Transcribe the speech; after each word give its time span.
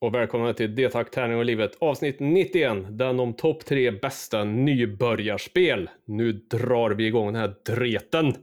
Och 0.00 0.14
välkomna 0.14 0.52
till 0.52 0.74
D-tack, 0.74 1.10
tärning 1.10 1.38
och 1.38 1.44
livet 1.44 1.76
avsnitt 1.80 2.16
91. 2.20 2.76
Den 2.90 3.20
om 3.20 3.34
topp 3.34 3.64
tre 3.64 3.90
bästa 3.90 4.44
nybörjarspel. 4.44 5.90
Nu 6.04 6.32
drar 6.32 6.90
vi 6.90 7.06
igång 7.06 7.26
den 7.26 7.40
här 7.42 7.54
dreten. 7.66 8.34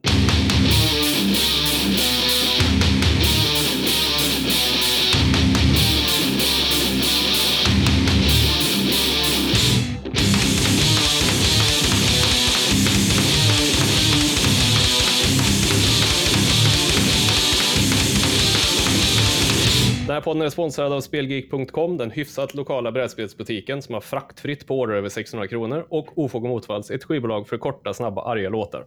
Podden 20.24 20.42
är 20.42 20.50
sponsrad 20.50 20.94
av 20.94 21.02
Spelgeek.com, 21.02 21.98
den 21.98 22.12
hyfsat 22.12 22.54
lokala 22.54 22.92
brädspelsbutiken 22.92 23.82
som 23.82 23.94
har 23.94 24.02
fraktfritt 24.02 24.68
på 24.68 24.80
order 24.80 24.96
över 24.96 25.10
600 25.10 25.48
kronor 25.48 25.88
och 25.90 26.18
Ofog 26.18 26.44
och 26.44 26.50
Motvalls, 26.50 26.92
ett 26.92 27.04
skivbolag 27.04 27.48
för 27.48 27.58
korta, 27.58 27.94
snabba, 27.94 28.24
arga 28.24 28.50
låtar. 28.50 28.86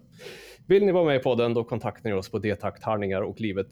Vill 0.66 0.86
ni 0.86 0.92
vara 0.92 1.04
med 1.04 1.16
i 1.16 1.18
podden, 1.18 1.54
då 1.54 1.64
kontaktar 1.64 2.10
ni 2.10 2.16
oss 2.16 2.30
på 2.30 2.38
detakt, 2.38 2.84
harningar 2.84 3.22
och 3.22 3.40
livet 3.40 3.66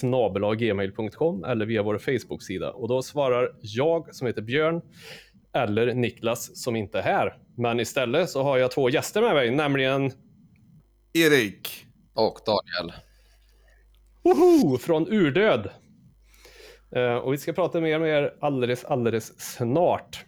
snabelaggmail.com 0.00 1.44
eller 1.44 1.66
via 1.66 1.82
vår 1.82 1.98
Facebook-sida. 1.98 2.72
Och 2.72 2.88
då 2.88 3.02
svarar 3.02 3.52
jag, 3.60 4.14
som 4.14 4.26
heter 4.26 4.42
Björn, 4.42 4.80
eller 5.54 5.94
Niklas, 5.94 6.62
som 6.62 6.76
inte 6.76 6.98
är 6.98 7.02
här. 7.02 7.38
Men 7.56 7.80
istället 7.80 8.30
så 8.30 8.42
har 8.42 8.58
jag 8.58 8.70
två 8.70 8.90
gäster 8.90 9.22
med 9.22 9.34
mig, 9.34 9.50
nämligen 9.50 10.10
Erik. 11.12 11.86
Och 12.14 12.38
Daniel. 12.46 13.00
Woho! 14.22 14.78
från 14.78 15.08
Urdöd. 15.08 15.70
Eh, 16.90 17.14
och 17.14 17.32
vi 17.32 17.38
ska 17.38 17.52
prata 17.52 17.80
mer 17.80 17.98
med 17.98 18.08
er 18.08 18.34
alldeles, 18.40 18.84
alldeles 18.84 19.40
snart. 19.40 20.24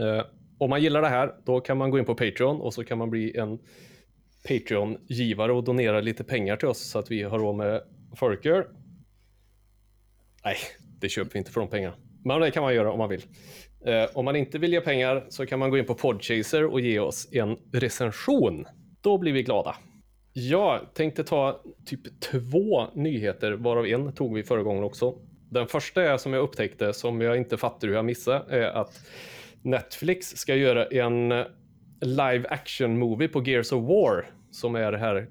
Eh, 0.00 0.24
om 0.58 0.70
man 0.70 0.82
gillar 0.82 1.02
det 1.02 1.08
här, 1.08 1.34
då 1.44 1.60
kan 1.60 1.78
man 1.78 1.90
gå 1.90 1.98
in 1.98 2.04
på 2.04 2.14
Patreon 2.14 2.60
och 2.60 2.74
så 2.74 2.84
kan 2.84 2.98
man 2.98 3.10
bli 3.10 3.36
en 3.36 3.58
Patreon-givare 4.48 5.52
och 5.52 5.64
donera 5.64 6.00
lite 6.00 6.24
pengar 6.24 6.56
till 6.56 6.68
oss 6.68 6.90
så 6.90 6.98
att 6.98 7.10
vi 7.10 7.22
har 7.22 7.38
råd 7.38 7.56
med 7.56 7.82
folköl. 8.16 8.64
Nej, 10.44 10.56
det 11.00 11.08
köper 11.08 11.32
vi 11.32 11.38
inte 11.38 11.50
för 11.50 11.60
de 11.60 11.70
pengarna. 11.70 11.96
Men 12.24 12.40
det 12.40 12.50
kan 12.50 12.62
man 12.62 12.74
göra 12.74 12.92
om 12.92 12.98
man 12.98 13.08
vill. 13.08 13.22
Eh, 13.84 14.04
om 14.14 14.24
man 14.24 14.36
inte 14.36 14.58
vill 14.58 14.72
ge 14.72 14.80
pengar 14.80 15.26
så 15.28 15.46
kan 15.46 15.58
man 15.58 15.70
gå 15.70 15.78
in 15.78 15.86
på 15.86 15.94
Podchaser 15.94 16.64
och 16.64 16.80
ge 16.80 16.98
oss 16.98 17.28
en 17.32 17.56
recension. 17.72 18.66
Då 19.00 19.18
blir 19.18 19.32
vi 19.32 19.42
glada. 19.42 19.76
Jag 20.32 20.94
tänkte 20.94 21.24
ta 21.24 21.62
typ 21.86 22.20
två 22.20 22.86
nyheter, 22.94 23.52
varav 23.52 23.86
en 23.86 24.12
tog 24.12 24.34
vi 24.34 24.42
förra 24.42 24.62
gången 24.62 24.84
också. 24.84 25.18
Den 25.50 25.66
första 25.66 26.02
är 26.02 26.16
som 26.16 26.32
jag 26.32 26.42
upptäckte, 26.42 26.92
som 26.92 27.20
jag 27.20 27.36
inte 27.36 27.56
fattar 27.56 27.88
hur 27.88 27.94
jag 27.94 28.04
missade, 28.04 28.44
är 28.48 28.66
att 28.66 29.00
Netflix 29.62 30.36
ska 30.36 30.54
göra 30.54 30.86
en 30.86 31.28
live 32.00 32.48
action 32.48 32.98
movie 32.98 33.28
på 33.28 33.42
Gears 33.44 33.72
of 33.72 33.88
War, 33.88 34.30
som 34.50 34.74
är 34.74 34.92
det 34.92 34.98
här 34.98 35.28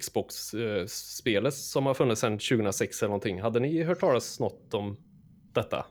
Xbox-spelet 0.00 1.54
som 1.54 1.86
har 1.86 1.94
funnits 1.94 2.20
sedan 2.20 2.38
2006 2.38 3.02
eller 3.02 3.08
någonting. 3.08 3.40
Hade 3.40 3.60
ni 3.60 3.82
hört 3.82 4.00
talas 4.00 4.40
något 4.40 4.74
om 4.74 4.96
detta? 5.54 5.86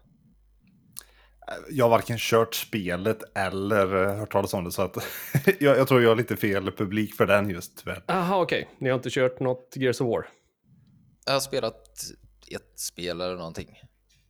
Jag 1.69 1.85
har 1.85 1.89
varken 1.89 2.17
kört 2.19 2.55
spelet 2.55 3.37
eller 3.37 4.15
hört 4.15 4.31
talas 4.31 4.53
om 4.53 4.63
det, 4.63 4.71
så 4.71 4.81
att 4.81 4.97
jag, 5.59 5.77
jag 5.77 5.87
tror 5.87 6.01
jag 6.01 6.11
är 6.11 6.15
lite 6.15 6.37
fel 6.37 6.71
publik 6.71 7.13
för 7.13 7.25
den 7.27 7.49
just 7.49 7.77
tyvärr. 7.77 8.03
Aha, 8.07 8.41
okej. 8.41 8.61
Okay. 8.61 8.75
Ni 8.79 8.89
har 8.89 8.95
inte 8.95 9.09
kört 9.09 9.39
något 9.39 9.73
Gears 9.75 10.01
of 10.01 10.07
War? 10.07 10.27
Jag 11.25 11.33
har 11.33 11.39
spelat 11.39 11.83
ett 12.55 12.79
spel 12.79 13.21
eller 13.21 13.35
någonting, 13.35 13.81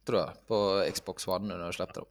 tror 0.05 0.19
jag, 0.19 0.47
på 0.47 0.85
Xbox 0.93 1.27
One 1.27 1.47
nu 1.47 1.57
när 1.57 1.65
jag 1.65 1.73
släppte 1.73 1.99
dem. 1.99 2.07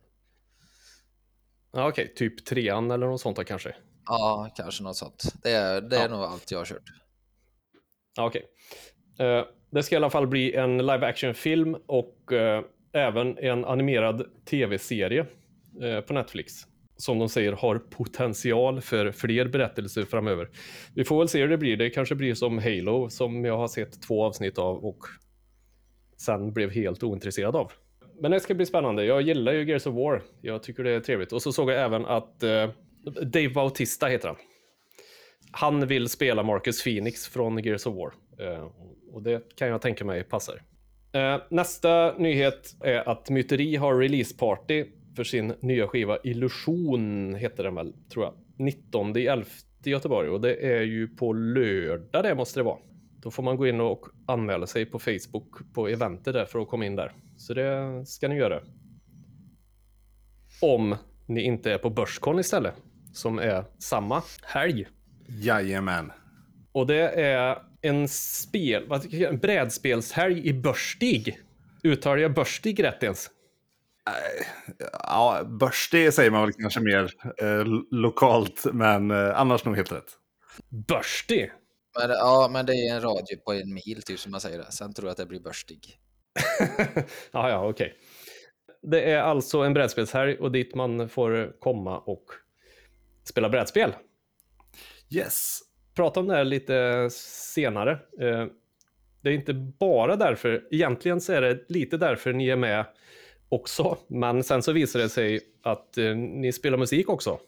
Ja, 1.72 1.88
okej. 1.88 2.04
Okay. 2.04 2.14
Typ 2.14 2.44
trean 2.44 2.90
eller 2.90 3.06
något 3.06 3.20
sånt 3.20 3.36
då 3.36 3.44
kanske? 3.44 3.76
Ja, 4.06 4.50
kanske 4.56 4.82
något 4.82 4.96
sånt. 4.96 5.24
Det 5.42 5.50
är, 5.50 5.80
det 5.80 5.96
är 5.96 6.02
ja. 6.02 6.08
nog 6.08 6.20
allt 6.20 6.50
jag 6.50 6.58
har 6.58 6.64
kört. 6.64 6.82
Ja, 8.16 8.26
okej. 8.26 8.44
Okay. 9.14 9.26
Uh, 9.26 9.44
det 9.70 9.82
ska 9.82 9.94
i 9.94 9.96
alla 9.96 10.10
fall 10.10 10.26
bli 10.26 10.54
en 10.54 10.78
live 10.78 11.06
action-film 11.06 11.76
och 11.86 12.32
uh, 12.32 12.60
även 12.92 13.38
en 13.38 13.64
animerad 13.64 14.26
tv-serie 14.44 15.26
uh, 15.82 16.00
på 16.00 16.12
Netflix. 16.12 16.52
Som 16.96 17.18
de 17.18 17.28
säger 17.28 17.52
har 17.52 17.78
potential 17.78 18.80
för 18.80 19.12
fler 19.12 19.48
berättelser 19.48 20.04
framöver. 20.04 20.50
Vi 20.94 21.04
får 21.04 21.18
väl 21.18 21.28
se 21.28 21.40
hur 21.40 21.48
det 21.48 21.58
blir. 21.58 21.76
Det 21.76 21.90
kanske 21.90 22.14
blir 22.14 22.34
som 22.34 22.58
Halo 22.58 23.10
som 23.10 23.44
jag 23.44 23.56
har 23.56 23.68
sett 23.68 24.02
två 24.02 24.24
avsnitt 24.24 24.58
av 24.58 24.84
och 24.84 24.98
sen 26.20 26.52
blev 26.52 26.70
helt 26.70 27.02
ointresserad 27.02 27.56
av. 27.56 27.72
Men 28.20 28.30
det 28.30 28.40
ska 28.40 28.54
bli 28.54 28.66
spännande. 28.66 29.04
Jag 29.04 29.22
gillar 29.22 29.52
ju 29.52 29.68
Gears 29.68 29.86
of 29.86 29.94
War. 29.94 30.22
Jag 30.40 30.62
tycker 30.62 30.84
det 30.84 30.90
är 30.90 31.00
trevligt. 31.00 31.32
Och 31.32 31.42
så 31.42 31.52
såg 31.52 31.70
jag 31.70 31.84
även 31.84 32.06
att 32.06 32.42
eh, 32.42 32.70
Dave 33.22 33.48
Bautista 33.48 34.06
heter 34.06 34.28
han. 34.28 34.36
Han 35.50 35.86
vill 35.86 36.08
spela 36.08 36.42
Marcus 36.42 36.84
Phoenix 36.84 37.28
från 37.28 37.58
Gears 37.58 37.86
of 37.86 37.94
War. 37.94 38.12
Eh, 38.46 38.68
och 39.12 39.22
det 39.22 39.56
kan 39.56 39.68
jag 39.68 39.82
tänka 39.82 40.04
mig 40.04 40.24
passar. 40.24 40.62
Eh, 41.12 41.36
nästa 41.50 42.14
nyhet 42.18 42.76
är 42.80 43.08
att 43.08 43.30
Myteri 43.30 43.76
har 43.76 43.98
releaseparty 43.98 44.84
för 45.16 45.24
sin 45.24 45.54
nya 45.60 45.88
skiva 45.88 46.18
Illusion, 46.24 47.34
heter 47.34 47.64
den 47.64 47.74
väl, 47.74 47.94
tror 48.12 48.24
jag. 48.24 48.34
19 48.58 49.16
i 49.16 49.26
11 49.26 49.46
i 49.84 49.90
Göteborg 49.90 50.28
och 50.28 50.40
det 50.40 50.54
är 50.54 50.82
ju 50.82 51.08
på 51.08 51.32
lördag 51.32 52.24
det 52.24 52.34
måste 52.34 52.60
det 52.60 52.64
vara. 52.64 52.78
Då 53.22 53.30
får 53.30 53.42
man 53.42 53.56
gå 53.56 53.66
in 53.66 53.80
och 53.80 54.06
anmäla 54.26 54.66
sig 54.66 54.86
på 54.86 54.98
Facebook 54.98 55.74
på 55.74 55.88
eventet 55.88 56.34
där 56.34 56.44
för 56.44 56.58
att 56.58 56.68
komma 56.68 56.84
in 56.84 56.96
där. 56.96 57.12
Så 57.36 57.54
det 57.54 58.02
ska 58.06 58.28
ni 58.28 58.34
göra. 58.34 58.60
Om 60.60 60.96
ni 61.26 61.42
inte 61.42 61.72
är 61.72 61.78
på 61.78 61.90
Börskon 61.90 62.38
istället, 62.38 62.74
som 63.12 63.38
är 63.38 63.64
samma 63.78 64.22
helg. 64.42 64.86
Jajamän. 65.26 66.12
Och 66.72 66.86
det 66.86 67.08
är 67.08 67.58
en 67.80 68.08
spel, 68.08 68.84
vad 68.88 69.14
en 69.14 69.38
brädspelshelg 69.38 70.48
i 70.48 70.52
Börstig. 70.52 71.38
Uttalar 71.82 72.16
jag 72.16 72.34
Börstig 72.34 72.84
rätt 72.84 73.02
ens? 73.02 73.30
Ja, 74.92 75.44
Börstig 75.60 76.14
säger 76.14 76.30
man 76.30 76.42
väl 76.42 76.52
kanske 76.52 76.80
mer 76.80 77.10
eh, 77.42 77.64
lokalt, 77.90 78.66
men 78.72 79.10
eh, 79.10 79.40
annars 79.40 79.64
nog 79.64 79.76
helt 79.76 79.92
rätt. 79.92 80.10
Börstig? 80.88 81.52
Men, 81.98 82.10
ja, 82.10 82.48
men 82.52 82.66
det 82.66 82.72
är 82.72 82.94
en 82.94 83.00
radie 83.00 83.36
på 83.36 83.52
en 83.52 83.74
mil, 83.74 84.02
typ 84.02 84.18
som 84.18 84.30
man 84.32 84.40
säger 84.40 84.58
det. 84.58 84.72
Sen 84.72 84.94
tror 84.94 85.06
jag 85.06 85.10
att 85.10 85.16
det 85.16 85.26
blir 85.26 85.40
Börstig. 85.40 85.98
ja, 87.32 87.50
ja, 87.50 87.68
okej. 87.68 87.86
Okay. 87.86 87.98
Det 88.82 89.10
är 89.10 89.18
alltså 89.18 89.58
en 89.58 89.74
brädspelshelg 89.74 90.38
och 90.38 90.52
dit 90.52 90.74
man 90.74 91.08
får 91.08 91.60
komma 91.60 91.98
och 91.98 92.24
spela 93.24 93.48
brädspel. 93.48 93.94
Yes. 95.10 95.60
Prata 95.94 96.20
om 96.20 96.26
det 96.26 96.34
här 96.34 96.44
lite 96.44 97.08
senare. 97.10 97.92
Eh, 98.20 98.46
det 99.20 99.30
är 99.30 99.34
inte 99.34 99.54
bara 99.54 100.16
därför, 100.16 100.68
egentligen 100.70 101.20
så 101.20 101.32
är 101.32 101.40
det 101.40 101.64
lite 101.68 101.96
därför 101.96 102.32
ni 102.32 102.48
är 102.48 102.56
med 102.56 102.84
också, 103.48 103.98
men 104.06 104.44
sen 104.44 104.62
så 104.62 104.72
visar 104.72 105.00
det 105.00 105.08
sig 105.08 105.40
att 105.62 105.98
eh, 105.98 106.16
ni 106.16 106.52
spelar 106.52 106.78
musik 106.78 107.08
också 107.08 107.40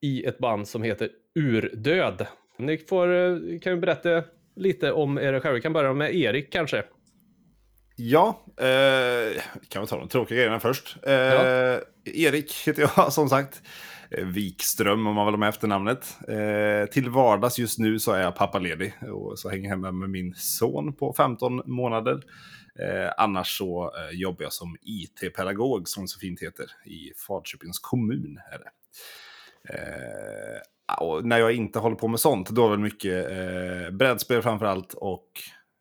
i 0.00 0.24
ett 0.24 0.38
band 0.38 0.68
som 0.68 0.82
heter 0.82 1.10
Urdöd. 1.34 2.26
Ni 2.60 2.78
får, 2.78 3.14
eh, 3.14 3.58
kan 3.62 3.72
ju 3.72 3.80
berätta 3.80 4.22
lite 4.56 4.92
om 4.92 5.18
er 5.18 5.40
själva. 5.40 5.54
Vi 5.54 5.60
kan 5.60 5.72
börja 5.72 5.92
med 5.92 6.14
Erik 6.14 6.52
kanske. 6.52 6.84
Ja, 7.96 8.44
eh, 8.56 9.42
kan 9.68 9.82
vi 9.82 9.88
ta 9.88 9.98
de 9.98 10.08
tråkiga 10.08 10.36
grejerna 10.36 10.60
först. 10.60 10.96
Eh, 11.02 11.12
ja. 11.12 11.80
Erik 12.04 12.52
heter 12.66 12.90
jag 12.96 13.12
som 13.12 13.28
sagt. 13.28 13.62
Eh, 14.10 14.26
Wikström 14.26 15.06
om 15.06 15.14
man 15.14 15.26
vill 15.26 15.34
ha 15.34 15.38
med 15.38 15.48
efternamnet. 15.48 16.16
Eh, 16.28 16.90
till 16.90 17.10
vardags 17.10 17.58
just 17.58 17.78
nu 17.78 17.98
så 17.98 18.12
är 18.12 18.22
jag 18.22 18.36
pappaledig 18.36 18.94
och 19.12 19.38
så 19.38 19.50
hänger 19.50 19.64
jag 19.64 19.70
hemma 19.70 19.92
med 19.92 20.10
min 20.10 20.34
son 20.34 20.92
på 20.92 21.12
15 21.12 21.62
månader. 21.64 22.22
Eh, 22.80 23.12
annars 23.16 23.58
så 23.58 23.92
eh, 23.96 24.18
jobbar 24.18 24.42
jag 24.42 24.52
som 24.52 24.76
IT-pedagog 24.82 25.88
som 25.88 26.08
så 26.08 26.18
fint 26.18 26.42
heter 26.42 26.66
i 26.86 27.12
Falköpings 27.26 27.78
kommun. 27.78 28.38
Är 28.52 28.58
det. 28.58 28.70
Eh, 30.90 31.02
och 31.02 31.24
när 31.24 31.38
jag 31.38 31.52
inte 31.52 31.78
håller 31.78 31.96
på 31.96 32.08
med 32.08 32.20
sånt, 32.20 32.50
då 32.50 32.66
är 32.66 32.70
det 32.70 32.82
mycket 32.82 33.30
eh, 33.30 33.96
brädspel 33.96 34.42
framför 34.42 34.66
allt 34.66 34.94
och 34.94 35.26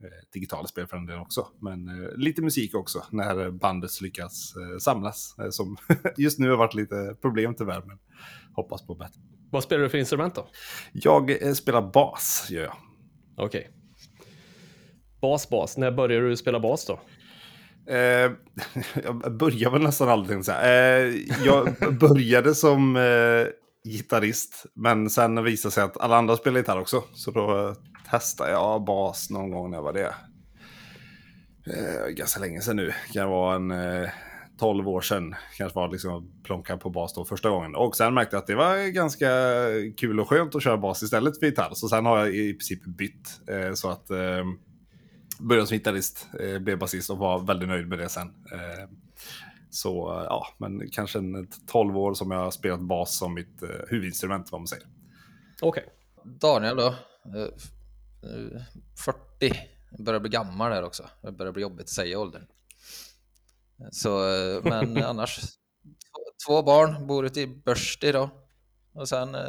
eh, 0.03 0.31
digitala 0.33 0.67
spel 0.67 0.87
för 0.87 0.97
en 0.97 1.05
del 1.05 1.19
också. 1.19 1.47
Men 1.61 1.87
eh, 1.87 2.17
lite 2.17 2.41
musik 2.41 2.75
också 2.75 3.03
när 3.11 3.51
bandet 3.51 4.01
lyckas 4.01 4.53
eh, 4.55 4.77
samlas. 4.77 5.35
Eh, 5.39 5.49
som 5.49 5.77
just 6.17 6.39
nu 6.39 6.49
har 6.49 6.57
varit 6.57 6.73
lite 6.73 7.15
problem 7.21 7.55
tyvärr, 7.55 7.83
men 7.85 7.99
hoppas 8.53 8.87
på 8.87 8.95
bättre. 8.95 9.21
Vad 9.51 9.63
spelar 9.63 9.83
du 9.83 9.89
för 9.89 9.97
instrument 9.97 10.35
då? 10.35 10.47
Jag 10.91 11.43
eh, 11.43 11.53
spelar 11.53 11.81
bas, 11.81 12.47
gör 12.49 12.63
jag. 12.63 12.75
Okej. 13.37 13.59
Okay. 13.59 13.71
Bas, 15.21 15.49
bas. 15.49 15.77
När 15.77 15.91
började 15.91 16.29
du 16.29 16.37
spela 16.37 16.59
bas 16.59 16.85
då? 16.85 16.99
Eh, 17.93 18.31
jag 19.03 19.37
började 19.37 19.73
väl 19.73 19.81
nästan 19.81 20.09
aldrig. 20.09 20.45
Så 20.45 20.51
eh, 20.51 21.15
jag 21.45 21.75
började 21.99 22.55
som 22.55 22.95
eh, 22.95 23.47
gitarrist, 23.89 24.65
men 24.75 25.09
sen 25.09 25.43
visade 25.43 25.69
det 25.69 25.73
sig 25.73 25.83
att 25.83 25.97
alla 25.97 26.17
andra 26.17 26.37
spelar 26.37 26.57
gitarr 26.57 26.79
också. 26.79 27.03
Så 27.13 27.31
då 27.31 27.67
eh, 27.67 27.75
testade 28.11 28.51
jag 28.51 28.83
bas 28.83 29.29
någon 29.29 29.51
gång 29.51 29.71
när 29.71 29.81
var 29.81 29.93
det? 29.93 30.15
Eh, 31.65 32.07
ganska 32.09 32.39
länge 32.39 32.61
sedan 32.61 32.75
nu. 32.75 32.85
Det 32.85 33.13
kan 33.13 33.29
vara 33.29 33.55
en 33.55 33.71
eh, 33.71 34.09
12 34.59 34.89
år 34.89 35.01
sedan 35.01 35.35
kanske 35.57 35.75
var 35.75 35.91
liksom 35.91 36.41
plonka 36.43 36.77
på 36.77 36.89
bas 36.89 37.13
då 37.13 37.25
första 37.25 37.49
gången. 37.49 37.75
Och 37.75 37.95
sen 37.95 38.13
märkte 38.13 38.35
jag 38.35 38.41
att 38.41 38.47
det 38.47 38.55
var 38.55 38.91
ganska 38.91 39.27
kul 39.97 40.19
och 40.19 40.29
skönt 40.29 40.55
att 40.55 40.63
köra 40.63 40.77
bas 40.77 41.03
istället 41.03 41.39
för 41.39 41.45
gitarr. 41.45 41.71
Så 41.73 41.87
sen 41.87 42.05
har 42.05 42.17
jag 42.17 42.35
i 42.35 42.53
princip 42.53 42.85
bytt. 42.85 43.41
Eh, 43.49 43.73
så 43.73 43.89
att 43.89 44.09
eh, 44.09 44.45
började 45.39 45.67
som 45.67 45.77
gitarrist, 45.77 46.27
eh, 46.39 46.59
blev 46.59 46.79
basist 46.79 47.09
och 47.09 47.17
var 47.17 47.39
väldigt 47.39 47.69
nöjd 47.69 47.87
med 47.87 47.99
det 47.99 48.09
sen. 48.09 48.27
Eh, 48.27 48.89
så 49.69 50.23
ja, 50.29 50.47
men 50.57 50.89
kanske 50.91 51.19
en 51.19 51.47
12 51.67 51.97
år 51.97 52.13
som 52.13 52.31
jag 52.31 52.39
har 52.39 52.51
spelat 52.51 52.79
bas 52.81 53.17
som 53.17 53.33
mitt 53.33 53.63
eh, 53.63 53.69
huvudinstrument 53.87 54.51
vad 54.51 54.61
man 54.61 54.67
säger. 54.67 54.87
Okej. 55.61 55.85
Daniel 56.23 56.75
då? 56.77 56.87
Eh, 57.35 57.41
eh, 58.31 58.61
40. 59.05 59.53
Börjar 60.03 60.19
bli 60.19 60.29
gammal 60.29 60.71
här 60.71 60.83
också. 60.83 61.09
Det 61.21 61.31
börjar 61.31 61.51
bli 61.53 61.61
jobbigt 61.61 61.81
att 61.85 61.89
säga 61.89 62.19
åldern. 62.19 62.45
Så, 63.91 64.33
eh, 64.33 64.63
men 64.63 65.03
annars. 65.03 65.39
två- 65.39 65.55
Två 66.47 66.63
barn, 66.63 67.07
bor 67.07 67.25
ute 67.25 67.41
i 67.41 67.47
Börsti 67.47 68.11
då. 68.11 68.29
Och 68.93 69.09
sen 69.09 69.35
eh, 69.35 69.43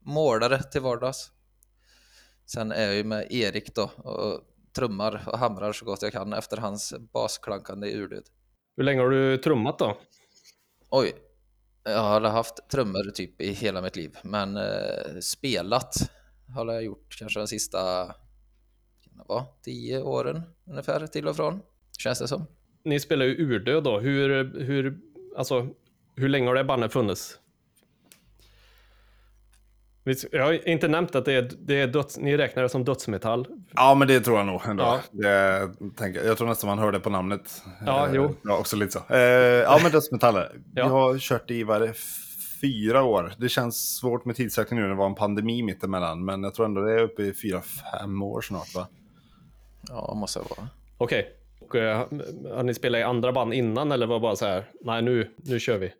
målare 0.00 0.62
till 0.62 0.80
vardags. 0.80 1.30
Sen 2.46 2.72
är 2.72 2.82
jag 2.86 2.94
ju 2.94 3.04
med 3.04 3.26
Erik 3.32 3.74
då 3.74 3.82
och 3.82 4.40
trummar 4.76 5.24
och 5.32 5.38
hamrar 5.38 5.72
så 5.72 5.84
gott 5.84 6.02
jag 6.02 6.12
kan 6.12 6.32
efter 6.32 6.56
hans 6.56 6.94
basklankande 7.12 7.92
urdöd. 7.96 8.24
Hur 8.76 8.84
länge 8.84 9.00
har 9.00 9.10
du 9.10 9.38
trummat 9.38 9.78
då? 9.78 9.98
Oj, 10.90 11.12
jag 11.84 12.02
har 12.02 12.20
haft 12.20 12.70
trummor 12.70 13.10
typ 13.10 13.40
i 13.40 13.52
hela 13.52 13.82
mitt 13.82 13.96
liv, 13.96 14.16
men 14.22 14.56
eh, 14.56 15.18
spelat 15.20 15.94
har 16.54 16.72
jag 16.72 16.84
gjort 16.84 17.16
kanske 17.18 17.40
de 17.40 17.46
sista 17.46 18.14
vara, 19.28 19.44
tio 19.62 20.02
åren 20.02 20.42
ungefär 20.66 21.06
till 21.06 21.28
och 21.28 21.36
från, 21.36 21.60
känns 21.98 22.18
det 22.18 22.28
som. 22.28 22.46
Ni 22.84 23.00
spelar 23.00 23.24
ju 23.24 23.36
urdöd 23.36 23.84
då. 23.84 24.00
Hur, 24.00 24.60
hur, 24.60 24.98
alltså, 25.36 25.68
hur 26.16 26.28
länge 26.28 26.48
har 26.48 26.54
det 26.54 26.64
bandet 26.64 26.92
funnits? 26.92 27.38
Jag 30.32 30.44
har 30.44 30.68
inte 30.68 30.88
nämnt 30.88 31.14
att 31.14 31.24
det 31.24 31.32
är, 31.32 31.50
det 31.58 31.80
är 31.80 31.86
döds, 31.86 32.18
ni 32.18 32.36
räknar 32.36 32.62
det 32.62 32.68
som 32.68 32.84
dödsmetall. 32.84 33.46
Ja, 33.74 33.94
men 33.94 34.08
det 34.08 34.20
tror 34.20 34.36
jag 34.36 34.46
nog 34.46 34.60
ändå. 34.68 34.82
Ja. 34.82 35.00
Det, 35.10 35.70
tänker, 35.96 36.24
jag 36.24 36.38
tror 36.38 36.48
nästan 36.48 36.68
man 36.68 36.78
hör 36.78 36.92
det 36.92 37.00
på 37.00 37.10
namnet. 37.10 37.62
Ja, 37.86 38.06
Eh, 38.08 38.14
jo. 38.14 38.34
Ja, 38.42 38.58
också 38.58 38.76
lite 38.76 38.92
så. 38.92 39.14
Eh, 39.14 39.18
ja, 39.20 39.78
men 39.82 39.92
dödsmetaller. 39.92 40.52
Ja. 40.74 40.84
Vi 40.84 40.90
har 40.90 41.18
kört 41.18 41.50
i, 41.50 41.62
vad 41.62 41.96
fyra 42.60 43.02
år. 43.02 43.32
Det 43.38 43.48
känns 43.48 43.96
svårt 43.96 44.24
med 44.24 44.36
tidsräkning 44.36 44.80
nu 44.80 44.82
när 44.82 44.90
det 44.90 44.98
var 44.98 45.06
en 45.06 45.14
pandemi 45.14 45.62
mittemellan. 45.62 46.24
Men 46.24 46.42
jag 46.42 46.54
tror 46.54 46.66
ändå 46.66 46.80
det 46.80 46.92
är 46.92 47.02
uppe 47.02 47.22
i 47.22 47.34
fyra, 47.34 47.60
fem 48.00 48.22
år 48.22 48.40
snart, 48.40 48.74
va? 48.74 48.86
Ja, 49.88 50.14
måste 50.14 50.38
det 50.38 50.44
vara. 50.56 50.68
Okej. 50.98 51.30
Och, 51.60 51.76
eh, 51.76 51.98
har 52.54 52.62
ni 52.62 52.74
spelat 52.74 52.98
i 52.98 53.02
andra 53.02 53.32
band 53.32 53.54
innan 53.54 53.92
eller 53.92 54.06
var 54.06 54.14
det 54.14 54.20
bara 54.20 54.36
så 54.36 54.46
här, 54.46 54.64
nej 54.80 55.02
nu, 55.02 55.30
nu 55.36 55.60
kör 55.60 55.78
vi? 55.78 55.92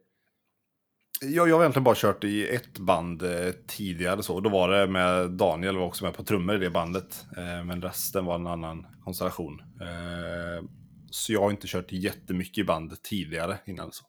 Jag, 1.25 1.49
jag 1.49 1.55
har 1.55 1.62
egentligen 1.62 1.85
bara 1.85 1.94
kört 1.94 2.25
i 2.25 2.49
ett 2.49 2.79
band 2.79 3.23
eh, 3.23 3.53
tidigare 3.67 4.23
så. 4.23 4.41
Då 4.41 4.50
var 4.50 4.69
det 4.69 4.87
med 4.87 5.31
Daniel 5.31 5.76
var 5.76 5.87
också 5.87 6.05
med 6.05 6.15
på 6.15 6.25
trummor 6.25 6.55
i 6.55 6.59
det 6.59 6.71
bandet. 6.71 7.25
Eh, 7.37 7.65
men 7.65 7.82
resten 7.82 8.25
var 8.25 8.35
en 8.35 8.47
annan 8.47 8.87
konstellation. 9.05 9.61
Eh, 9.81 10.65
så 11.11 11.32
jag 11.32 11.41
har 11.41 11.50
inte 11.50 11.67
kört 11.67 11.93
jättemycket 11.93 12.59
i 12.59 12.65
band 12.65 13.03
tidigare 13.03 13.59
innan 13.67 13.93
så. 13.93 14.05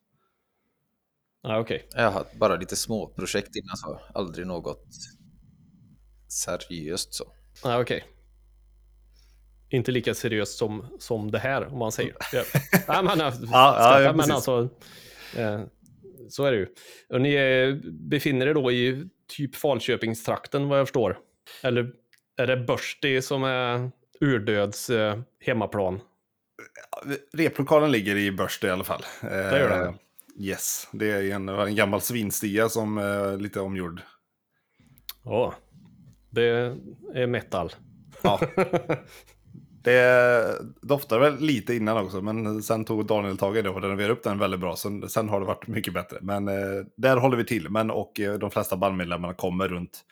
Nej, 1.43 1.59
okej. 1.59 1.89
Jag 1.91 2.11
har 2.11 2.25
bara 2.39 2.55
lite 2.55 2.75
små 2.75 3.07
projekt 3.07 3.55
innan 3.55 3.77
så 3.77 4.01
aldrig 4.13 4.47
något 4.47 4.87
seriöst 6.27 7.13
så. 7.13 7.23
Nej, 7.65 7.81
okej. 7.81 8.03
Inte 9.69 9.91
lika 9.91 10.13
seriöst 10.13 10.57
som, 10.57 10.97
som 10.99 11.31
det 11.31 11.39
här, 11.39 11.67
om 11.67 11.79
man 11.79 11.91
säger. 11.91 12.15
Ja. 12.33 12.43
Nej, 12.87 13.03
men, 13.03 13.19
ja, 13.19 14.01
ja, 14.01 14.13
men 14.13 14.17
precis. 14.17 14.33
alltså, 14.33 14.69
eh, 15.37 15.61
så 16.29 16.43
är 16.45 16.51
det 16.51 16.57
ju. 16.57 16.67
Och 17.09 17.21
ni 17.21 17.33
eh, 17.33 17.89
befinner 17.91 18.47
er 18.47 18.53
då 18.53 18.71
i 18.71 19.07
typ 19.27 19.55
Falköpingstrakten, 19.55 20.67
vad 20.67 20.79
jag 20.79 20.87
förstår. 20.87 21.17
Eller 21.63 21.91
är 22.37 22.47
det 22.47 22.57
Börsti 22.57 23.21
som 23.21 23.43
är 23.43 23.91
urdöds 24.19 24.89
eh, 24.89 25.19
hemmaplan? 25.39 25.99
Replokalen 27.33 27.91
ligger 27.91 28.15
i 28.15 28.31
Börste 28.31 28.67
i 28.67 28.69
alla 28.69 28.83
fall. 28.83 29.01
Eh, 29.21 29.29
Det 29.29 29.59
gör 29.59 29.69
den. 29.83 29.97
Yes, 30.39 30.87
det 30.91 31.11
är 31.11 31.31
en, 31.31 31.49
en 31.49 31.75
gammal 31.75 32.01
svinstia 32.01 32.69
som 32.69 32.97
är 32.97 33.37
lite 33.37 33.59
omgjord. 33.59 34.01
Ja, 35.23 35.55
det 36.29 36.75
är 37.13 37.27
metal. 37.27 37.71
Ja. 38.21 38.39
Det 39.85 40.45
doftar 40.81 41.19
väl 41.19 41.39
lite 41.39 41.75
innan 41.75 41.97
också, 41.97 42.21
men 42.21 42.63
sen 42.63 42.85
tog 42.85 43.05
Daniel 43.05 43.37
tag 43.37 43.57
i 43.57 43.61
det 43.61 43.69
och 43.69 43.81
renoverade 43.81 44.13
upp 44.13 44.23
den 44.23 44.39
väldigt 44.39 44.59
bra. 44.59 44.75
Sen, 44.75 45.09
sen 45.09 45.29
har 45.29 45.39
det 45.39 45.45
varit 45.45 45.67
mycket 45.67 45.93
bättre. 45.93 46.17
Men 46.21 46.47
eh, 46.47 46.85
där 46.97 47.17
håller 47.17 47.37
vi 47.37 47.45
till. 47.45 47.69
Men 47.69 47.91
och 47.91 48.19
eh, 48.19 48.33
de 48.33 48.51
flesta 48.51 48.77
bandmedlemmarna 48.77 49.33
kommer 49.33 49.67
runt 49.67 50.05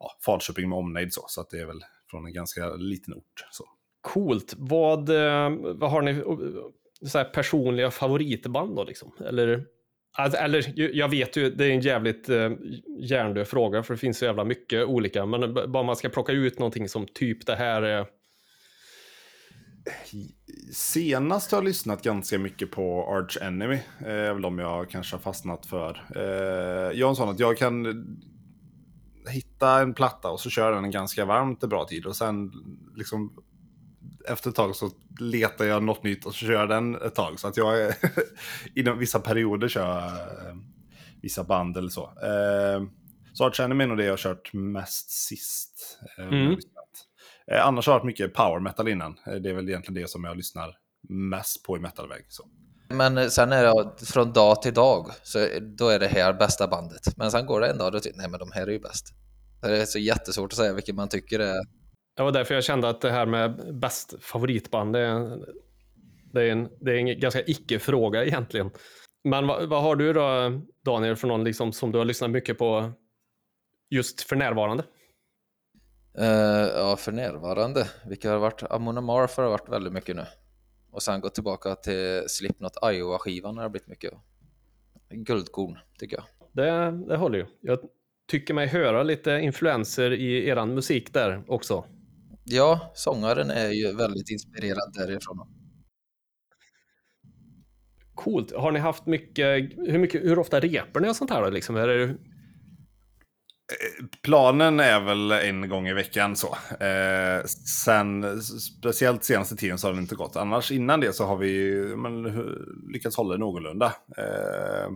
ja, 0.00 0.10
Falköping 0.24 0.68
med 0.68 0.78
omnejd 0.78 1.12
så. 1.12 1.24
Så 1.28 1.40
att 1.40 1.50
det 1.50 1.60
är 1.60 1.66
väl 1.66 1.80
från 2.10 2.26
en 2.26 2.32
ganska 2.32 2.74
liten 2.74 3.14
ort. 3.14 3.46
Så. 3.50 3.64
Coolt. 4.00 4.54
Vad, 4.58 5.08
eh, 5.08 5.50
vad 5.74 5.90
har 5.90 6.02
ni 6.02 6.10
eh, 6.10 7.08
så 7.08 7.18
här, 7.18 7.24
personliga 7.24 7.90
favoritband 7.90 8.76
då 8.76 8.84
liksom? 8.84 9.12
Eller, 9.28 9.64
alltså, 10.18 10.38
eller 10.38 10.72
jag 10.96 11.08
vet 11.08 11.36
ju, 11.36 11.50
det 11.50 11.64
är 11.64 11.70
en 11.70 11.80
jävligt 11.80 12.28
eh, 12.28 12.50
hjärndöd 13.00 13.48
fråga 13.48 13.82
för 13.82 13.94
det 13.94 13.98
finns 13.98 14.18
så 14.18 14.24
jävla 14.24 14.44
mycket 14.44 14.84
olika. 14.84 15.26
Men 15.26 15.54
bara 15.54 15.82
man 15.82 15.96
ska 15.96 16.08
plocka 16.08 16.32
ut 16.32 16.58
någonting 16.58 16.88
som 16.88 17.06
typ 17.06 17.46
det 17.46 17.56
här 17.56 17.82
är. 17.82 18.06
Senast 20.72 21.50
har 21.50 21.58
jag 21.58 21.64
lyssnat 21.64 22.02
ganska 22.02 22.38
mycket 22.38 22.70
på 22.70 23.06
Arch 23.16 23.38
Enemy. 23.42 23.78
Eh, 24.00 24.08
är 24.08 24.32
väl 24.32 24.42
de 24.42 24.58
jag 24.58 24.90
kanske 24.90 25.16
har 25.16 25.20
fastnat 25.20 25.66
för. 25.66 26.04
Eh, 26.16 26.22
jag 26.98 27.06
är 27.06 27.08
en 27.08 27.16
sån 27.16 27.28
att 27.28 27.38
jag 27.40 27.58
kan 27.58 27.86
hitta 29.28 29.80
en 29.80 29.94
platta 29.94 30.30
och 30.30 30.40
så 30.40 30.50
kör 30.50 30.72
den 30.72 30.84
en 30.84 30.90
ganska 30.90 31.24
varmt 31.24 31.62
en 31.62 31.68
bra 31.68 31.84
tid. 31.84 32.06
Och 32.06 32.16
sen 32.16 32.52
liksom 32.96 33.32
efter 34.28 34.50
ett 34.50 34.56
tag 34.56 34.76
så 34.76 34.90
letar 35.20 35.64
jag 35.64 35.82
något 35.82 36.02
nytt 36.02 36.26
och 36.26 36.34
så 36.34 36.46
kör 36.46 36.66
den 36.66 36.94
ett 36.94 37.14
tag. 37.14 37.40
Så 37.40 37.48
att 37.48 37.56
jag 37.56 37.94
inom 38.74 38.98
vissa 38.98 39.20
perioder 39.20 39.68
kör 39.68 40.06
eh, 40.06 40.56
vissa 41.22 41.44
band 41.44 41.76
eller 41.76 41.88
så. 41.88 42.02
Eh, 42.02 42.82
så 43.32 43.44
Arch 43.44 43.60
Enemy 43.60 43.84
är 43.84 43.88
nog 43.88 43.98
det 43.98 44.04
jag 44.04 44.12
har 44.12 44.16
kört 44.16 44.52
mest 44.52 45.10
sist. 45.10 45.98
Eh, 46.18 46.24
Mm. 46.28 46.56
Jag. 47.46 47.58
Eh, 47.58 47.66
annars 47.66 47.86
har 47.86 47.92
det 47.92 47.98
varit 47.98 48.06
mycket 48.06 48.34
power 48.34 48.60
metal 48.60 48.88
innan. 48.88 49.18
Eh, 49.26 49.34
det 49.34 49.50
är 49.50 49.54
väl 49.54 49.68
egentligen 49.68 50.02
det 50.02 50.10
som 50.10 50.24
jag 50.24 50.36
lyssnar 50.36 50.76
mest 51.08 51.64
på 51.64 51.76
i 51.76 51.80
metalväg. 51.80 52.24
Så. 52.28 52.48
Men 52.88 53.18
eh, 53.18 53.26
sen 53.26 53.52
är 53.52 53.62
det 53.62 54.06
från 54.06 54.32
dag 54.32 54.62
till 54.62 54.74
dag, 54.74 55.06
så 55.22 55.38
då 55.78 55.88
är 55.88 55.98
det 55.98 56.06
här 56.06 56.32
bästa 56.32 56.68
bandet. 56.68 57.16
Men 57.16 57.30
sen 57.30 57.46
går 57.46 57.60
det 57.60 57.66
en 57.66 57.78
dag 57.78 57.86
och 57.86 57.92
då 57.92 58.00
tycker 58.00 58.18
nej 58.18 58.28
men 58.30 58.40
de 58.40 58.52
här 58.52 58.66
är 58.66 58.72
ju 58.72 58.80
bäst. 58.80 59.06
Det 59.62 59.82
är 59.82 59.84
så 59.84 59.98
jättesvårt 59.98 60.52
att 60.52 60.56
säga 60.56 60.72
vilket 60.72 60.94
man 60.94 61.08
tycker 61.08 61.40
är 61.40 61.60
Det 62.16 62.22
var 62.22 62.32
därför 62.32 62.54
jag 62.54 62.64
kände 62.64 62.88
att 62.88 63.00
det 63.00 63.10
här 63.10 63.26
med 63.26 63.78
bäst 63.80 64.14
favoritband, 64.20 64.92
det 64.92 65.00
är, 65.00 65.38
det 66.32 66.42
är 66.42 66.50
en, 66.50 66.68
det 66.80 66.92
är 66.92 66.96
en 66.96 67.20
ganska 67.20 67.42
icke-fråga 67.46 68.24
egentligen. 68.24 68.70
Men 69.24 69.46
vad, 69.46 69.68
vad 69.68 69.82
har 69.82 69.96
du 69.96 70.12
då, 70.12 70.52
Daniel, 70.84 71.16
för 71.16 71.28
någon 71.28 71.44
liksom 71.44 71.72
som 71.72 71.92
du 71.92 71.98
har 71.98 72.04
lyssnat 72.04 72.30
mycket 72.30 72.58
på 72.58 72.92
just 73.90 74.22
för 74.22 74.36
närvarande? 74.36 74.84
Eh, 76.18 76.68
ja, 76.74 76.96
för 76.96 77.12
närvarande. 77.12 77.88
Vilka 78.06 78.30
har 78.30 78.38
varit? 78.38 78.62
Amon 78.62 78.98
Amarth 78.98 79.40
har 79.40 79.48
varit 79.48 79.68
väldigt 79.68 79.92
mycket 79.92 80.16
nu. 80.16 80.24
Och 80.90 81.02
sen 81.02 81.20
gå 81.20 81.28
tillbaka 81.28 81.74
till 81.74 82.22
Slipknot 82.28 82.72
Iowa-skivan 82.92 83.56
har 83.56 83.64
det 83.64 83.70
blivit 83.70 83.88
mycket. 83.88 84.12
Guldkorn, 85.10 85.78
tycker 85.98 86.16
jag. 86.16 86.24
Det, 86.52 86.90
det 87.08 87.16
håller 87.16 87.38
ju. 87.38 87.46
Jag 87.60 87.78
tycker 88.30 88.54
mig 88.54 88.66
höra 88.66 89.02
lite 89.02 89.30
influenser 89.30 90.10
i 90.10 90.48
eran 90.48 90.74
musik 90.74 91.14
där 91.14 91.44
också. 91.48 91.84
Ja, 92.44 92.92
sångaren 92.94 93.50
är 93.50 93.68
ju 93.68 93.92
väldigt 93.92 94.30
inspirerad 94.30 94.92
därifrån. 94.94 95.48
Coolt. 98.14 98.52
Har 98.52 98.72
ni 98.72 98.78
haft 98.78 99.06
mycket, 99.06 99.46
hur, 99.76 99.98
mycket, 99.98 100.22
hur 100.22 100.38
ofta 100.38 100.60
repar 100.60 101.00
ni 101.00 101.08
och 101.10 101.16
sånt 101.16 101.30
här 101.30 101.42
då? 101.42 101.50
Liksom? 101.50 101.76
Är 101.76 101.88
det, 101.88 102.14
Planen 104.22 104.80
är 104.80 105.00
väl 105.00 105.30
en 105.32 105.68
gång 105.68 105.88
i 105.88 105.92
veckan 105.92 106.36
så. 106.36 106.56
Eh, 106.84 107.44
sen, 107.44 108.42
speciellt 108.42 109.24
senaste 109.24 109.56
tiden 109.56 109.78
så 109.78 109.86
har 109.86 109.94
det 109.94 110.00
inte 110.00 110.14
gått. 110.14 110.36
Annars 110.36 110.72
innan 110.72 111.00
det 111.00 111.12
så 111.12 111.24
har 111.24 111.36
vi 111.36 111.74
men, 111.96 112.22
lyckats 112.92 113.16
hålla 113.16 113.32
det 113.34 113.40
någorlunda. 113.40 113.92
Eh, 114.16 114.92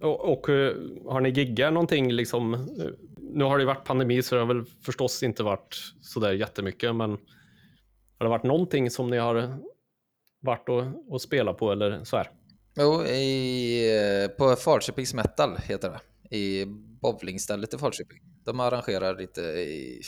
och, 0.00 0.32
och 0.32 0.48
eh, 0.48 0.74
har 1.06 1.20
ni 1.20 1.30
giggat 1.30 1.72
någonting 1.72 2.12
liksom? 2.12 2.54
eh, 2.54 2.60
Nu 3.18 3.44
har 3.44 3.58
det 3.58 3.62
ju 3.62 3.66
varit 3.66 3.84
pandemi 3.84 4.22
så 4.22 4.34
det 4.34 4.40
har 4.40 4.54
väl 4.54 4.64
förstås 4.84 5.22
inte 5.22 5.42
varit 5.42 5.76
sådär 6.00 6.32
jättemycket, 6.32 6.96
men 6.96 7.10
har 7.10 8.26
det 8.26 8.28
varit 8.28 8.44
någonting 8.44 8.90
som 8.90 9.10
ni 9.10 9.16
har 9.16 9.54
varit 10.42 10.68
och, 10.68 11.12
och 11.14 11.22
spelat 11.22 11.58
på 11.58 11.72
eller 11.72 12.04
så 12.04 12.16
här? 12.16 12.30
Jo, 12.76 13.04
i, 13.04 14.24
eh, 14.24 14.28
på 14.28 14.56
Falköpings 14.56 15.14
Metal 15.14 15.56
heter 15.58 15.90
det. 15.90 16.36
I 16.36 16.66
bowlingstället 17.00 17.74
i 17.74 17.78
Falköping. 17.78 18.22
De 18.44 18.60
arrangerar 18.60 19.18
lite 19.18 19.40
i... 19.40 20.02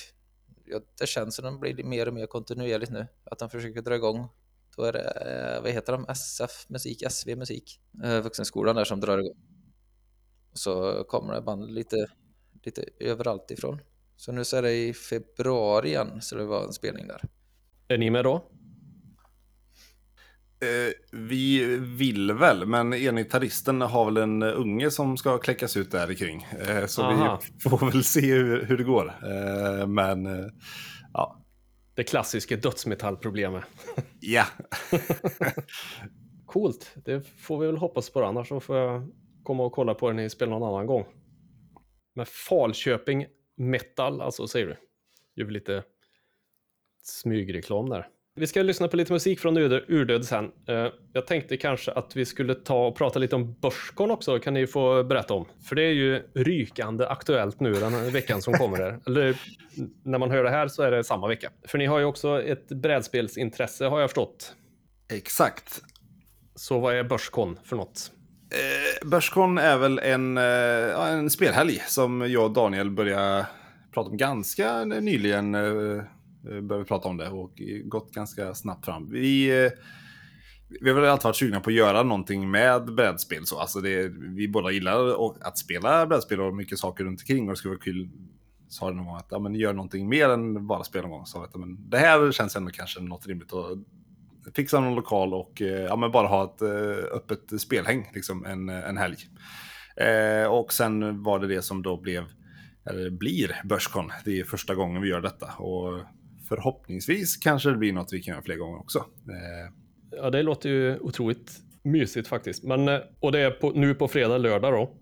Ja, 0.65 0.81
det 0.99 1.07
känns 1.07 1.37
som 1.37 1.45
de 1.45 1.61
blir 1.61 1.85
mer 1.85 2.09
och 2.09 2.15
mer 2.15 2.27
kontinuerligt 2.27 2.93
nu. 2.93 3.07
Att 3.25 3.39
de 3.39 3.51
försöker 3.51 3.83
dra 3.83 3.95
igång 3.95 4.29
Då 4.77 4.83
är 4.83 4.93
det, 4.93 5.11
eh, 5.11 5.63
vad 5.63 5.71
heter 5.71 5.93
de, 5.93 6.07
SF 6.09 6.69
Musik, 6.69 7.03
SV 7.11 7.37
Musik, 7.37 7.81
eh, 8.05 8.21
vuxenskolan 8.21 8.77
där 8.77 8.85
som 8.85 9.01
drar 9.01 9.19
igång. 9.19 9.37
Och 10.53 10.59
så 10.59 11.05
kommer 11.09 11.35
det 11.35 11.41
band 11.41 11.71
lite, 11.71 12.07
lite 12.65 12.85
överallt 13.01 13.51
ifrån. 13.51 13.81
Så 14.17 14.33
nu 14.33 14.45
så 14.45 14.57
är 14.57 14.63
det 14.63 14.73
i 14.73 14.95
februari 14.95 15.89
igen, 15.89 16.23
så 16.23 16.37
det 16.37 16.45
var 16.45 16.65
en 16.65 16.73
spelning 16.73 17.07
där. 17.07 17.23
Är 17.89 17.99
ni 17.99 18.11
med 18.11 18.25
då? 18.25 18.51
Eh, 20.63 20.93
vi 21.13 21.77
vill 21.77 22.33
väl, 22.33 22.67
men 22.67 22.93
engitarristen 22.93 23.81
har 23.81 24.05
väl 24.05 24.17
en 24.17 24.43
unge 24.43 24.91
som 24.91 25.17
ska 25.17 25.39
kläckas 25.39 25.77
ut 25.77 25.91
där 25.91 26.15
kring. 26.15 26.43
Eh, 26.43 26.87
så 26.87 27.03
Aha. 27.03 27.41
vi 27.55 27.61
får 27.71 27.91
väl 27.91 28.05
se 28.05 28.35
hur, 28.35 28.65
hur 28.65 28.79
det 28.79 28.85
går. 28.85 29.07
Eh, 29.07 29.87
men 29.87 30.29
ja, 31.13 31.45
Det 31.95 32.05
klassiska 32.05 32.57
dödsmetallproblemet. 32.57 33.65
ja. 34.21 34.45
Coolt, 36.47 36.95
det 37.05 37.27
får 37.39 37.59
vi 37.61 37.67
väl 37.67 37.77
hoppas 37.77 38.11
på. 38.11 38.25
Annars 38.25 38.49
så 38.49 38.61
får 38.61 38.77
jag 38.77 39.09
komma 39.43 39.65
och 39.65 39.73
kolla 39.73 39.95
på 39.95 40.09
den 40.09 40.19
i 40.19 40.31
spel 40.31 40.49
någon 40.49 40.63
annan 40.75 40.87
gång. 40.87 41.05
Men 42.15 42.27
Falköping 42.27 43.27
Metal, 43.57 44.21
alltså 44.21 44.47
säger 44.47 44.67
du? 44.67 44.77
Gör 45.35 45.47
vi 45.47 45.53
lite 45.53 45.83
smygreklam 47.03 47.89
där. 47.89 48.09
Vi 48.35 48.47
ska 48.47 48.63
lyssna 48.63 48.89
på 48.89 48.97
lite 48.97 49.13
musik 49.13 49.41
från 49.41 49.57
Urdöd, 49.57 50.25
sen. 50.25 50.45
Eh, 50.69 50.87
Jag 51.13 51.27
tänkte 51.27 51.57
kanske 51.57 51.93
att 51.93 52.17
vi 52.17 52.25
skulle 52.25 52.55
ta 52.55 52.87
och 52.87 52.97
prata 52.97 53.19
lite 53.19 53.37
om 53.37 53.55
Börskon 53.61 54.11
också, 54.11 54.39
kan 54.39 54.55
ni 54.55 54.67
få 54.67 55.05
berätta 55.05 55.35
om. 55.35 55.47
För 55.65 55.77
det 55.77 55.83
är 55.83 55.93
ju 55.93 56.23
rykande 56.35 57.07
aktuellt 57.07 57.61
nu 57.61 57.73
den 57.73 57.93
här 57.93 58.11
veckan 58.11 58.43
som 58.43 58.55
kommer. 58.55 58.77
Här. 58.79 59.01
Eller 59.07 59.37
när 60.05 60.19
man 60.19 60.31
hör 60.31 60.45
det 60.45 60.51
här 60.51 60.69
så 60.69 60.83
är 60.83 60.91
det 60.91 61.05
samma 61.05 61.29
vecka. 61.29 61.51
För 61.69 61.79
ni 61.79 61.87
har 61.87 61.99
ju 61.99 62.05
också 62.05 62.43
ett 62.43 62.69
brädspelsintresse 62.69 63.85
har 63.87 64.01
jag 64.01 64.11
förstått. 64.11 64.55
Exakt. 65.13 65.81
Så 66.55 66.79
vad 66.79 66.95
är 66.95 67.05
Börskon 67.05 67.59
för 67.65 67.77
något? 67.77 68.11
Eh, 68.51 69.09
är 69.59 69.79
väl 69.79 69.99
en, 69.99 70.39
eh, 70.39 71.13
en 71.13 71.31
spelhelg 71.31 71.83
som 71.87 72.31
jag 72.31 72.45
och 72.45 72.51
Daniel 72.51 72.91
började 72.91 73.47
prata 73.95 74.11
om 74.11 74.17
ganska 74.17 74.85
nyligen. 74.85 75.55
Eh, 75.55 76.03
Eh, 76.51 76.61
började 76.61 76.85
prata 76.85 77.09
om 77.09 77.17
det 77.17 77.29
och 77.29 77.63
gått 77.85 78.15
ganska 78.15 78.55
snabbt 78.55 78.85
fram. 78.85 79.11
Vi, 79.11 79.65
eh, 79.65 79.73
vi 80.81 80.91
har 80.91 81.01
väl 81.01 81.11
alltid 81.11 81.25
varit 81.25 81.37
sugna 81.37 81.61
på 81.61 81.71
att 81.71 81.77
göra 81.77 82.03
någonting 82.03 82.51
med 82.51 82.95
brädspel. 82.95 83.47
Så. 83.47 83.59
Alltså 83.59 83.81
det, 83.81 84.09
vi 84.09 84.49
båda 84.49 84.71
gillar 84.71 85.29
att 85.41 85.59
spela 85.59 86.07
brädspel 86.07 86.41
och 86.41 86.55
mycket 86.55 86.79
saker 86.79 87.05
runt 87.05 87.21
omkring. 87.21 87.45
Och 87.45 87.53
det 87.53 87.57
skulle 87.57 87.75
vara 87.75 87.83
kul, 87.83 88.09
sa 88.69 88.91
det 88.91 88.97
någon 88.97 89.07
gång, 89.07 89.17
att 89.17 89.29
ja, 89.31 89.39
men 89.39 89.55
gör 89.55 89.73
någonting 89.73 90.09
mer 90.09 90.29
än 90.29 90.67
bara 90.67 90.85
spela 90.85 91.03
någon 91.03 91.11
gång. 91.11 91.27
Så, 91.27 91.43
att, 91.43 91.51
ja, 91.53 91.59
men 91.59 91.91
det 91.91 91.99
här 91.99 92.33
känns 92.33 92.57
ändå 92.57 92.71
kanske 92.71 93.01
något 93.01 93.27
rimligt. 93.27 93.53
att 93.53 94.57
fixa 94.57 94.81
någon 94.81 94.95
lokal 94.95 95.35
och 95.35 95.63
eh, 95.63 95.83
ja, 95.83 95.97
men 95.97 96.11
bara 96.11 96.27
ha 96.27 96.45
ett 96.45 96.63
öppet 97.13 97.61
spelhäng 97.61 98.11
liksom, 98.15 98.45
en, 98.45 98.69
en 98.69 98.97
helg. 98.97 99.17
Eh, 99.97 100.47
och 100.47 100.73
sen 100.73 101.23
var 101.23 101.39
det 101.39 101.47
det 101.47 101.63
som 101.63 101.83
då 101.83 102.01
blev, 102.01 102.25
eller 102.85 103.11
blir 103.11 103.61
Börskon. 103.65 104.13
Det 104.25 104.41
är 104.41 104.45
första 104.45 104.75
gången 104.75 105.03
vi 105.03 105.09
gör 105.09 105.21
detta. 105.21 105.47
Och 105.47 106.01
förhoppningsvis 106.57 107.37
kanske 107.37 107.71
det 107.71 107.77
blir 107.77 107.93
något 107.93 108.13
vi 108.13 108.23
kan 108.23 108.33
göra 108.33 108.43
fler 108.45 108.57
gånger 108.57 108.81
också. 108.81 108.99
Eh, 108.99 109.73
Ja, 110.17 110.31
det 110.31 110.43
låter 110.43 110.69
ju 110.69 110.99
otroligt 110.99 111.53
mysigt 111.83 112.29
faktiskt. 112.29 112.65
Men, 112.65 112.89
eh, 112.89 113.01
och 113.21 113.33
det 113.33 113.41
är 113.41 113.51
på, 113.51 113.71
nu 113.71 113.95
på 113.95 114.09
fredag, 114.09 114.39
lördag 114.39 114.73
då. 114.73 114.97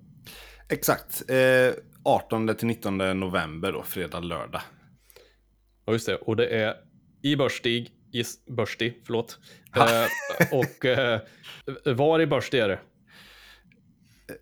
exakt. 0.68 1.30
Eh, 1.30 1.72
18 2.04 2.54
till 2.54 2.66
19 2.66 2.98
november 3.20 3.72
då, 3.72 3.82
fredag, 3.82 4.20
lördag. 4.20 4.60
Ja, 5.86 5.92
just 5.92 6.06
det. 6.06 6.16
Och 6.16 6.36
det 6.36 6.46
är 6.46 6.74
i 7.22 7.36
Börstig, 7.36 7.90
i 8.12 8.22
Börstig, 8.52 9.02
förlåt. 9.06 9.38
Eh, 9.76 10.58
och 10.58 10.84
eh, 10.84 11.20
var 11.84 12.20
i 12.20 12.26
Börstig 12.26 12.58
är 12.58 12.68
det? 12.68 12.78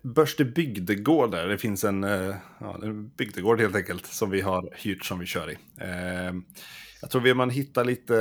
Börste 0.03 0.45
bygdegård 0.45 1.31
där. 1.31 1.47
Det 1.47 1.57
finns 1.57 1.83
en, 1.83 2.03
eh, 2.03 2.35
ja, 2.59 2.79
en 2.83 3.09
bygdegård 3.09 3.59
helt 3.59 3.75
enkelt 3.75 4.05
som 4.05 4.29
vi 4.29 4.41
har 4.41 4.69
hyrt 4.77 5.05
som 5.05 5.19
vi 5.19 5.25
kör 5.25 5.51
i. 5.51 5.57
Eh, 5.77 6.33
jag 7.01 7.09
tror 7.09 7.21
vi 7.21 7.33
man 7.33 7.49
hittar 7.49 7.85
lite 7.85 8.13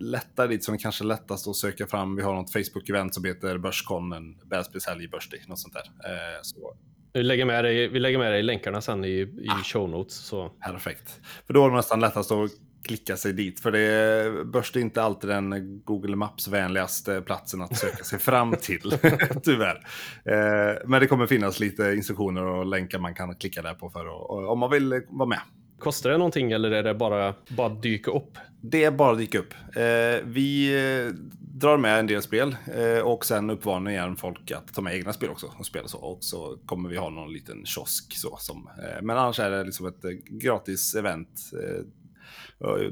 lättare 0.00 0.48
dit 0.48 0.64
som 0.64 0.74
är 0.74 0.78
kanske 0.78 1.04
lättast 1.04 1.48
att 1.48 1.56
söka 1.56 1.86
fram. 1.86 2.16
Vi 2.16 2.22
har 2.22 2.34
något 2.34 2.54
Facebook-event 2.54 3.10
som 3.10 3.24
heter 3.24 3.58
Börskon, 3.58 4.12
en 4.12 4.38
brädspelshelg 4.48 5.04
i 5.04 5.08
Börsti, 5.08 5.36
något 5.48 5.58
sånt 5.58 5.74
där. 5.74 5.82
Eh, 6.10 6.38
så 6.42 6.76
Vi 7.12 7.22
lägger 7.22 7.44
med 7.44 7.64
dig, 7.64 7.88
vi 7.88 8.00
lägger 8.00 8.18
med 8.18 8.32
dig 8.32 8.42
länkarna 8.42 8.80
sen 8.80 9.04
i, 9.04 9.08
i 9.08 9.48
Ah. 9.50 9.62
show 9.64 9.88
notes. 9.88 10.14
Så. 10.14 10.48
perfekt. 10.48 11.20
För 11.46 11.54
då 11.54 11.64
är 11.66 11.70
det 11.70 11.76
nästan 11.76 12.00
lättast 12.00 12.32
att 12.32 12.50
klicka 12.88 13.16
sig 13.16 13.32
dit. 13.32 13.60
För 13.60 13.70
det 13.72 13.80
är, 13.80 14.44
Börst 14.44 14.76
är 14.76 14.80
inte 14.80 15.02
alltid 15.02 15.30
den 15.30 15.80
Google 15.84 16.16
Maps-vänligaste 16.16 17.20
platsen 17.22 17.62
att 17.62 17.76
söka 17.76 18.04
sig 18.04 18.18
fram 18.18 18.54
till, 18.60 18.90
tyvärr. 19.42 19.86
Eh, 20.24 20.76
men 20.86 21.00
det 21.00 21.06
kommer 21.06 21.26
finnas 21.26 21.60
lite 21.60 21.92
instruktioner 21.94 22.44
och 22.44 22.66
länkar 22.66 22.98
man 22.98 23.14
kan 23.14 23.34
klicka 23.34 23.62
där 23.62 23.74
på 23.74 23.90
för 23.90 24.00
att, 24.00 24.50
om 24.50 24.58
man 24.58 24.70
vill 24.70 25.02
vara 25.08 25.28
med. 25.28 25.40
Kostar 25.82 26.10
det 26.10 26.18
någonting 26.18 26.52
eller 26.52 26.70
är 26.70 26.82
det 26.82 26.94
bara, 26.94 27.34
bara 27.48 27.68
dyka 27.68 28.10
upp? 28.10 28.38
Det 28.60 28.84
är 28.84 28.90
bara 28.90 29.12
att 29.12 29.18
dyka 29.18 29.38
upp. 29.38 29.54
Eh, 29.76 30.24
vi 30.24 30.74
eh, 30.74 31.14
drar 31.38 31.76
med 31.76 31.98
en 31.98 32.06
del 32.06 32.22
spel 32.22 32.56
eh, 32.74 32.98
och 32.98 33.24
sen 33.24 33.50
uppmanar 33.50 33.90
igen 33.90 34.16
folk 34.16 34.50
att 34.50 34.74
ta 34.74 34.82
med 34.82 34.94
egna 34.94 35.12
spel 35.12 35.30
också 35.30 35.52
och 35.58 35.66
spela 35.66 35.88
så. 35.88 35.98
Och 35.98 36.24
så 36.24 36.58
kommer 36.66 36.88
vi 36.88 36.96
ha 36.96 37.10
någon 37.10 37.32
liten 37.32 37.66
kiosk 37.66 38.16
så. 38.16 38.36
Som, 38.40 38.68
eh, 38.78 39.02
men 39.02 39.18
annars 39.18 39.40
är 39.40 39.50
det 39.50 39.64
liksom 39.64 39.86
ett 39.86 40.04
eh, 40.04 40.10
gratis 40.30 40.94
event. 40.94 41.40
Eh, 41.62 41.84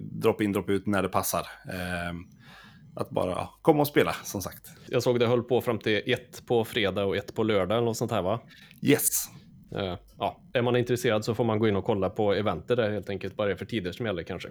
drop 0.00 0.40
in, 0.40 0.52
drop 0.52 0.70
ut 0.70 0.86
när 0.86 1.02
det 1.02 1.08
passar. 1.08 1.46
Att 2.94 3.10
bara 3.10 3.30
ja, 3.30 3.58
komma 3.62 3.80
och 3.80 3.86
spela 3.86 4.12
som 4.24 4.42
sagt. 4.42 4.70
Jag 4.88 5.02
såg 5.02 5.20
det 5.20 5.26
höll 5.26 5.42
på 5.42 5.60
fram 5.60 5.78
till 5.78 6.02
ett 6.06 6.46
på 6.46 6.64
fredag 6.64 7.04
och 7.04 7.16
ett 7.16 7.34
på 7.34 7.42
lördag 7.42 7.76
eller 7.76 7.84
något 7.84 7.96
sånt 7.96 8.10
här 8.10 8.22
va? 8.22 8.40
Yes. 8.82 9.28
Eh, 9.76 9.96
ja, 10.18 10.40
är 10.52 10.62
man 10.62 10.76
intresserad 10.76 11.24
så 11.24 11.34
får 11.34 11.44
man 11.44 11.58
gå 11.58 11.68
in 11.68 11.76
och 11.76 11.84
kolla 11.84 12.10
på 12.10 12.34
eventet 12.34 12.76
där 12.76 12.90
helt 12.90 13.10
enkelt, 13.10 13.34
vad 13.36 13.48
det 13.48 13.52
är 13.52 13.56
för 13.56 13.64
tider 13.64 13.92
som 13.92 14.06
gäller 14.06 14.22
kanske. 14.22 14.48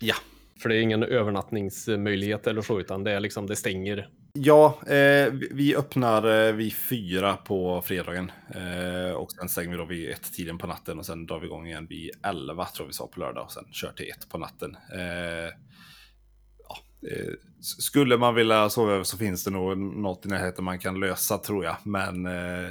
Ja. 0.00 0.14
För 0.62 0.68
det 0.68 0.76
är 0.76 0.80
ingen 0.80 1.02
övernattningsmöjlighet 1.02 2.46
eller 2.46 2.62
så, 2.62 2.80
utan 2.80 3.04
det 3.04 3.10
är 3.12 3.20
liksom, 3.20 3.46
det 3.46 3.56
stänger. 3.56 4.08
Ja, 4.32 4.78
eh, 4.86 5.32
vi- 5.50 5.76
öppnar 5.76 6.46
eh, 6.48 6.52
vid 6.52 6.72
fyra 6.74 7.36
på 7.36 7.82
fredagen. 7.82 8.32
Eh, 8.54 9.12
och 9.14 9.32
sen 9.32 9.48
stänger 9.48 9.70
vi 9.70 9.76
då 9.76 9.84
vid 9.84 10.10
ett 10.10 10.32
tiden 10.32 10.58
på 10.58 10.66
natten 10.66 10.98
och 10.98 11.06
sen 11.06 11.26
drar 11.26 11.38
vi 11.40 11.46
igång 11.46 11.66
igen 11.66 11.86
vid 11.90 12.10
elva 12.22 12.64
tror 12.64 12.86
vi 12.86 12.92
sa 12.92 13.06
på 13.06 13.20
lördag 13.20 13.44
och 13.44 13.52
sen 13.52 13.64
kör 13.72 13.92
till 13.92 14.10
ett 14.10 14.28
på 14.28 14.38
natten. 14.38 14.76
Eh, 14.94 15.52
ja, 16.68 16.76
eh, 17.10 17.32
skulle 17.60 18.16
man 18.16 18.34
vilja 18.34 18.68
sova 18.68 18.92
över 18.92 19.04
så 19.04 19.16
finns 19.18 19.44
det 19.44 19.50
nog 19.50 19.78
något 19.78 20.26
i 20.26 20.28
närheten 20.28 20.64
man 20.64 20.78
kan 20.78 21.00
lösa 21.00 21.38
tror 21.38 21.64
jag. 21.64 21.76
Men 21.82 22.26
eh, 22.26 22.70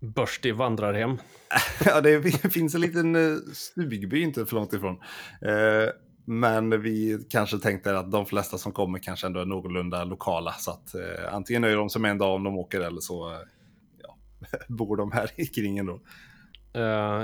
Börstig 0.00 0.54
vandrarhem. 0.54 1.18
ja, 1.84 2.00
det 2.00 2.22
finns 2.52 2.74
en 2.74 2.80
liten 2.80 3.16
eh, 3.16 3.36
stugby 3.52 4.22
inte 4.22 4.46
för 4.46 4.56
långt 4.56 4.72
ifrån. 4.72 4.98
Eh, 5.42 5.90
men 6.24 6.82
vi 6.82 7.26
kanske 7.30 7.58
tänkte 7.58 7.98
att 7.98 8.10
de 8.10 8.26
flesta 8.26 8.58
som 8.58 8.72
kommer 8.72 8.98
kanske 8.98 9.26
ändå 9.26 9.40
är 9.40 9.44
någorlunda 9.44 10.04
lokala. 10.04 10.52
Så 10.52 10.70
att 10.70 10.94
eh, 10.94 11.34
antingen 11.34 11.62
nöjer 11.62 11.76
de 11.76 11.90
sig 11.90 12.02
med 12.02 12.10
en 12.10 12.18
dag 12.18 12.34
om 12.34 12.44
de 12.44 12.58
åker 12.58 12.80
eller 12.80 13.00
så 13.00 13.30
eh, 13.30 13.38
ja, 14.02 14.18
bor 14.68 14.96
de 14.96 15.12
här 15.12 15.30
i 15.36 15.46
kringen 15.46 15.86
då. 15.86 16.00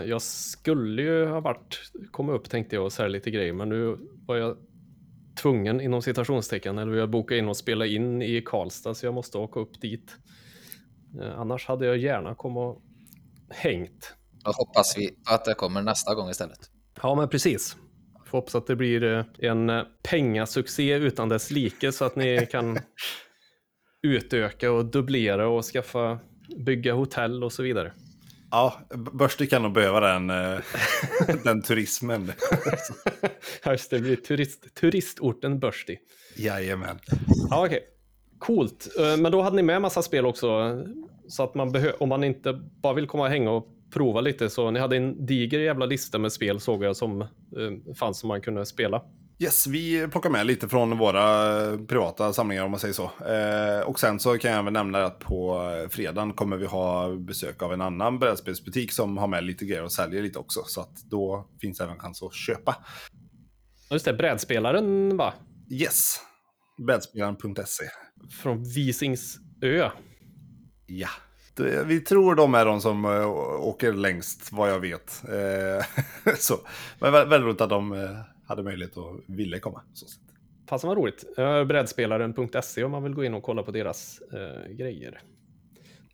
Jag 0.06 0.22
skulle 0.22 1.02
ju 1.02 1.26
ha 1.26 1.40
varit, 1.40 1.92
komma 2.10 2.32
upp 2.32 2.50
tänkte 2.50 2.76
jag 2.76 2.84
och 2.84 2.92
sälja 2.92 3.08
lite 3.08 3.30
grejer, 3.30 3.52
men 3.52 3.68
nu 3.68 3.98
var 4.26 4.36
jag 4.36 4.56
tvungen 5.42 5.80
inom 5.80 6.02
citationstecken, 6.02 6.78
eller 6.78 6.92
jag 6.92 7.10
bokade 7.10 7.38
in 7.38 7.48
och 7.48 7.56
spela 7.56 7.86
in 7.86 8.22
i 8.22 8.42
Karlstad, 8.46 8.94
så 8.94 9.06
jag 9.06 9.14
måste 9.14 9.38
åka 9.38 9.60
upp 9.60 9.80
dit. 9.80 10.16
Eh, 11.20 11.40
annars 11.40 11.66
hade 11.66 11.86
jag 11.86 11.96
gärna 11.96 12.34
kommit 12.34 12.58
och 12.58 12.82
hängt. 13.50 14.14
Då 14.44 14.50
hoppas 14.50 14.98
vi 14.98 15.10
att 15.26 15.44
det 15.44 15.54
kommer 15.54 15.82
nästa 15.82 16.14
gång 16.14 16.30
istället. 16.30 16.70
Ja, 17.02 17.14
men 17.14 17.28
precis. 17.28 17.76
Får 18.26 18.38
hoppas 18.38 18.54
att 18.54 18.66
det 18.66 18.76
blir 18.76 19.04
eh, 19.04 19.24
en 19.38 19.70
eh, 19.70 19.82
pengasuccé 20.02 20.94
utan 20.94 21.28
dess 21.28 21.50
like 21.50 21.92
så 21.92 22.04
att 22.04 22.16
ni 22.16 22.46
kan 22.50 22.78
utöka 24.02 24.72
och 24.72 24.84
dubblera 24.84 25.48
och 25.48 25.64
skaffa, 25.64 26.18
bygga 26.66 26.94
hotell 26.94 27.44
och 27.44 27.52
så 27.52 27.62
vidare. 27.62 27.92
Ja, 28.50 28.80
Börste 29.12 29.46
kan 29.46 29.62
nog 29.62 29.72
behöva 29.72 30.00
den, 30.00 30.26
den 31.44 31.62
turismen. 31.62 32.32
Just 33.66 33.90
det, 33.90 34.00
blir 34.00 34.16
turist, 34.16 34.74
turistorten 34.74 35.58
Börsti. 35.58 35.98
Jajamän. 36.36 36.98
Ja, 37.50 37.66
okej. 37.66 37.93
Coolt. 38.38 38.88
Eh, 38.98 39.16
Men 39.16 39.32
då 39.32 39.42
hade 39.42 39.56
ni 39.56 39.62
med 39.62 39.82
massa 39.82 40.02
spel 40.02 40.26
också. 40.26 40.82
Så 41.28 41.42
att 41.42 41.54
man 41.54 41.74
om 41.98 42.08
man 42.08 42.24
inte 42.24 42.52
bara 42.82 42.94
vill 42.94 43.06
komma 43.06 43.24
och 43.24 43.30
hänga 43.30 43.50
och 43.50 43.66
prova 43.92 44.20
lite 44.20 44.50
så 44.50 44.70
ni 44.70 44.80
hade 44.80 44.96
en 44.96 45.26
diger 45.26 45.58
jävla 45.58 45.86
lista 45.86 46.18
med 46.18 46.32
spel 46.32 46.60
såg 46.60 46.84
jag 46.84 46.96
som 46.96 47.22
eh, 47.22 47.94
fanns 47.94 48.18
som 48.18 48.28
man 48.28 48.40
kunde 48.40 48.66
spela. 48.66 49.02
Yes, 49.38 49.66
vi 49.66 50.08
plockar 50.08 50.30
med 50.30 50.46
lite 50.46 50.68
från 50.68 50.98
våra 50.98 51.48
privata 51.86 52.32
samlingar 52.32 52.64
om 52.64 52.70
man 52.70 52.80
säger 52.80 52.94
så. 52.94 53.02
Eh, 53.02 53.88
och 53.88 54.00
sen 54.00 54.20
så 54.20 54.38
kan 54.38 54.50
jag 54.50 54.60
även 54.60 54.72
nämna 54.72 55.04
att 55.04 55.18
på 55.18 55.60
fredagen 55.90 56.32
kommer 56.32 56.56
vi 56.56 56.66
ha 56.66 57.14
besök 57.16 57.62
av 57.62 57.72
en 57.72 57.80
annan 57.80 58.18
brädspelsbutik 58.18 58.92
som 58.92 59.18
har 59.18 59.26
med 59.26 59.44
lite 59.44 59.64
grejer 59.64 59.84
och 59.84 59.92
säljer 59.92 60.22
lite 60.22 60.38
också. 60.38 60.60
Så 60.66 60.80
att 60.80 60.96
då 61.10 61.48
finns 61.60 61.80
även 61.80 61.98
chans 61.98 62.22
att 62.22 62.34
köpa. 62.34 62.76
Just 63.90 64.04
det, 64.04 64.12
brädspelaren 64.12 65.16
va? 65.16 65.34
Yes. 65.70 66.20
Brädspelaren.se. 66.86 67.84
Från 68.30 68.64
Visingsö. 68.64 69.90
Ja. 70.86 71.08
Vi 71.84 72.00
tror 72.00 72.34
de 72.34 72.54
är 72.54 72.64
de 72.64 72.80
som 72.80 73.04
uh, 73.04 73.26
åker 73.60 73.92
längst, 73.92 74.52
vad 74.52 74.70
jag 74.70 74.80
vet. 74.80 75.24
Uh, 75.28 76.34
så. 76.38 76.54
Men 76.98 77.12
väldigt 77.12 77.40
roligt 77.40 77.60
att 77.60 77.70
de 77.70 77.92
uh, 77.92 78.20
hade 78.46 78.62
möjlighet 78.62 78.96
och 78.96 79.20
ville 79.26 79.58
komma. 79.58 79.82
Så. 79.92 80.06
Fasen 80.68 80.88
vad 80.88 80.98
roligt. 80.98 81.36
Brädspelaren.se 81.68 82.84
om 82.84 82.90
man 82.90 83.02
vill 83.02 83.14
gå 83.14 83.24
in 83.24 83.34
och 83.34 83.42
kolla 83.42 83.62
på 83.62 83.70
deras 83.70 84.22
grejer. 84.70 85.20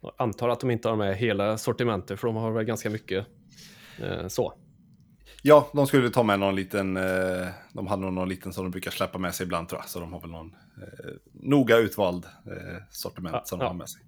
Jag 0.00 0.12
antar 0.17 0.49
att 0.49 0.61
de 0.61 0.71
inte 0.71 0.88
har 0.88 0.97
med 0.97 1.17
hela 1.17 1.59
sortimentet, 1.59 2.21
för 2.21 2.26
de 2.26 2.37
har 2.37 2.50
väl 2.50 2.64
ganska 2.64 2.90
mycket 2.90 3.26
så. 4.29 4.55
Ja, 5.42 5.70
de 5.73 5.87
skulle 5.87 6.11
ta 6.11 6.23
med 6.23 6.40
någon 6.40 6.56
liten, 6.56 6.97
eh, 6.97 7.49
de 7.73 7.87
hade 7.87 8.11
någon 8.11 8.28
liten 8.28 8.52
som 8.52 8.64
de 8.64 8.70
brukar 8.70 8.90
släppa 8.90 9.18
med 9.18 9.35
sig 9.35 9.44
ibland 9.44 9.68
tror 9.68 9.80
jag. 9.80 9.88
Så 9.88 10.00
de 10.00 10.12
har 10.12 10.20
väl 10.20 10.30
någon 10.30 10.54
eh, 10.82 11.11
noga 11.32 11.76
utvald 11.76 12.25
eh, 12.25 12.82
sortiment 12.90 13.35
ja, 13.35 13.42
som 13.44 13.59
de 13.59 13.64
ja. 13.64 13.68
har 13.68 13.76
med 13.76 13.88
sig. 13.88 14.02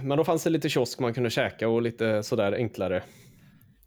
Men 0.00 0.18
då 0.18 0.24
fanns 0.24 0.44
det 0.44 0.50
lite 0.50 0.68
kiosk 0.68 0.98
man 0.98 1.14
kunde 1.14 1.30
käka 1.30 1.68
och 1.68 1.82
lite 1.82 2.22
sådär 2.22 2.52
enklare. 2.52 3.02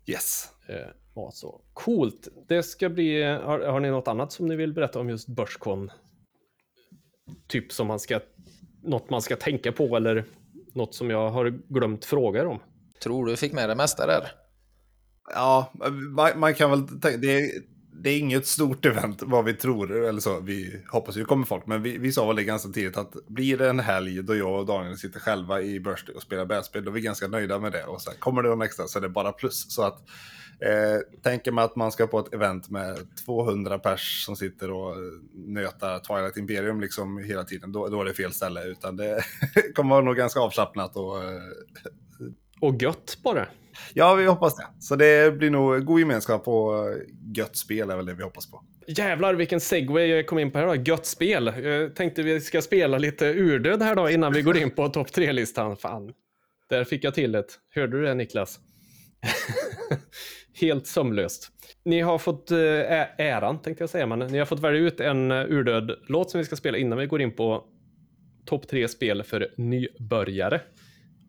Yes. 0.06 0.50
Eh, 0.68 1.30
så. 1.32 1.62
Coolt. 1.74 2.28
Det 2.48 2.64
ska 2.64 2.90
bli, 2.90 3.24
har, 3.24 3.60
har 3.60 3.80
ni 3.80 3.90
något 3.90 4.08
annat 4.08 4.32
som 4.32 4.48
ni 4.48 4.56
vill 4.56 4.74
berätta 4.74 5.00
om 5.00 5.10
just 5.10 5.28
Börskon? 5.28 5.92
Typ 7.48 7.72
som 7.72 7.88
man 7.88 8.00
ska, 8.00 8.20
något 8.84 9.10
man 9.10 9.22
ska 9.22 9.36
tänka 9.36 9.72
på 9.72 9.96
eller 9.96 10.26
något 10.74 10.96
som 10.96 11.10
jag 11.10 11.30
har 11.30 11.50
glömt 11.74 12.06
fråga 12.06 12.48
om? 12.48 12.60
Tror 13.04 13.26
du 13.26 13.38
fick 13.38 13.54
med 13.54 13.70
det 13.70 13.76
mesta 13.76 14.08
där? 14.08 14.41
Ja, 15.30 15.72
man, 16.10 16.40
man, 16.40 16.54
kan 16.54 16.72
väl 16.72 16.88
tänka, 16.88 17.18
det 17.18 17.42
är, 17.42 17.52
det 18.04 18.10
är 18.10 18.20
inget 18.20 18.48
stort 18.48 18.86
event 18.86 19.22
vad 19.22 19.46
vi 19.46 19.54
tror, 19.54 20.06
eller 20.06 20.20
så, 20.20 20.40
vi 20.40 20.84
hoppas 20.92 21.18
ju 21.18 21.26
kommer 21.26 21.46
folk, 21.46 21.66
men 21.66 21.84
vi, 21.84 21.98
vi 21.98 22.12
sa 22.12 22.28
väl 22.28 22.36
det 22.36 22.44
ganska 22.44 22.70
tidigt 22.70 22.98
att 22.98 23.14
blir 23.28 23.58
det 23.58 23.70
en 23.70 23.80
helg 23.80 24.24
då 24.24 24.36
jag 24.36 24.60
och 24.60 24.66
Daniel 24.66 24.98
sitter 24.98 25.20
själva 25.20 25.62
i 25.62 25.80
Birthday 25.80 26.16
och 26.16 26.22
spelar 26.22 26.46
brädspel, 26.46 26.84
då 26.84 26.92
är 26.92 26.94
vi 26.94 27.02
ganska 27.02 27.28
nöjda 27.28 27.60
med 27.60 27.72
det. 27.72 27.84
Och 27.84 28.02
sen 28.02 28.14
kommer 28.20 28.44
det 28.44 28.50
någon 28.50 28.62
extra 28.62 28.88
så 28.88 29.00
är 29.00 29.02
det 29.02 29.10
bara 29.10 29.32
plus. 29.32 29.76
Så 29.76 29.84
att 29.84 30.10
eh, 30.60 31.22
tänker 31.24 31.52
man 31.52 31.64
att 31.64 31.76
man 31.76 31.92
ska 31.92 32.08
på 32.08 32.20
ett 32.20 32.34
event 32.34 32.70
med 32.70 32.98
200 33.26 33.80
pers 33.80 34.26
som 34.26 34.36
sitter 34.36 34.72
och 34.72 34.96
nötar 35.34 36.00
Twilight 36.00 36.38
Imperium 36.38 36.82
liksom 36.82 37.18
hela 37.18 37.44
tiden, 37.44 37.72
då, 37.72 37.88
då 37.88 38.02
är 38.02 38.06
det 38.06 38.14
fel 38.14 38.34
ställe, 38.34 38.64
utan 38.64 38.96
det 38.96 39.24
kommer 39.76 39.90
vara 39.90 40.06
nog 40.06 40.16
ganska 40.16 40.40
avslappnat 40.40 40.96
och... 40.96 41.24
Eh, 41.24 41.42
och 42.60 42.82
gött 42.82 43.18
bara. 43.24 43.48
Ja, 43.94 44.16
vi 44.16 44.26
hoppas 44.26 44.56
det. 44.56 44.68
Så 44.80 44.96
det 44.96 45.38
blir 45.38 45.50
nog 45.50 45.86
god 45.86 46.00
gemenskap 46.00 46.48
och 46.48 46.90
eh, 46.90 46.96
gött 47.36 47.56
spel 47.56 47.90
är 47.90 47.96
väl 47.98 48.06
det 48.06 48.14
vi 48.14 48.24
hoppas 48.24 48.52
på. 48.52 48.64
Jävlar 48.88 49.34
vilken 49.34 49.60
segway 49.60 50.06
jag 50.08 50.28
kom 50.28 50.40
in 50.40 50.52
på 50.52 50.58
här 50.60 50.66
då. 50.68 50.76
Gött 50.76 51.06
spel. 51.06 51.54
Jag 51.64 51.96
tänkte 51.96 52.24
vi 52.24 52.42
ska 52.42 52.62
spela 52.62 52.98
lite 52.98 53.26
urdöd 53.34 53.82
här 53.82 53.96
då 53.96 54.10
innan 54.10 54.34
vi 54.34 54.42
går 54.42 54.58
in 54.58 54.72
på 54.72 54.90
topp 54.90 55.12
tre-listan. 55.12 55.78
Fan. 55.78 56.14
Där 56.70 56.84
fick 56.84 57.04
jag 57.04 57.14
till 57.14 57.32
det. 57.32 57.46
Hörde 57.76 57.98
du 58.00 58.06
det 58.06 58.14
Niklas? 58.14 58.60
Helt 60.62 60.88
sömlöst. 60.88 61.52
Ni 61.86 62.02
har 62.02 62.18
fått 62.18 62.52
eh, 62.52 62.58
ä- 62.60 63.10
äran, 63.18 63.62
tänkte 63.62 63.84
jag 63.84 63.90
säga, 63.90 64.06
men 64.08 64.20
ni 64.20 64.38
har 64.38 64.46
fått 64.46 64.60
välja 64.60 64.82
ut 64.82 65.00
en 65.00 65.32
eh, 65.32 65.38
urdöd 65.50 65.92
låt 66.08 66.32
som 66.32 66.38
vi 66.38 66.46
ska 66.46 66.56
spela 66.56 66.78
innan 66.78 66.98
vi 66.98 67.06
går 67.06 67.22
in 67.22 67.32
på 67.36 67.64
topp 68.46 68.68
tre 68.68 68.88
spel 68.88 69.24
för 69.24 69.48
nybörjare. 69.58 70.62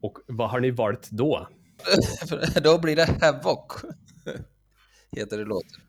Och 0.03 0.19
vad 0.27 0.51
har 0.51 0.61
ni 0.61 0.71
valt 0.71 1.11
då? 1.11 1.49
Då 2.63 2.79
blir 2.79 2.97
det 2.97 3.17
Havoc. 3.21 3.85
Heter 5.17 5.39
det 5.39 5.45
låten. 5.45 5.81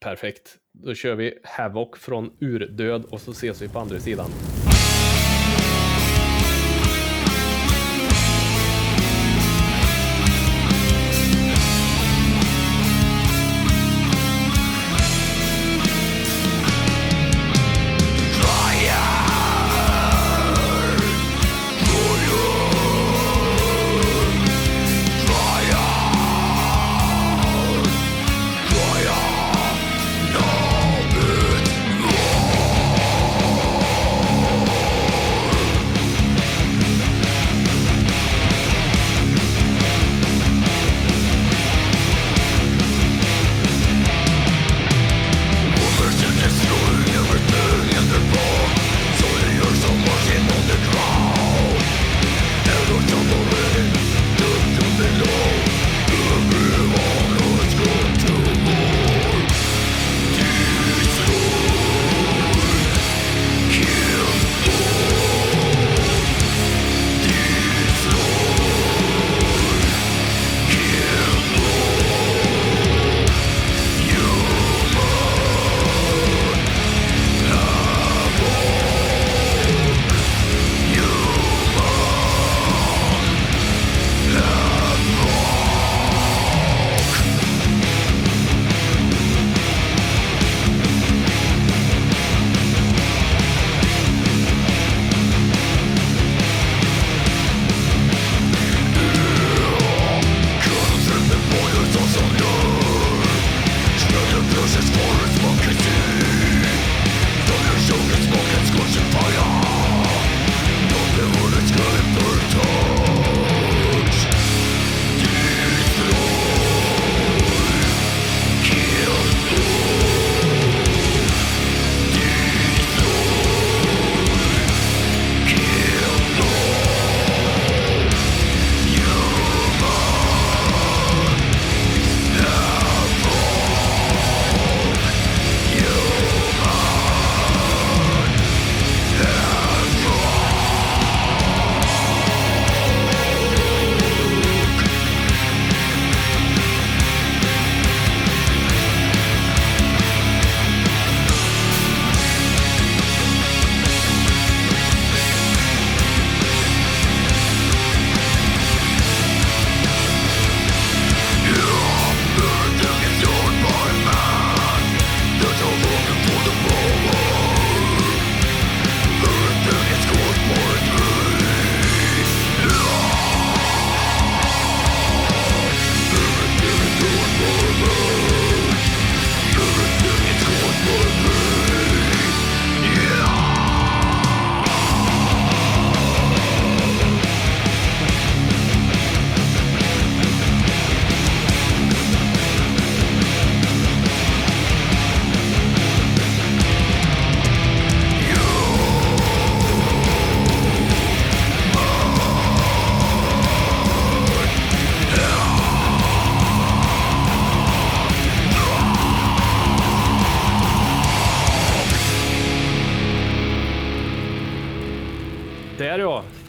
Perfekt. 0.00 0.56
Då 0.72 0.94
kör 0.94 1.14
vi 1.14 1.38
Havoc 1.44 1.98
från 1.98 2.30
Urdöd 2.40 3.04
och 3.04 3.20
så 3.20 3.30
ses 3.30 3.62
vi 3.62 3.68
på 3.68 3.78
andra 3.78 4.00
sidan. 4.00 4.30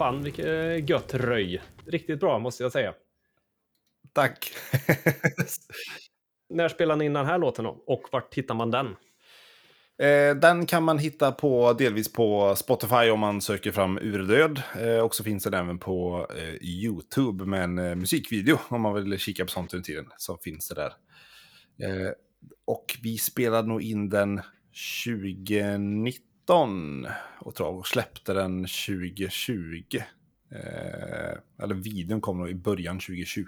Fan 0.06 0.22
vilket 0.22 0.88
gött 0.88 1.14
röj. 1.14 1.62
Riktigt 1.86 2.20
bra 2.20 2.38
måste 2.38 2.62
jag 2.62 2.72
säga. 2.72 2.94
Tack. 4.12 4.52
När 6.50 6.68
spelar 6.68 6.96
ni 6.96 7.04
in 7.04 7.12
den 7.12 7.26
här 7.26 7.38
låten 7.38 7.64
då? 7.64 7.84
Och 7.86 8.02
vart 8.12 8.34
hittar 8.34 8.54
man 8.54 8.70
den? 8.70 8.86
Eh, 9.98 10.36
den 10.36 10.66
kan 10.66 10.82
man 10.82 10.98
hitta 10.98 11.32
på 11.32 11.72
delvis 11.72 12.12
på 12.12 12.56
Spotify 12.56 13.10
om 13.10 13.20
man 13.20 13.40
söker 13.40 13.72
fram 13.72 13.98
Urdöd. 13.98 14.62
Eh, 14.80 14.98
och 14.98 15.14
så 15.14 15.24
finns 15.24 15.44
den 15.44 15.54
även 15.54 15.78
på 15.78 16.26
eh, 16.36 16.54
YouTube 16.62 17.44
med 17.44 17.64
en 17.64 17.78
eh, 17.78 17.94
musikvideo 17.94 18.58
om 18.68 18.80
man 18.80 18.94
vill 18.94 19.18
kika 19.18 19.44
på 19.44 19.50
sånt 19.50 19.74
under 19.74 19.84
tiden. 19.84 20.06
Så 20.16 20.36
finns 20.36 20.68
det 20.68 20.74
där. 20.74 20.92
Eh, 21.82 22.10
och 22.64 22.98
vi 23.02 23.18
spelade 23.18 23.68
nog 23.68 23.82
in 23.82 24.08
den 24.08 24.40
2019 25.04 26.35
och 27.38 27.54
tror 27.54 27.68
jag, 27.68 27.78
och 27.78 27.86
släppte 27.86 28.32
den 28.32 28.66
2020. 28.66 29.96
Eh, 30.50 31.62
eller 31.62 31.74
videon 31.74 32.20
kom 32.20 32.38
nog 32.38 32.50
i 32.50 32.54
början 32.54 32.98
2020 32.98 33.44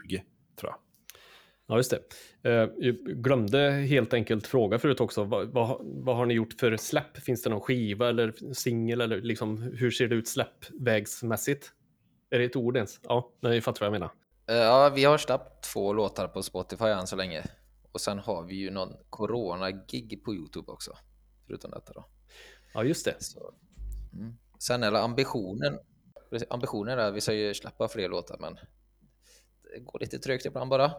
tror 0.60 0.72
jag. 0.72 0.76
Ja, 1.66 1.76
just 1.76 1.90
det. 1.90 2.00
Eh, 2.50 2.70
jag 2.78 2.96
glömde 2.96 3.70
helt 3.70 4.14
enkelt 4.14 4.46
fråga 4.46 4.78
förut 4.78 5.00
också. 5.00 5.24
Vad, 5.24 5.48
vad, 5.48 5.80
vad, 5.82 6.16
har 6.16 6.26
ni 6.26 6.34
gjort 6.34 6.54
för 6.60 6.76
släpp? 6.76 7.18
Finns 7.18 7.42
det 7.42 7.50
någon 7.50 7.60
skiva 7.60 8.08
eller 8.08 8.54
singel? 8.54 9.00
Eller 9.00 9.20
liksom, 9.20 9.62
hur 9.62 9.90
ser 9.90 10.08
det 10.08 10.14
ut 10.14 10.28
släppvägsmässigt? 10.28 11.72
Är 12.30 12.38
det 12.38 12.44
ett 12.44 12.56
ord 12.56 12.76
ens? 12.76 13.00
Ja, 13.02 13.32
ni 13.42 13.60
fattar 13.60 13.80
vad 13.80 13.86
jag 13.86 13.92
menar. 13.92 14.10
Eh, 14.48 14.56
ja, 14.56 14.92
vi 14.94 15.04
har 15.04 15.18
släppt 15.18 15.64
två 15.72 15.92
låtar 15.92 16.28
på 16.28 16.42
Spotify 16.42 16.84
än 16.84 17.06
så 17.06 17.16
länge. 17.16 17.44
Och 17.92 18.00
sen 18.00 18.18
har 18.18 18.44
vi 18.44 18.54
ju 18.54 18.70
någon 18.70 18.92
corona-gig 19.10 20.22
på 20.24 20.34
YouTube 20.34 20.72
också. 20.72 20.96
Förutom 21.46 21.70
detta 21.70 21.92
då. 21.92 22.08
Ja, 22.78 22.84
just 22.84 23.04
det. 23.04 23.16
Så, 23.18 23.52
mm. 24.12 24.34
Sen 24.58 24.82
är 24.82 24.90
det 24.90 25.00
ambitionen. 25.00 25.78
Ambitionen 26.50 26.98
är 26.98 27.02
att 27.02 27.14
vi 27.14 27.20
ska 27.20 27.32
ju 27.32 27.54
släppa 27.54 27.88
fler 27.88 28.08
låtar, 28.08 28.36
men 28.40 28.54
det 29.62 29.80
går 29.80 29.98
lite 30.00 30.18
trögt 30.18 30.46
ibland 30.46 30.70
bara. 30.70 30.90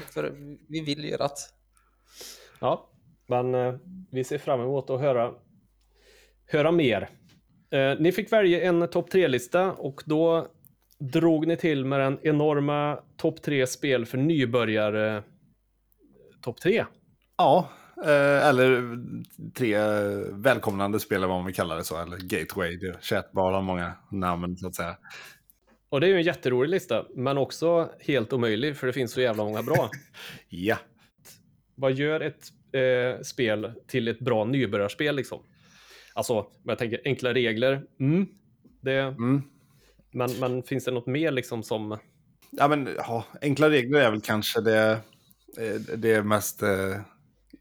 För 0.00 0.34
vi 0.68 0.80
vill 0.80 1.04
göra 1.04 1.28
det. 1.28 1.34
Ja, 2.60 2.90
men 3.26 3.54
eh, 3.54 3.74
vi 4.10 4.24
ser 4.24 4.38
fram 4.38 4.60
emot 4.60 4.90
att 4.90 5.00
höra, 5.00 5.34
höra 6.46 6.72
mer. 6.72 7.10
Eh, 7.70 8.00
ni 8.00 8.12
fick 8.12 8.32
välja 8.32 8.62
en 8.62 8.88
topp 8.88 9.10
tre-lista 9.10 9.72
och 9.72 10.02
då 10.06 10.46
drog 10.98 11.46
ni 11.46 11.56
till 11.56 11.84
med 11.84 12.00
den 12.00 12.18
enorma 12.22 12.98
topp 13.16 13.42
tre 13.42 13.66
spel 13.66 14.06
för 14.06 14.18
nybörjare 14.18 15.22
topp 16.42 16.60
tre. 16.60 16.84
Ja, 17.36 17.68
eh, 17.68 17.81
eller 18.04 18.98
tre 19.54 19.78
välkomnande 20.32 21.00
spel 21.00 21.16
eller 21.16 21.26
vad 21.26 21.36
man 21.36 21.46
vill 21.46 21.54
kalla 21.54 21.74
det 21.74 21.84
så, 21.84 22.02
eller 22.02 22.16
gateway. 22.16 22.76
Det 22.76 22.86
är 22.86 23.62
många 23.62 23.92
namn 24.10 24.56
så 24.56 24.66
att 24.66 24.74
säga. 24.74 24.96
Och 25.92 26.00
det 26.00 26.06
är 26.06 26.08
ju 26.08 26.16
en 26.16 26.22
jätterolig 26.22 26.70
lista, 26.70 27.06
men 27.14 27.38
också 27.38 27.90
helt 28.00 28.32
omöjlig 28.32 28.76
för 28.76 28.86
det 28.86 28.92
finns 28.92 29.12
så 29.12 29.20
jävla 29.20 29.44
många 29.44 29.62
bra. 29.62 29.90
ja. 30.48 30.76
Vad 31.74 31.92
gör 31.92 32.20
ett 32.20 32.48
eh, 32.72 33.22
spel 33.22 33.72
till 33.86 34.08
ett 34.08 34.18
bra 34.18 34.44
nybörjarspel 34.44 35.16
liksom? 35.16 35.42
Alltså, 36.14 36.46
jag 36.64 36.78
tänker 36.78 37.00
enkla 37.04 37.34
regler. 37.34 37.82
Mm, 38.00 38.26
det, 38.80 38.98
mm. 38.98 39.42
Men, 40.10 40.30
men 40.40 40.62
finns 40.62 40.84
det 40.84 40.90
något 40.90 41.06
mer 41.06 41.30
liksom 41.30 41.62
som... 41.62 41.98
Ja, 42.50 42.68
men 42.68 42.88
ja, 42.96 43.24
enkla 43.42 43.70
regler 43.70 44.00
är 44.00 44.10
väl 44.10 44.20
kanske 44.20 44.60
det, 44.60 44.90
eh, 45.58 45.96
det 45.96 46.22
mest... 46.22 46.62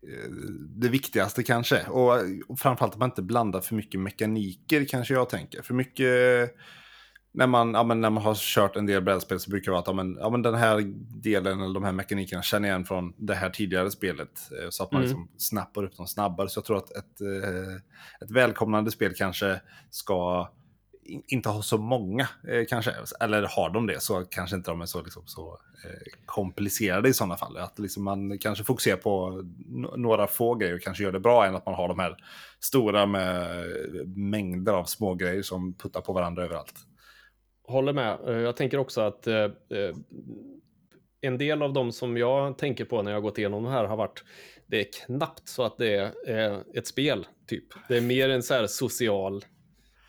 Eh, 0.04 0.30
det 0.76 0.90
viktigaste 0.90 1.44
kanske. 1.44 1.84
Och, 1.88 2.14
och 2.48 2.60
framförallt 2.60 2.94
att 2.94 3.00
man 3.00 3.10
inte 3.10 3.22
blandar 3.22 3.62
för 3.62 3.76
mycket 3.76 4.00
mekaniker 4.00 4.86
kanske 4.86 5.14
jag 5.14 5.30
tänker. 5.30 5.62
För 5.62 5.74
mycket 5.74 6.56
när 7.34 7.48
man, 7.48 7.74
ja, 7.74 7.84
när 7.84 8.10
man 8.10 8.24
har 8.24 8.36
kört 8.36 8.76
en 8.76 8.86
del 8.86 9.02
brädspel 9.02 9.40
så 9.40 9.50
brukar 9.50 9.66
det 9.66 9.72
vara 9.72 9.82
att 9.82 9.88
ja, 9.88 9.94
men, 9.94 10.18
ja, 10.20 10.30
men 10.30 10.42
den 10.42 10.56
här 10.56 10.82
delen 11.22 11.62
eller 11.62 11.74
de 11.74 11.84
här 11.84 11.92
mekanikerna 11.92 12.42
känner 12.42 12.68
jag 12.68 12.76
igen 12.76 12.86
från 12.86 13.14
det 13.18 13.36
här 13.36 13.50
tidigare 13.50 13.92
spelet. 13.92 14.52
Eh, 14.62 14.70
så 14.70 14.84
att 14.84 14.92
man 14.92 15.02
mm. 15.02 15.10
liksom 15.10 15.30
snappar 15.38 15.84
upp 15.84 15.98
dem 15.98 16.08
snabbare. 16.08 16.50
Så 16.50 16.58
jag 16.58 16.66
tror 16.66 16.78
att 16.78 16.92
ett, 16.92 17.22
eh, 17.22 17.76
ett 18.22 18.32
välkomnande 18.32 18.92
spel 18.92 19.14
kanske 19.14 19.62
ska 19.90 20.50
inte 21.04 21.50
ha 21.50 21.62
så 21.62 21.78
många, 21.78 22.28
eh, 22.48 22.66
kanske. 22.70 22.94
Eller 23.20 23.44
har 23.44 23.70
de 23.70 23.88
det 23.88 24.02
så 24.02 24.26
kanske 24.30 24.56
inte 24.56 24.72
de 24.72 24.82
är 24.82 24.86
så, 24.86 25.04
liksom, 25.04 25.24
så 25.26 25.60
eh, 25.86 26.22
komplicerade 26.26 27.10
i 27.10 27.14
sådana 27.14 27.38
fall. 27.38 27.58
Att 27.58 27.80
liksom 27.80 28.04
man 28.04 28.38
kanske 28.38 28.64
fokuserar 28.64 28.98
på 28.98 29.44
några 29.98 30.28
få 30.28 30.56
grejer 30.56 30.76
och 30.76 30.82
kanske 30.82 31.04
gör 31.04 31.12
det 31.12 31.20
bra 31.20 31.46
än 31.46 31.56
att 31.56 31.66
man 31.66 31.76
har 31.76 31.88
de 31.88 32.00
här 32.00 32.18
stora 32.60 33.06
med 33.06 33.60
eh, 33.60 34.06
mängder 34.16 34.74
av 34.74 34.86
små 34.86 35.16
grejer 35.16 35.42
som 35.42 35.74
puttar 35.74 36.02
på 36.02 36.14
varandra 36.14 36.44
överallt 36.44 36.86
håller 37.72 37.94
med. 37.94 38.20
Eh, 38.28 38.36
jag 38.36 38.56
tänker 38.56 38.78
också 38.78 39.02
att 39.02 39.28
eh, 39.28 39.44
eh, 39.44 39.96
en 41.22 41.38
del 41.38 41.62
av 41.62 41.74
de 41.74 41.92
som 41.92 42.18
jag 42.18 42.58
tänker 42.58 42.86
på 42.86 43.02
när 43.02 43.12
jag 43.12 43.22
gått 43.22 43.38
igenom 43.38 43.64
det 43.64 43.70
här 43.70 43.86
har 43.86 43.98
varit 43.98 44.24
det 44.68 44.80
är 44.80 45.06
knappt 45.06 45.48
så 45.48 45.64
att 45.64 45.78
det 45.78 46.14
är 46.28 46.78
ett 46.78 46.88
spel, 46.88 47.28
typ. 47.48 47.66
Det 47.88 47.98
är 47.98 48.02
mer 48.02 48.30
en 48.30 48.44
så 48.44 48.54
här 48.54 48.68
social, 48.68 49.46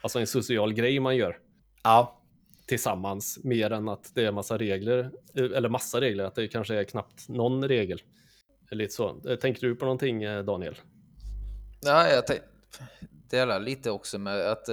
alltså 0.02 0.18
en 0.18 0.26
social 0.26 0.72
grej 0.72 1.00
man 1.00 1.16
gör. 1.16 1.38
Ja. 1.82 2.18
Tillsammans, 2.66 3.44
mer 3.44 3.70
än 3.70 3.88
att 3.88 4.14
det 4.14 4.24
är 4.24 4.32
massa 4.32 4.58
regler, 4.58 5.10
eller 5.34 5.68
massa 5.68 6.00
regler, 6.00 6.24
att 6.24 6.34
det 6.34 6.48
kanske 6.48 6.74
är 6.74 6.84
knappt 6.84 7.28
någon 7.28 7.68
regel. 7.68 8.02
Lite 8.70 8.92
så. 8.92 9.36
Tänker 9.40 9.66
du 9.66 9.74
på 9.76 9.84
någonting, 9.84 10.20
Daniel? 10.20 10.76
Ja, 11.80 12.08
jag 12.08 12.24
delar 13.30 13.60
lite 13.60 13.90
också 13.90 14.18
med 14.18 14.50
att, 14.50 14.68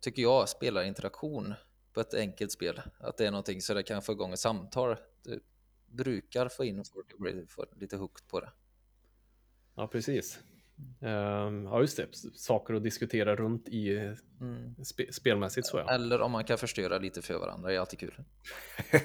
tycker 0.00 0.22
jag, 0.22 0.48
spelar 0.48 0.82
interaktion 0.82 1.54
på 1.92 2.00
ett 2.00 2.14
enkelt 2.14 2.52
spel. 2.52 2.80
Att 2.98 3.16
det 3.16 3.26
är 3.26 3.30
någonting 3.30 3.60
så 3.60 3.74
det 3.74 3.82
kan 3.82 4.02
få 4.02 4.12
igång 4.12 4.32
ett 4.32 4.38
samtal. 4.38 4.96
Du 5.22 5.40
brukar 5.86 6.48
få 6.48 6.64
in 6.64 6.84
folk 6.84 7.12
och 7.12 7.20
bli 7.20 7.46
lite 7.80 7.96
hooked 7.96 8.28
på 8.28 8.40
det. 8.40 8.52
Ja, 9.76 9.88
precis. 9.88 10.38
Um, 11.00 11.64
ja, 11.64 11.80
just 11.80 11.96
det. 11.96 12.06
Saker 12.34 12.74
att 12.74 12.82
diskutera 12.82 13.36
runt 13.36 13.68
i 13.68 14.12
mm. 14.40 14.84
spe 14.84 15.12
spelmässigt 15.12 15.66
så 15.66 15.78
ja. 15.78 15.90
Eller 15.90 16.20
om 16.20 16.32
man 16.32 16.44
kan 16.44 16.58
förstöra 16.58 16.98
lite 16.98 17.22
för 17.22 17.38
varandra, 17.38 17.68
det 17.68 17.74
är 17.74 17.80
alltid 17.80 17.98
kul. 17.98 18.14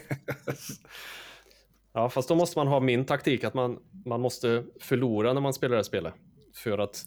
ja, 1.93 2.09
fast 2.09 2.29
då 2.29 2.35
måste 2.35 2.59
man 2.59 2.67
ha 2.67 2.79
min 2.79 3.05
taktik 3.05 3.43
att 3.43 3.53
man, 3.53 3.79
man 4.05 4.21
måste 4.21 4.63
förlora 4.79 5.33
när 5.33 5.41
man 5.41 5.53
spelar 5.53 5.71
det 5.71 5.77
här 5.77 5.83
spelet. 5.83 6.13
För 6.55 6.77
att 6.77 7.05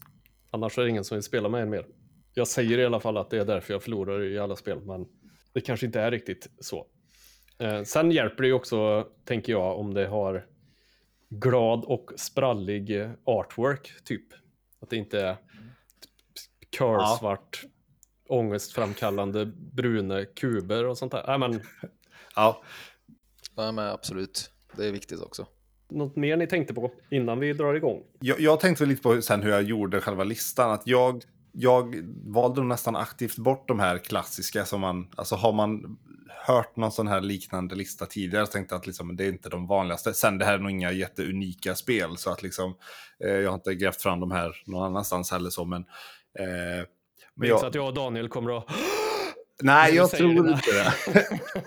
annars 0.50 0.78
är 0.78 0.82
det 0.82 0.90
ingen 0.90 1.04
som 1.04 1.14
vill 1.14 1.22
spela 1.22 1.48
med 1.48 1.62
en 1.62 1.70
mer. 1.70 1.86
Jag 2.34 2.48
säger 2.48 2.78
i 2.78 2.84
alla 2.84 3.00
fall 3.00 3.16
att 3.16 3.30
det 3.30 3.38
är 3.38 3.44
därför 3.44 3.74
jag 3.74 3.82
förlorar 3.82 4.22
i 4.22 4.38
alla 4.38 4.56
spel, 4.56 4.80
men 4.80 5.06
det 5.52 5.60
kanske 5.60 5.86
inte 5.86 6.00
är 6.00 6.10
riktigt 6.10 6.50
så. 6.60 6.86
Eh, 7.58 7.82
sen 7.82 8.10
hjälper 8.10 8.42
det 8.42 8.46
ju 8.46 8.54
också, 8.54 9.08
tänker 9.24 9.52
jag, 9.52 9.78
om 9.78 9.94
det 9.94 10.06
har 10.06 10.46
glad 11.28 11.84
och 11.84 12.10
sprallig 12.16 13.08
artwork, 13.24 14.04
typ. 14.04 14.43
Att 14.84 14.90
det 14.90 14.96
inte 14.96 15.20
är 15.20 15.36
körsvart, 16.78 17.60
ja. 17.62 17.68
ångestframkallande 18.34 19.46
bruna 19.56 20.24
kuber 20.24 20.84
och 20.84 20.98
sånt 20.98 21.12
där. 21.12 21.32
Äh, 21.32 21.38
men... 21.38 21.60
Ja. 22.36 22.62
ja, 23.56 23.72
men 23.72 23.88
absolut. 23.88 24.50
Det 24.76 24.86
är 24.86 24.92
viktigt 24.92 25.20
också. 25.20 25.46
Något 25.90 26.16
mer 26.16 26.36
ni 26.36 26.46
tänkte 26.46 26.74
på 26.74 26.92
innan 27.10 27.38
vi 27.38 27.52
drar 27.52 27.74
igång? 27.74 28.02
Jag, 28.20 28.40
jag 28.40 28.60
tänkte 28.60 28.86
lite 28.86 29.02
på 29.02 29.22
sen 29.22 29.42
hur 29.42 29.50
jag 29.50 29.62
gjorde 29.62 30.00
själva 30.00 30.24
listan. 30.24 30.70
Att 30.70 30.86
jag 30.86 31.24
jag 31.54 31.96
valde 32.24 32.62
nästan 32.62 32.96
aktivt 32.96 33.36
bort 33.36 33.68
de 33.68 33.80
här 33.80 33.98
klassiska 33.98 34.64
som 34.64 34.80
man, 34.80 35.08
alltså 35.16 35.34
har 35.34 35.52
man 35.52 35.98
hört 36.46 36.76
någon 36.76 36.92
sån 36.92 37.06
här 37.06 37.20
liknande 37.20 37.74
lista 37.74 38.06
tidigare 38.06 38.46
så 38.46 38.52
tänkte 38.52 38.74
jag 38.74 38.80
att 38.80 38.86
liksom, 38.86 39.16
det 39.16 39.24
är 39.24 39.28
inte 39.28 39.48
de 39.48 39.66
vanligaste. 39.66 40.14
Sen 40.14 40.38
det 40.38 40.44
här 40.44 40.54
är 40.54 40.58
nog 40.58 40.70
inga 40.70 40.92
jätteunika 40.92 41.74
spel 41.74 42.16
så 42.16 42.30
att 42.30 42.42
liksom, 42.42 42.74
eh, 43.24 43.30
jag 43.30 43.50
har 43.50 43.54
inte 43.54 43.74
grävt 43.74 44.02
fram 44.02 44.20
de 44.20 44.30
här 44.30 44.56
någon 44.66 44.84
annanstans 44.84 45.30
heller 45.30 45.50
så 45.50 45.64
men... 45.64 45.80
Eh, 46.38 46.86
men 47.34 47.48
jag... 47.48 47.64
att 47.64 47.74
jag 47.74 47.86
och 47.86 47.94
Daniel 47.94 48.28
kommer 48.28 48.58
att... 48.58 48.64
Nej, 49.62 49.94
jag 49.94 50.10
tror 50.10 50.48
inte 50.48 50.72
det. 50.72 50.92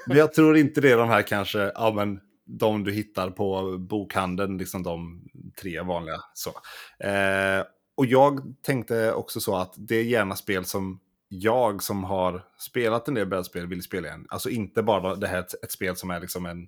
men 0.07 0.17
jag 0.17 0.33
tror 0.33 0.57
inte 0.57 0.81
det 0.81 0.91
är 0.91 0.97
de 0.97 1.09
här 1.09 1.21
kanske, 1.21 1.71
ja 1.75 1.93
men 1.95 2.19
de 2.45 2.83
du 2.83 2.91
hittar 2.91 3.29
på 3.29 3.77
bokhandeln, 3.77 4.57
liksom 4.57 4.83
de 4.83 5.21
tre 5.61 5.81
vanliga. 5.81 6.17
Så. 6.33 6.49
Eh, 7.07 7.63
och 7.97 8.05
jag 8.05 8.53
tänkte 8.61 9.13
också 9.13 9.39
så 9.39 9.55
att 9.55 9.73
det 9.77 9.95
är 9.95 10.03
gärna 10.03 10.35
spel 10.35 10.65
som 10.65 10.99
jag 11.29 11.83
som 11.83 12.03
har 12.03 12.45
spelat 12.57 13.07
en 13.07 13.13
del 13.13 13.27
brädspel 13.27 13.67
vill 13.67 13.81
spela 13.81 14.07
igen. 14.07 14.25
Alltså 14.29 14.49
inte 14.49 14.83
bara 14.83 15.15
det 15.15 15.27
här 15.27 15.39
ett, 15.39 15.63
ett 15.63 15.71
spel 15.71 15.95
som 15.95 16.09
är 16.09 16.19
liksom 16.19 16.45
en, 16.45 16.67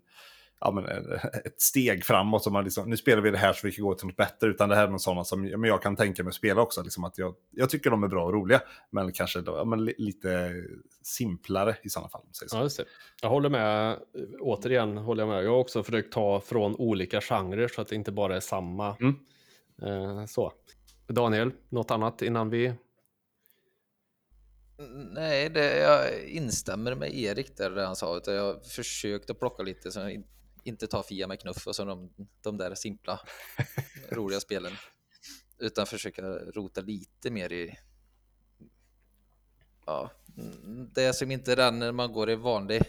ja, 0.60 0.72
men 0.72 0.86
ett 1.46 1.62
steg 1.62 2.06
framåt. 2.06 2.44
Som 2.44 2.54
man 2.54 2.64
liksom, 2.64 2.90
nu 2.90 2.98
spelar 2.98 3.22
vi 3.22 3.32
det 3.32 3.38
här 3.38 3.54
så 3.54 3.68
vi 3.68 3.74
kan 3.74 3.86
gå 3.86 3.94
till 3.94 4.08
något 4.08 4.16
bättre. 4.16 4.50
Utan 4.50 4.70
det 4.70 4.76
här 4.76 4.88
är 4.88 4.92
något 4.92 5.02
sådana 5.02 5.24
som 5.24 5.42
men 5.42 5.64
jag 5.64 5.82
kan 5.82 5.96
tänka 5.96 6.24
mig 6.24 6.30
att 6.30 6.36
spela 6.36 6.62
också. 6.62 6.84
Liksom 6.84 7.04
att 7.04 7.18
jag, 7.18 7.36
jag 7.52 7.70
tycker 7.70 7.90
de 7.90 8.04
är 8.04 8.08
bra 8.08 8.26
och 8.26 8.34
roliga. 8.34 8.62
Men 8.90 9.12
kanske 9.12 9.42
då, 9.42 9.52
ja, 9.52 9.66
men 9.66 9.86
lite 9.86 10.54
simplare 11.04 11.76
i 11.84 11.90
sådana 11.90 12.10
fall. 12.10 12.22
Så. 12.32 12.46
Ja, 12.52 12.64
just 12.64 12.78
det. 12.78 12.86
Jag 13.22 13.30
håller 13.30 13.50
med. 13.50 13.98
Återigen 14.40 14.98
håller 14.98 15.24
jag 15.24 15.30
med. 15.30 15.44
Jag 15.44 15.52
har 15.52 15.60
också 15.60 15.84
försökt 15.84 16.14
ta 16.14 16.42
från 16.42 16.76
olika 16.76 17.22
genrer 17.22 17.68
så 17.68 17.82
att 17.82 17.88
det 17.88 17.96
inte 17.96 18.12
bara 18.12 18.36
är 18.36 18.40
samma. 18.40 18.96
Mm. 19.00 19.16
Eh, 19.82 20.26
så. 20.26 20.54
Daniel, 21.14 21.52
något 21.70 21.92
annat 21.92 22.22
innan 22.22 22.50
vi 22.50 22.74
Nej, 25.12 25.50
det, 25.50 25.78
jag 25.78 26.24
instämmer 26.24 26.96
med 26.96 27.14
Erik 27.14 27.58
där 27.58 27.70
det 27.70 27.86
han 27.86 27.96
sa. 27.96 28.18
Utan 28.18 28.34
jag 28.34 28.66
försökte 28.66 29.34
plocka 29.34 29.64
lite 29.64 29.92
så 29.92 30.00
jag 30.00 30.24
inte 30.64 30.88
ta 30.88 31.04
Fia 31.04 31.28
med 31.28 31.40
knuff 31.40 31.68
och 31.68 31.76
så 31.76 31.86
de, 31.86 32.10
de 32.42 32.58
där 32.58 32.76
simpla 32.76 33.20
roliga 34.12 34.40
spelen. 34.40 34.72
Utan 35.58 35.86
försöka 35.86 36.22
rota 36.32 36.82
lite 36.82 37.32
mer 37.32 37.52
i 37.54 37.78
ja, 39.86 40.12
det 40.94 41.14
som 41.14 41.32
inte 41.32 41.54
är 41.54 41.72
när 41.72 41.92
man 41.92 42.14
går 42.14 42.30
i 42.30 42.36
vanlig 42.36 42.82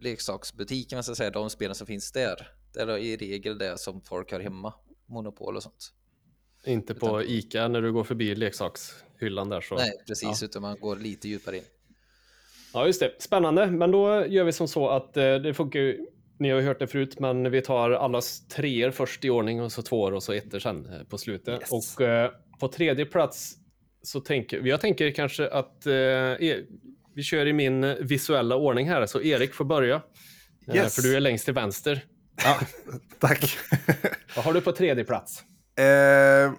leksaksbutik 0.00 0.92
man 0.92 1.04
säga, 1.04 1.30
de 1.30 1.50
spelen 1.50 1.74
som 1.74 1.86
finns 1.86 2.12
där. 2.12 2.48
Det 2.72 2.80
är 2.80 2.98
i 2.98 3.16
regel 3.16 3.58
det 3.58 3.80
som 3.80 4.00
folk 4.00 4.32
har 4.32 4.40
hemma, 4.40 4.74
monopol 5.06 5.56
och 5.56 5.62
sånt. 5.62 5.92
Inte 6.66 6.94
på 6.94 7.22
utan, 7.22 7.34
Ica 7.34 7.68
när 7.68 7.82
du 7.82 7.92
går 7.92 8.04
förbi 8.04 8.34
leksakshyllan 8.34 9.48
där 9.48 9.60
så. 9.60 9.74
Nej, 9.74 9.92
precis, 10.06 10.42
ja. 10.42 10.46
utan 10.46 10.62
man 10.62 10.80
går 10.80 10.96
lite 10.96 11.28
djupare 11.28 11.56
in. 11.56 11.62
Ja, 12.74 12.86
just 12.86 13.00
det. 13.00 13.12
Spännande, 13.18 13.66
men 13.66 13.90
då 13.90 14.26
gör 14.26 14.44
vi 14.44 14.52
som 14.52 14.68
så 14.68 14.88
att 14.88 15.16
eh, 15.16 15.34
det 15.34 15.54
funkar 15.54 15.80
ju. 15.80 16.06
Ni 16.38 16.50
har 16.50 16.60
ju 16.60 16.66
hört 16.66 16.78
det 16.78 16.86
förut, 16.86 17.20
men 17.20 17.50
vi 17.50 17.62
tar 17.62 17.90
allas 17.90 18.48
treor 18.48 18.90
först 18.90 19.24
i 19.24 19.30
ordning 19.30 19.62
och 19.62 19.72
så 19.72 19.82
tvåor 19.82 20.14
och 20.14 20.22
så 20.22 20.32
ettor 20.32 20.58
sen 20.58 20.86
eh, 20.86 21.04
på 21.04 21.18
slutet. 21.18 21.60
Yes. 21.60 21.96
Och 21.96 22.04
eh, 22.04 22.30
på 22.60 22.68
tredje 22.68 23.06
plats 23.06 23.54
så 24.02 24.20
tänker 24.20 24.66
jag 24.66 24.80
tänker 24.80 25.10
kanske 25.10 25.48
att 25.48 25.86
eh, 25.86 25.94
e, 25.94 26.64
vi 27.14 27.22
kör 27.22 27.46
i 27.46 27.52
min 27.52 27.96
visuella 28.06 28.56
ordning 28.56 28.88
här, 28.88 29.06
så 29.06 29.22
Erik 29.22 29.54
får 29.54 29.64
börja. 29.64 30.02
Eh, 30.68 30.76
yes. 30.76 30.94
för 30.94 31.02
du 31.02 31.16
är 31.16 31.20
längst 31.20 31.44
till 31.44 31.54
vänster. 31.54 32.04
Ja, 32.44 32.60
tack. 33.18 33.58
Vad 34.36 34.44
har 34.44 34.52
du 34.52 34.60
på 34.60 34.72
tredje 34.72 35.04
plats? 35.04 35.44
Eh, 35.76 36.52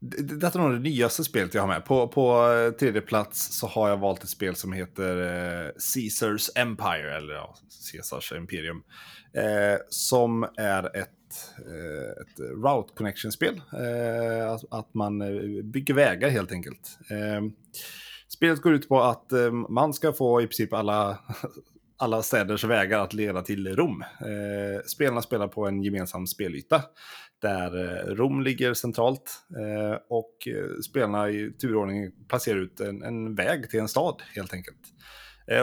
detta 0.00 0.58
är 0.58 0.62
nog 0.62 0.72
det 0.72 0.78
nyaste 0.78 1.24
spelet 1.24 1.54
jag 1.54 1.62
har 1.62 1.68
med. 1.68 1.84
På, 1.84 2.08
på 2.08 2.52
eh, 2.52 2.70
tredje 2.70 3.00
plats 3.00 3.58
så 3.58 3.66
har 3.66 3.88
jag 3.88 3.96
valt 3.96 4.22
ett 4.22 4.28
spel 4.28 4.56
som 4.56 4.72
heter 4.72 5.16
eh, 5.22 5.70
Caesars 5.94 6.50
Empire, 6.54 7.16
eller 7.16 7.34
ja, 7.34 7.56
Caesars 7.92 8.32
Imperium. 8.32 8.82
Eh, 9.34 9.78
som 9.90 10.46
är 10.56 10.96
ett 10.96 11.10
Eh, 11.58 12.22
ett 12.22 12.40
route 12.40 12.92
connection-spel. 12.94 13.60
Eh, 13.72 14.50
att, 14.50 14.64
att, 14.70 14.94
man 14.94 15.20
eh, 15.20 15.62
bygger 15.64 15.94
vägar 15.94 16.28
helt 16.28 16.52
enkelt. 16.52 16.98
Eh, 17.10 17.42
spelet 18.28 18.62
går 18.62 18.74
ut 18.74 18.88
på 18.88 19.02
att 19.02 19.32
man 19.68 19.94
ska 19.94 20.12
få 20.12 20.42
i 20.42 20.46
princip 20.46 20.72
alla, 20.72 21.18
alla 21.98 22.22
städers 22.22 22.64
vägar 22.64 23.00
att 23.00 23.12
leda 23.12 23.42
till 23.42 23.76
Rom. 23.76 24.04
Spelarna 24.86 25.22
spelar 25.22 25.48
på 25.48 25.66
en 25.66 25.82
gemensam 25.82 26.26
spelyta 26.26 26.82
där 27.42 27.84
eh, 27.84 28.14
Rom 28.14 28.42
ligger 28.42 28.74
centralt 28.74 29.46
eh, 29.56 29.98
och 30.08 30.48
eh, 30.48 30.80
spelarna 30.88 31.30
i 31.30 31.52
turordning 31.52 32.10
placerar 32.28 32.58
ut 32.58 32.80
en, 32.80 33.02
en 33.02 33.34
väg 33.34 33.70
till 33.70 33.80
en 33.80 33.88
stad 33.88 34.22
helt 34.34 34.52
enkelt. 34.52 34.80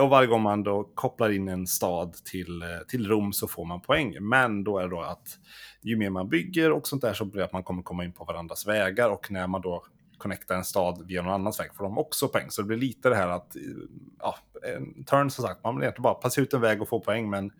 Och 0.01 0.09
varje 0.09 0.27
gång 0.27 0.41
man 0.41 0.63
då 0.63 0.91
kopplar 0.95 1.29
in 1.29 1.47
en 1.47 1.67
stad 1.67 2.13
till, 2.13 2.63
till 2.87 3.07
Rom 3.07 3.33
så 3.33 3.47
får 3.47 3.65
man 3.65 3.81
poäng. 3.81 4.17
Men 4.21 4.63
då 4.63 4.77
är 4.77 4.83
det 4.83 4.89
då 4.89 5.01
att 5.01 5.27
ju 5.81 5.97
mer 5.97 6.09
man 6.09 6.29
bygger 6.29 6.71
och 6.71 6.87
sånt 6.87 7.01
där 7.01 7.13
så 7.13 7.25
blir 7.25 7.39
det 7.39 7.45
att 7.45 7.53
man 7.53 7.63
kommer 7.63 7.83
komma 7.83 8.03
in 8.03 8.13
på 8.13 8.23
varandras 8.23 8.67
vägar 8.67 9.09
och 9.09 9.31
när 9.31 9.47
man 9.47 9.61
då 9.61 9.85
connectar 10.17 10.55
en 10.55 10.63
stad 10.63 11.05
via 11.07 11.21
någon 11.21 11.33
annans 11.33 11.59
väg 11.59 11.75
får 11.75 11.83
de 11.83 11.97
också 11.97 12.27
poäng. 12.27 12.45
Så 12.49 12.61
det 12.61 12.67
blir 12.67 12.77
lite 12.77 13.09
det 13.09 13.15
här 13.15 13.27
att, 13.27 13.55
ja, 14.19 14.37
en 14.75 15.03
turn 15.03 15.29
som 15.29 15.45
sagt, 15.45 15.63
man 15.63 15.75
vill 15.75 15.83
egentligen 15.83 16.03
bara 16.03 16.13
passa 16.13 16.41
ut 16.41 16.53
en 16.53 16.61
väg 16.61 16.81
och 16.81 16.89
få 16.89 16.99
poäng 16.99 17.29
men 17.29 17.51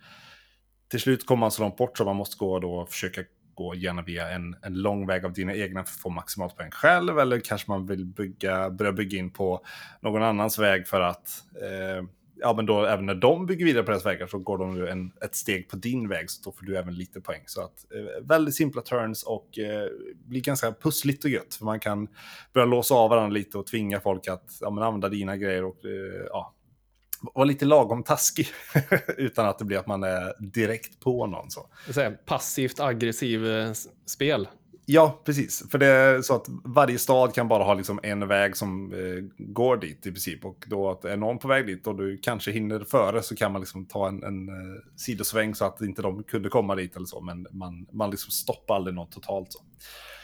till 0.94 1.00
slut 1.00 1.26
kommer 1.26 1.40
man 1.40 1.52
så 1.52 1.62
långt 1.62 1.78
bort 1.78 1.98
så 1.98 2.06
man 2.06 2.16
måste 2.16 2.38
gå 2.38 2.60
då 2.60 2.74
och 2.74 2.90
försöka 2.90 3.24
gå 3.56 3.76
gärna 3.76 4.02
via 4.02 4.30
en, 4.30 4.56
en 4.62 4.74
lång 4.74 5.08
väg 5.08 5.26
av 5.26 5.34
dina 5.34 5.56
egna 5.56 5.84
för 5.84 5.92
att 5.92 6.02
få 6.02 6.10
maximalt 6.10 6.58
poäng 6.58 6.72
själv. 6.72 7.20
Eller 7.20 7.40
kanske 7.40 7.72
man 7.72 7.86
vill 7.86 8.06
bygga, 8.06 8.70
börja 8.70 8.92
bygga 8.92 9.18
in 9.18 9.30
på 9.30 9.66
någon 10.02 10.24
annans 10.24 10.60
väg 10.60 10.88
för 10.88 11.02
att 11.02 11.44
eh, 11.62 12.06
ja, 12.44 12.54
men 12.54 12.66
då 12.66 12.86
även 12.86 13.06
när 13.06 13.16
de 13.16 13.46
bygger 13.46 13.66
vidare 13.66 13.84
på 13.84 13.92
deras 13.92 14.06
vägar 14.06 14.28
så 14.28 14.40
går 14.40 14.58
de 14.58 14.78
ju 14.78 14.88
en, 14.88 15.12
ett 15.22 15.36
steg 15.36 15.70
på 15.70 15.76
din 15.76 16.10
väg 16.10 16.30
så 16.30 16.42
då 16.44 16.52
får 16.52 16.66
du 16.66 16.78
även 16.78 16.96
lite 16.96 17.22
poäng. 17.22 17.44
Så 17.46 17.62
att 17.62 17.86
eh, 17.94 18.28
väldigt 18.28 18.56
simpla 18.56 18.82
turns 18.82 19.24
och 19.24 19.60
eh, 19.60 19.88
blir 20.26 20.42
ganska 20.42 20.72
pussligt 20.72 21.24
och 21.24 21.30
gött. 21.30 21.56
För 21.56 21.66
man 21.66 21.80
kan 21.80 22.08
börja 22.54 22.66
låsa 22.66 22.96
av 22.96 23.10
varandra 23.10 23.34
lite 23.34 23.58
och 23.58 23.68
tvinga 23.68 24.00
folk 24.00 24.28
att 24.28 24.58
ja, 24.62 24.70
men 24.70 24.84
använda 24.84 25.10
dina 25.10 25.38
grejer 25.38 25.64
och 25.64 25.86
eh, 25.86 26.26
ja, 26.30 26.54
vara 27.34 27.46
lite 27.46 27.66
lagom 27.66 28.04
taskig 28.04 28.48
utan 29.18 29.46
att 29.46 29.60
det 29.60 29.66
blir 29.66 29.78
att 29.78 29.88
man 29.88 30.04
är 30.04 30.34
direkt 30.40 31.00
på 31.00 31.28
någon. 31.28 31.52
Så. 31.52 31.68
Passivt 32.26 32.80
aggressiv 32.80 33.48
eh, 33.48 33.72
spel. 34.06 34.48
Ja, 34.86 35.22
precis. 35.26 35.64
För 35.72 35.78
det 35.78 35.86
är 35.86 36.22
så 36.22 36.36
att 36.36 36.46
varje 36.64 36.98
stad 36.98 37.34
kan 37.34 37.48
bara 37.48 37.64
ha 37.64 37.74
liksom 37.74 38.00
en 38.04 38.28
väg 38.28 38.58
som 38.58 38.94
eh, 38.94 39.24
går 39.38 39.78
dit 39.78 40.06
i 40.06 40.12
princip. 40.12 40.46
Och 40.46 40.66
då 40.68 40.92
att 40.92 41.06
är 41.06 41.18
någon 41.18 41.40
på 41.40 41.48
väg 41.48 41.68
dit 41.68 41.88
och 41.88 41.96
du 41.96 42.18
kanske 42.18 42.52
hinner 42.52 42.80
före 42.80 43.24
så 43.24 43.36
kan 43.36 43.52
man 43.52 43.62
liksom 43.62 43.86
ta 43.86 44.08
en, 44.08 44.24
en 44.24 44.50
uh, 44.50 44.80
sidosväng 44.96 45.56
så 45.56 45.66
att 45.66 45.82
inte 45.82 46.02
de 46.02 46.24
kunde 46.24 46.50
komma 46.50 46.76
dit 46.76 46.96
eller 46.96 47.06
så. 47.06 47.22
Men 47.22 47.48
man, 47.52 47.88
man 47.92 48.12
liksom 48.12 48.32
stoppar 48.32 48.76
aldrig 48.76 48.96
något 48.96 49.12
totalt. 49.12 49.54
Så. 49.54 49.60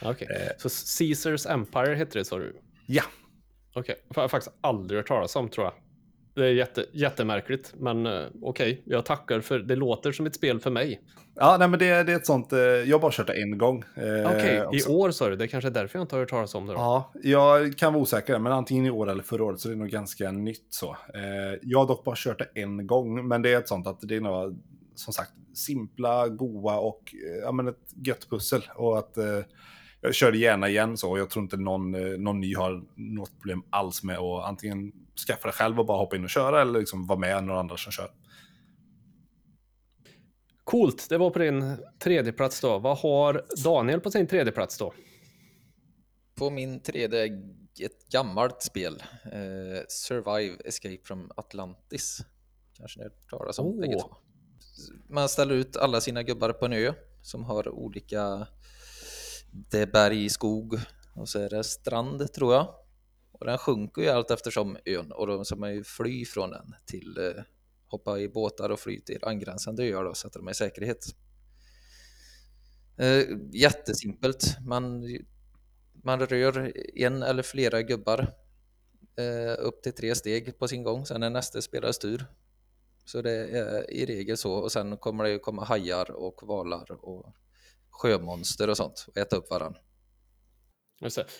Okej, 0.01 0.11
okay. 0.11 0.37
eh. 0.37 0.51
så 0.57 0.69
Caesars 0.97 1.45
Empire 1.45 1.95
heter 1.95 2.19
det 2.19 2.25
sa 2.25 2.37
du? 2.37 2.55
Ja. 2.85 3.03
Okej, 3.73 3.81
okay. 3.81 3.95
jag 4.15 4.21
har 4.21 4.27
faktiskt 4.27 4.55
aldrig 4.61 4.99
hört 4.99 5.07
talas 5.07 5.35
om 5.35 5.49
tror 5.49 5.65
jag. 5.65 5.73
Det 6.39 6.45
är 6.45 6.53
jätte, 6.53 6.85
jättemärkligt, 6.91 7.73
men 7.77 8.05
uh, 8.05 8.27
okej, 8.41 8.71
okay. 8.71 8.83
jag 8.85 9.05
tackar 9.05 9.41
för 9.41 9.59
det 9.59 9.75
låter 9.75 10.11
som 10.11 10.25
ett 10.25 10.35
spel 10.35 10.59
för 10.59 10.71
mig. 10.71 11.01
Ja, 11.35 11.55
nej, 11.59 11.67
men 11.67 11.79
det, 11.79 12.03
det 12.03 12.11
är 12.11 12.15
ett 12.15 12.25
sånt, 12.25 12.53
uh, 12.53 12.59
jag 12.59 12.95
har 12.95 12.99
bara 13.01 13.11
kört 13.11 13.27
det 13.27 13.41
en 13.41 13.57
gång. 13.57 13.83
Uh, 13.83 14.25
okej, 14.25 14.61
okay. 14.61 14.79
i 14.79 14.83
år 14.83 15.11
sa 15.11 15.29
du, 15.29 15.35
det 15.35 15.43
är 15.43 15.47
kanske 15.47 15.69
är 15.69 15.71
därför 15.71 15.99
jag 15.99 16.03
inte 16.03 16.15
har 16.15 16.19
hört 16.19 16.29
talas 16.29 16.55
om 16.55 16.65
det. 16.65 16.73
Då. 16.73 16.79
Ja, 16.79 17.11
jag 17.23 17.77
kan 17.77 17.93
vara 17.93 18.01
osäker, 18.01 18.39
men 18.39 18.51
antingen 18.51 18.85
i 18.85 18.89
år 18.89 19.09
eller 19.09 19.23
förra 19.23 19.43
året, 19.43 19.59
så 19.59 19.67
det 19.67 19.73
är 19.73 19.77
nog 19.77 19.89
ganska 19.89 20.31
nytt 20.31 20.65
så. 20.69 20.97
jag 21.61 21.79
har 21.79 21.87
dock 21.87 22.03
bara 22.03 22.15
kört 22.17 22.39
det 22.39 22.61
en 22.61 22.87
gång, 22.87 23.27
men 23.27 23.41
det 23.41 23.53
är 23.53 23.57
ett 23.57 23.67
sånt 23.67 23.87
att 23.87 23.99
det 24.01 24.15
är 24.15 24.21
nog, 24.21 24.59
som 24.95 25.13
sagt, 25.13 25.31
simpla, 25.53 26.27
goa 26.27 26.77
och 26.77 27.15
ja, 27.43 27.51
men 27.51 27.67
ett 27.67 27.93
gött 28.05 28.29
pussel. 28.29 28.61
Och 28.75 28.97
att 28.97 29.17
jag 30.01 30.15
kör 30.15 30.31
det 30.31 30.37
gärna 30.37 30.69
igen 30.69 30.97
så, 30.97 31.17
jag 31.17 31.29
tror 31.29 31.43
inte 31.43 31.57
någon, 31.57 31.91
någon 32.23 32.39
ny 32.39 32.55
har 32.55 32.83
något 32.95 33.31
problem 33.39 33.63
alls 33.69 34.03
med 34.03 34.17
att 34.17 34.45
antingen 34.45 34.91
skaffa 35.27 35.47
det 35.47 35.51
själv 35.51 35.79
och 35.79 35.85
bara 35.85 35.97
hoppa 35.97 36.15
in 36.15 36.23
och 36.23 36.29
köra 36.29 36.61
eller 36.61 36.79
liksom 36.79 37.07
vara 37.07 37.19
med 37.19 37.43
några 37.43 37.59
andra 37.59 37.77
som 37.77 37.91
kör. 37.91 38.11
Coolt, 40.63 41.09
det 41.09 41.17
var 41.17 41.29
på 41.29 41.39
din 41.39 41.77
tredje 41.99 42.31
plats 42.31 42.61
då. 42.61 42.79
Vad 42.79 42.97
har 42.97 43.45
Daniel 43.63 44.01
på 44.01 44.11
sin 44.11 44.27
tredje 44.27 44.51
plats 44.51 44.77
då? 44.77 44.93
På 46.35 46.49
min 46.49 46.79
tredje, 46.79 47.25
ett 47.79 48.09
gammalt 48.11 48.61
spel. 48.61 49.03
Eh, 49.25 49.83
Survive 49.87 50.57
Escape 50.65 50.99
from 51.03 51.31
Atlantis. 51.35 52.21
Kanske 52.73 52.99
ni 52.99 53.03
har 53.03 53.09
hört 53.09 53.29
talas 53.29 53.59
om 53.59 53.67
oh. 53.67 53.79
bägge 53.79 53.99
två. 53.99 54.15
Man 55.09 55.29
ställer 55.29 55.55
ut 55.55 55.77
alla 55.77 56.01
sina 56.01 56.23
gubbar 56.23 56.53
på 56.53 56.65
en 56.65 56.73
ö 56.73 56.93
som 57.21 57.43
har 57.43 57.69
olika... 57.69 58.47
Det 59.51 59.79
är 59.79 59.87
berg, 59.87 60.29
skog 60.29 60.79
och 61.15 61.29
så 61.29 61.39
är 61.39 61.49
det 61.49 61.63
strand 61.63 62.33
tror 62.33 62.53
jag. 62.53 62.75
Och 63.39 63.45
den 63.45 63.57
sjunker 63.57 64.01
ju 64.01 64.09
allt 64.09 64.31
eftersom 64.31 64.77
ön 64.85 65.11
och 65.11 65.27
då 65.27 65.45
ska 65.45 65.55
man 65.55 65.73
ju 65.73 65.83
fly 65.83 66.25
från 66.25 66.49
den 66.49 66.75
till 66.85 67.17
eh, 67.17 67.43
hoppa 67.87 68.19
i 68.19 68.29
båtar 68.29 68.69
och 68.69 68.79
fly 68.79 69.01
till 69.01 69.23
angränsande 69.23 69.83
öar 69.83 70.05
och 70.05 70.17
sätta 70.17 70.39
dem 70.39 70.49
i 70.49 70.53
säkerhet. 70.53 71.05
Eh, 72.97 73.23
jättesimpelt. 73.51 74.57
Man, 74.65 75.17
man 76.03 76.19
rör 76.19 76.73
en 76.95 77.23
eller 77.23 77.43
flera 77.43 77.81
gubbar 77.81 78.19
eh, 79.15 79.55
upp 79.59 79.83
till 79.83 79.93
tre 79.93 80.15
steg 80.15 80.59
på 80.59 80.67
sin 80.67 80.83
gång. 80.83 81.05
Sen 81.05 81.23
är 81.23 81.29
nästa 81.29 81.61
spelare 81.61 81.93
tur. 81.93 82.25
Så 83.05 83.21
det 83.21 83.31
är 83.31 83.91
i 83.91 84.05
regel 84.05 84.37
så. 84.37 84.53
Och 84.53 84.71
sen 84.71 84.97
kommer 84.97 85.23
det 85.23 85.29
ju 85.29 85.39
komma 85.39 85.63
hajar 85.63 86.11
och 86.11 86.43
valar 86.43 86.91
och 86.91 87.35
sjömonster 87.89 88.69
och 88.69 88.77
sånt 88.77 89.05
och 89.07 89.17
äta 89.17 89.35
upp 89.35 89.49
varandra. 89.49 89.79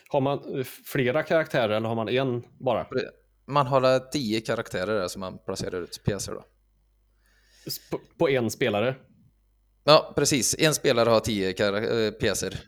Har 0.08 0.22
man 0.22 0.64
flera 0.86 1.24
karaktärer 1.24 1.70
eller 1.70 1.88
har 1.88 1.96
man 1.96 2.10
en 2.10 2.44
bara? 2.60 2.88
Man 3.48 3.68
har 3.68 4.12
tio 4.12 4.42
karaktärer 4.42 5.08
som 5.08 5.20
man 5.20 5.38
placerar 5.46 5.82
ut 5.82 6.02
pjäser 6.06 6.34
då. 6.34 6.46
På, 7.92 8.00
på 8.18 8.30
en 8.30 8.50
spelare? 8.50 8.96
Ja, 9.84 10.14
precis. 10.16 10.56
En 10.60 10.74
spelare 10.74 11.10
har 11.10 11.20
tio 11.20 11.50
äh, 11.50 12.12
pjäser. 12.12 12.60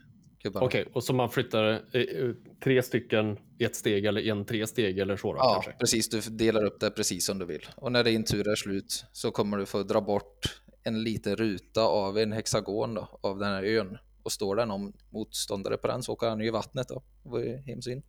Okej, 0.45 0.61
okay, 0.61 0.85
och 0.93 1.03
så 1.03 1.13
man 1.13 1.29
flyttar 1.29 1.71
eh, 1.71 2.31
tre 2.63 2.83
stycken 2.83 3.37
ett 3.59 3.75
steg 3.75 4.05
eller 4.05 4.21
en 4.21 4.45
tre 4.45 4.67
steg 4.67 4.99
eller 4.99 5.17
så? 5.17 5.33
Då, 5.33 5.39
ja, 5.39 5.53
kanske. 5.53 5.79
precis. 5.79 6.09
Du 6.09 6.21
delar 6.21 6.65
upp 6.65 6.79
det 6.79 6.91
precis 6.91 7.25
som 7.25 7.39
du 7.39 7.45
vill. 7.45 7.65
Och 7.75 7.91
när 7.91 8.03
din 8.03 8.23
tur 8.23 8.47
är 8.47 8.55
slut 8.55 9.05
så 9.11 9.31
kommer 9.31 9.57
du 9.57 9.65
få 9.65 9.83
dra 9.83 10.01
bort 10.01 10.61
en 10.83 11.03
liten 11.03 11.35
ruta 11.35 11.81
av 11.81 12.17
en 12.17 12.31
hexagon 12.31 12.93
då, 12.93 13.19
av 13.21 13.39
den 13.39 13.49
här 13.49 13.63
ön. 13.63 13.97
Och 14.23 14.31
står 14.31 14.55
det 14.55 14.65
någon 14.65 14.93
motståndare 15.09 15.77
på 15.77 15.87
den 15.87 16.03
så 16.03 16.13
åker 16.13 16.27
han 16.27 16.39
ju 16.39 16.47
i 16.47 16.49
vattnet 16.49 16.87
då. 16.87 17.03
Det 17.23 17.29
var 17.29 17.39
ju 17.39 17.57
hemsyn. 17.57 18.03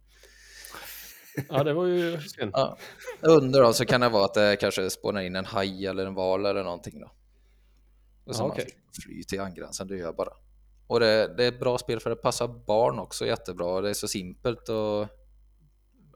Ja, 1.48 1.64
det 1.64 1.72
var 1.72 1.86
ju 1.86 2.20
synd. 2.20 2.50
Ja. 2.54 2.78
Under 3.20 3.62
då 3.62 3.72
så 3.72 3.84
kan 3.84 4.00
det 4.00 4.08
vara 4.08 4.24
att 4.24 4.34
det 4.34 4.56
kanske 4.60 4.90
spånar 4.90 5.20
in 5.20 5.36
en 5.36 5.44
haj 5.44 5.86
eller 5.86 6.06
en 6.06 6.14
val 6.14 6.46
eller 6.46 6.64
någonting 6.64 7.00
då. 7.00 7.12
Och 8.24 8.36
så 8.36 8.42
ja, 8.42 8.46
okay. 8.46 8.66
flyr 9.02 9.22
till 9.22 9.40
angränsande 9.40 9.94
öar 9.94 10.12
bara. 10.12 10.32
Och 10.86 11.00
det, 11.00 11.34
det 11.36 11.44
är 11.44 11.48
ett 11.48 11.60
bra 11.60 11.78
spel 11.78 12.00
för 12.00 12.10
det 12.10 12.16
passar 12.16 12.48
barn 12.48 12.98
också 12.98 13.26
jättebra. 13.26 13.80
Det 13.80 13.90
är 13.90 13.94
så 13.94 14.08
simpelt 14.08 14.68
och 14.68 15.08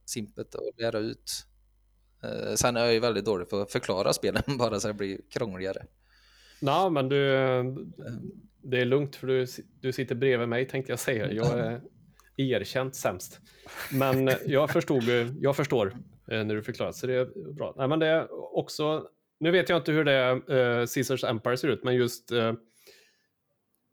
simpelt 0.04 0.54
att 0.54 0.80
lära 0.80 0.98
ut. 0.98 1.46
Eh, 2.22 2.54
sen 2.54 2.76
är 2.76 2.85
jag 2.85 2.94
ju 2.94 3.00
väldigt 3.00 3.24
dålig 3.24 3.48
på 3.48 3.61
att 3.61 3.72
förklara 3.72 4.12
spelen 4.12 4.42
bara 4.59 4.80
så 4.80 4.88
det 4.88 4.94
blir 4.94 5.20
krångligare. 5.30 5.87
Nej, 6.61 6.90
men 6.90 7.09
du, 7.09 7.37
det 8.70 8.81
är 8.81 8.85
lugnt 8.85 9.16
för 9.16 9.26
du, 9.26 9.46
du 9.81 9.92
sitter 9.92 10.14
bredvid 10.14 10.48
mig 10.48 10.68
tänkte 10.68 10.92
jag 10.92 10.98
säga. 10.98 11.33
Jag 11.33 11.59
är 11.59 11.81
erkänt 12.37 12.96
sämst. 12.96 13.40
Men 13.92 14.31
jag 14.46 14.70
förstod, 14.70 15.05
jag 15.40 15.57
förstår 15.57 15.87
eh, 16.31 16.44
när 16.44 16.55
du 16.55 16.62
förklarar, 16.62 16.92
så 16.92 17.07
det 17.07 17.14
är 17.14 17.52
bra. 17.52 17.74
Nej, 17.76 17.88
men 17.88 17.98
det 17.98 18.07
är 18.07 18.57
också, 18.57 19.07
nu 19.40 19.50
vet 19.50 19.68
jag 19.68 19.79
inte 19.79 19.92
hur 19.92 20.05
det 20.05 20.12
är, 20.12 20.35
uh, 20.35 20.87
Caesars 20.87 21.24
Empire 21.24 21.57
ser 21.57 21.68
ut, 21.68 21.85
men 21.85 21.94
just 21.94 22.33
uh, 22.33 22.52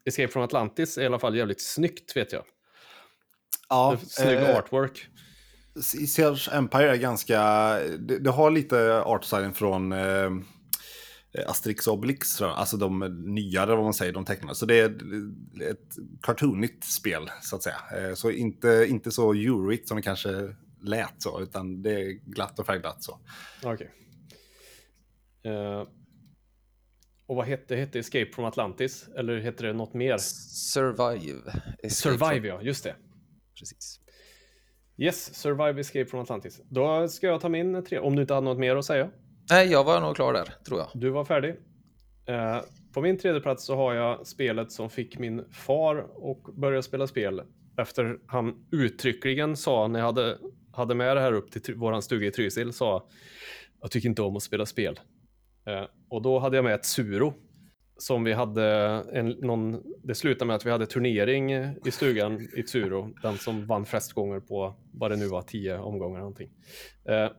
Escape 0.05 0.27
from 0.27 0.43
Atlantis 0.43 0.97
är 0.97 1.01
i 1.01 1.05
alla 1.05 1.19
fall 1.19 1.37
jävligt 1.37 1.61
snyggt 1.61 2.15
vet 2.15 2.31
jag. 2.31 2.43
Ja, 3.69 3.97
Snygg 4.07 4.37
eh, 4.37 4.57
artwork. 4.57 5.07
Caesars 5.75 6.49
Empire 6.49 6.91
är 6.91 6.95
ganska, 6.95 7.39
det, 7.99 8.19
det 8.19 8.29
har 8.29 8.51
lite 8.51 9.01
artstylen 9.01 9.53
från 9.53 9.91
eh, 9.91 10.29
Asterix 11.47 11.87
och 11.87 11.93
Obelix, 11.93 12.41
alltså 12.41 12.77
de 12.77 12.99
nyare 13.25 13.75
vad 13.75 13.83
man 13.83 13.93
säger, 13.93 14.13
de 14.13 14.25
tecknade. 14.25 14.55
Så 14.55 14.65
det 14.65 14.79
är 14.79 14.89
ett 15.71 15.95
cartoonigt 16.21 16.83
spel, 16.83 17.29
så 17.41 17.55
att 17.55 17.63
säga. 17.63 17.81
Eh, 17.97 18.13
så 18.13 18.31
inte, 18.31 18.85
inte 18.89 19.11
så 19.11 19.33
eurigt 19.33 19.87
som 19.87 19.97
det 19.97 20.03
kanske 20.03 20.55
lät 20.81 21.13
så, 21.17 21.41
utan 21.41 21.81
det 21.81 22.01
är 22.01 22.11
glatt 22.11 22.59
och 22.59 22.65
färgglatt 22.65 23.03
så. 23.03 23.19
Okej. 23.63 23.73
Okay. 23.73 23.87
Uh, 25.53 25.79
eh, 25.79 25.87
och 27.25 27.35
vad 27.35 27.45
hette, 27.45 27.75
hette 27.75 27.99
Escape 27.99 28.31
from 28.31 28.45
Atlantis? 28.45 29.07
Eller 29.15 29.39
hette 29.39 29.63
det 29.63 29.73
något 29.73 29.93
mer? 29.93 30.17
Survive. 30.17 31.41
Escape 31.83 31.89
Survive, 31.89 32.39
from... 32.39 32.45
ja, 32.45 32.61
just 32.61 32.83
det. 32.83 32.95
Precis. 33.59 33.99
Yes, 34.97 35.35
Survive 35.35 35.81
Escape 35.81 36.05
from 36.05 36.19
Atlantis. 36.19 36.61
Då 36.69 37.07
ska 37.07 37.27
jag 37.27 37.41
ta 37.41 37.49
min 37.49 37.85
tre, 37.85 37.99
om 37.99 38.15
du 38.15 38.21
inte 38.21 38.33
hade 38.33 38.45
något 38.45 38.59
mer 38.59 38.75
att 38.75 38.85
säga. 38.85 39.09
Nej, 39.49 39.67
jag 39.67 39.83
var 39.83 40.01
nog 40.01 40.15
klar 40.15 40.33
där, 40.33 40.53
tror 40.67 40.79
jag. 40.79 40.89
Du 40.93 41.09
var 41.09 41.25
färdig. 41.25 41.55
Eh, 42.25 42.61
på 42.93 43.01
min 43.01 43.17
tredje 43.17 43.41
plats 43.41 43.65
så 43.65 43.75
har 43.75 43.93
jag 43.93 44.27
spelet 44.27 44.71
som 44.71 44.89
fick 44.89 45.19
min 45.19 45.45
far 45.51 45.97
att 45.97 46.55
börja 46.55 46.81
spela 46.81 47.07
spel 47.07 47.41
efter 47.77 48.19
han 48.27 48.65
uttryckligen 48.71 49.57
sa 49.57 49.87
när 49.87 49.99
jag 49.99 50.05
hade, 50.05 50.37
hade 50.71 50.95
med 50.95 51.17
det 51.17 51.21
här 51.21 51.33
upp 51.33 51.51
till 51.51 51.75
våran 51.75 52.01
stuga 52.01 52.27
i 52.27 52.31
Trysil 52.31 52.73
sa 52.73 53.07
jag 53.81 53.91
tycker 53.91 54.09
inte 54.09 54.21
om 54.21 54.35
att 54.35 54.43
spela 54.43 54.65
spel. 54.65 54.99
Eh, 55.65 55.83
och 56.09 56.21
då 56.21 56.39
hade 56.39 56.55
jag 56.55 56.63
med 56.63 56.75
ett 56.75 56.85
Suro 56.85 57.33
som 57.97 58.23
vi 58.23 58.33
hade 58.33 58.65
en, 59.13 59.29
någon, 59.29 59.83
det 60.03 60.15
slutade 60.15 60.45
med 60.45 60.55
att 60.55 60.65
vi 60.65 60.71
hade 60.71 60.85
turnering 60.85 61.53
i 61.85 61.91
stugan 61.91 62.47
i 62.57 62.63
Tsuro, 62.63 63.13
den 63.21 63.37
som 63.37 63.65
vann 63.65 63.85
flest 63.85 64.13
gånger 64.13 64.39
på 64.39 64.75
vad 64.93 65.11
det 65.11 65.17
nu 65.17 65.27
var, 65.27 65.41
tio 65.41 65.77
omgångar 65.77 66.19
någonting. 66.19 66.49
Eh, 67.05 67.29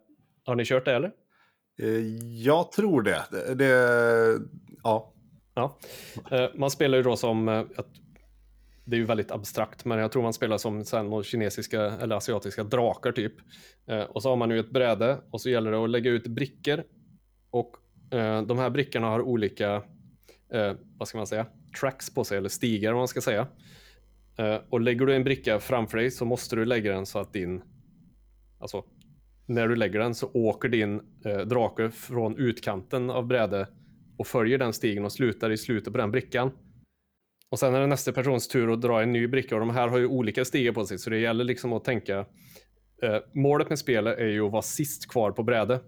har 0.45 0.55
ni 0.55 0.65
kört 0.65 0.85
det 0.85 0.93
eller? 0.93 1.13
Eh, 1.79 2.07
jag 2.43 2.73
tror 2.73 3.03
det. 3.03 3.25
det, 3.31 3.55
det 3.55 4.41
ja. 4.83 5.13
ja. 5.55 5.79
Eh, 6.31 6.47
man 6.55 6.71
spelar 6.71 6.97
ju 6.99 7.03
då 7.03 7.17
som, 7.17 7.49
eh, 7.49 7.65
det 8.85 8.97
är 8.97 9.01
ju 9.01 9.07
väldigt 9.07 9.31
abstrakt, 9.31 9.85
men 9.85 9.99
jag 9.99 10.13
tror 10.13 10.23
man 10.23 10.33
spelar 10.33 10.59
som 10.59 10.85
sen, 10.85 11.23
kinesiska 11.23 11.81
eller 11.83 12.17
asiatiska 12.17 12.65
drakar 12.65 13.13
typ. 13.13 13.35
Och 14.09 14.23
så 14.23 14.29
har 14.29 14.37
man 14.37 14.51
ju 14.51 14.61
ett 14.61 14.71
bräde 14.71 15.21
och 15.31 15.41
så 15.41 15.51
gäller 15.51 15.71
det 15.71 15.85
att 15.85 15.91
lägga 15.91 16.11
ut 16.11 16.27
brickor. 16.27 16.85
Och 17.51 17.77
de 18.47 18.59
här 18.59 18.71
brickorna 18.71 19.07
har 19.07 19.21
olika, 19.21 19.83
vad 20.99 21.09
ska 21.09 21.19
man 21.19 21.27
säga, 21.27 21.47
tracks 21.81 22.15
på 22.15 22.25
sig, 22.25 22.39
eller 22.39 22.49
stigar 22.49 22.93
om 22.93 22.99
man 22.99 23.09
ska 23.09 23.21
säga. 23.21 23.47
Och 24.71 24.81
lägger 24.81 25.07
du 25.07 25.15
en 25.15 25.25
bricka 25.25 25.61
framför 25.61 25.99
dig 25.99 26.11
så 26.11 26.25
måste 26.25 26.57
du 26.57 26.65
lägga 26.65 26.93
den 26.93 27.07
så 27.07 27.19
att 27.19 27.33
din, 27.33 27.63
alltså 28.59 28.85
när 29.47 29.69
du 29.69 29.77
lägger 29.77 29.99
den 29.99 30.15
så 30.15 30.31
åker 30.35 30.69
din 30.69 31.01
eh, 31.25 31.39
drake 31.39 31.91
från 31.91 32.39
utkanten 32.39 33.11
av 33.11 33.27
brädet 33.27 33.69
och 34.19 34.27
följer 34.27 34.59
den 34.59 34.73
stigen 34.73 35.05
och 35.05 35.13
slutar 35.13 35.51
i 35.51 35.57
slutet 35.57 35.93
på 35.93 35.99
den 35.99 36.11
brickan. 36.11 36.51
Och 37.51 37.59
sen 37.59 37.75
är 37.75 37.81
det 37.81 37.87
nästa 37.87 38.13
persons 38.13 38.49
tur 38.49 38.73
att 38.73 38.83
dra 38.83 39.03
en 39.03 39.13
ny 39.13 39.27
bricka 39.27 39.55
och 39.55 39.61
de 39.61 39.71
här 39.71 39.89
har 39.89 39.99
ju 39.99 40.07
olika 40.07 40.45
stigar 40.45 40.73
på 40.73 40.85
sig 40.85 40.99
så 40.99 41.11
det 41.11 41.19
gäller 41.19 41.45
liksom 41.45 41.73
att 41.73 41.85
tänka. 41.85 42.19
Eh, 43.03 43.19
målet 43.35 43.69
med 43.69 43.79
spelet 43.79 44.19
är 44.19 44.27
ju 44.27 44.47
att 44.47 44.53
vara 44.53 44.63
sist 44.63 45.11
kvar 45.11 45.31
på 45.31 45.43
brädet. 45.43 45.83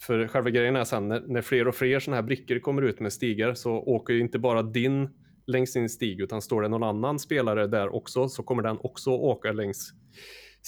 För 0.00 0.28
själva 0.28 0.50
grejen 0.50 0.76
är 0.76 0.84
sen 0.84 1.08
när, 1.08 1.20
när 1.20 1.42
fler 1.42 1.68
och 1.68 1.74
fler 1.74 2.00
sådana 2.00 2.16
här 2.16 2.26
brickor 2.26 2.58
kommer 2.58 2.82
ut 2.82 3.00
med 3.00 3.12
stigar 3.12 3.54
så 3.54 3.72
åker 3.72 4.14
ju 4.14 4.20
inte 4.20 4.38
bara 4.38 4.62
din 4.62 5.08
längs 5.46 5.72
din 5.72 5.88
stig 5.88 6.20
utan 6.20 6.42
står 6.42 6.62
det 6.62 6.68
någon 6.68 6.82
annan 6.82 7.18
spelare 7.18 7.66
där 7.66 7.94
också 7.94 8.28
så 8.28 8.42
kommer 8.42 8.62
den 8.62 8.78
också 8.80 9.10
åka 9.10 9.52
längs 9.52 9.92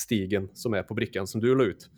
stigen 0.01 0.49
som 0.55 0.75
är 0.75 0.83
på 0.83 0.95
brickan 0.95 1.27
som 1.27 1.41
du 1.41 1.55
la 1.55 1.65
ut. 1.65 1.91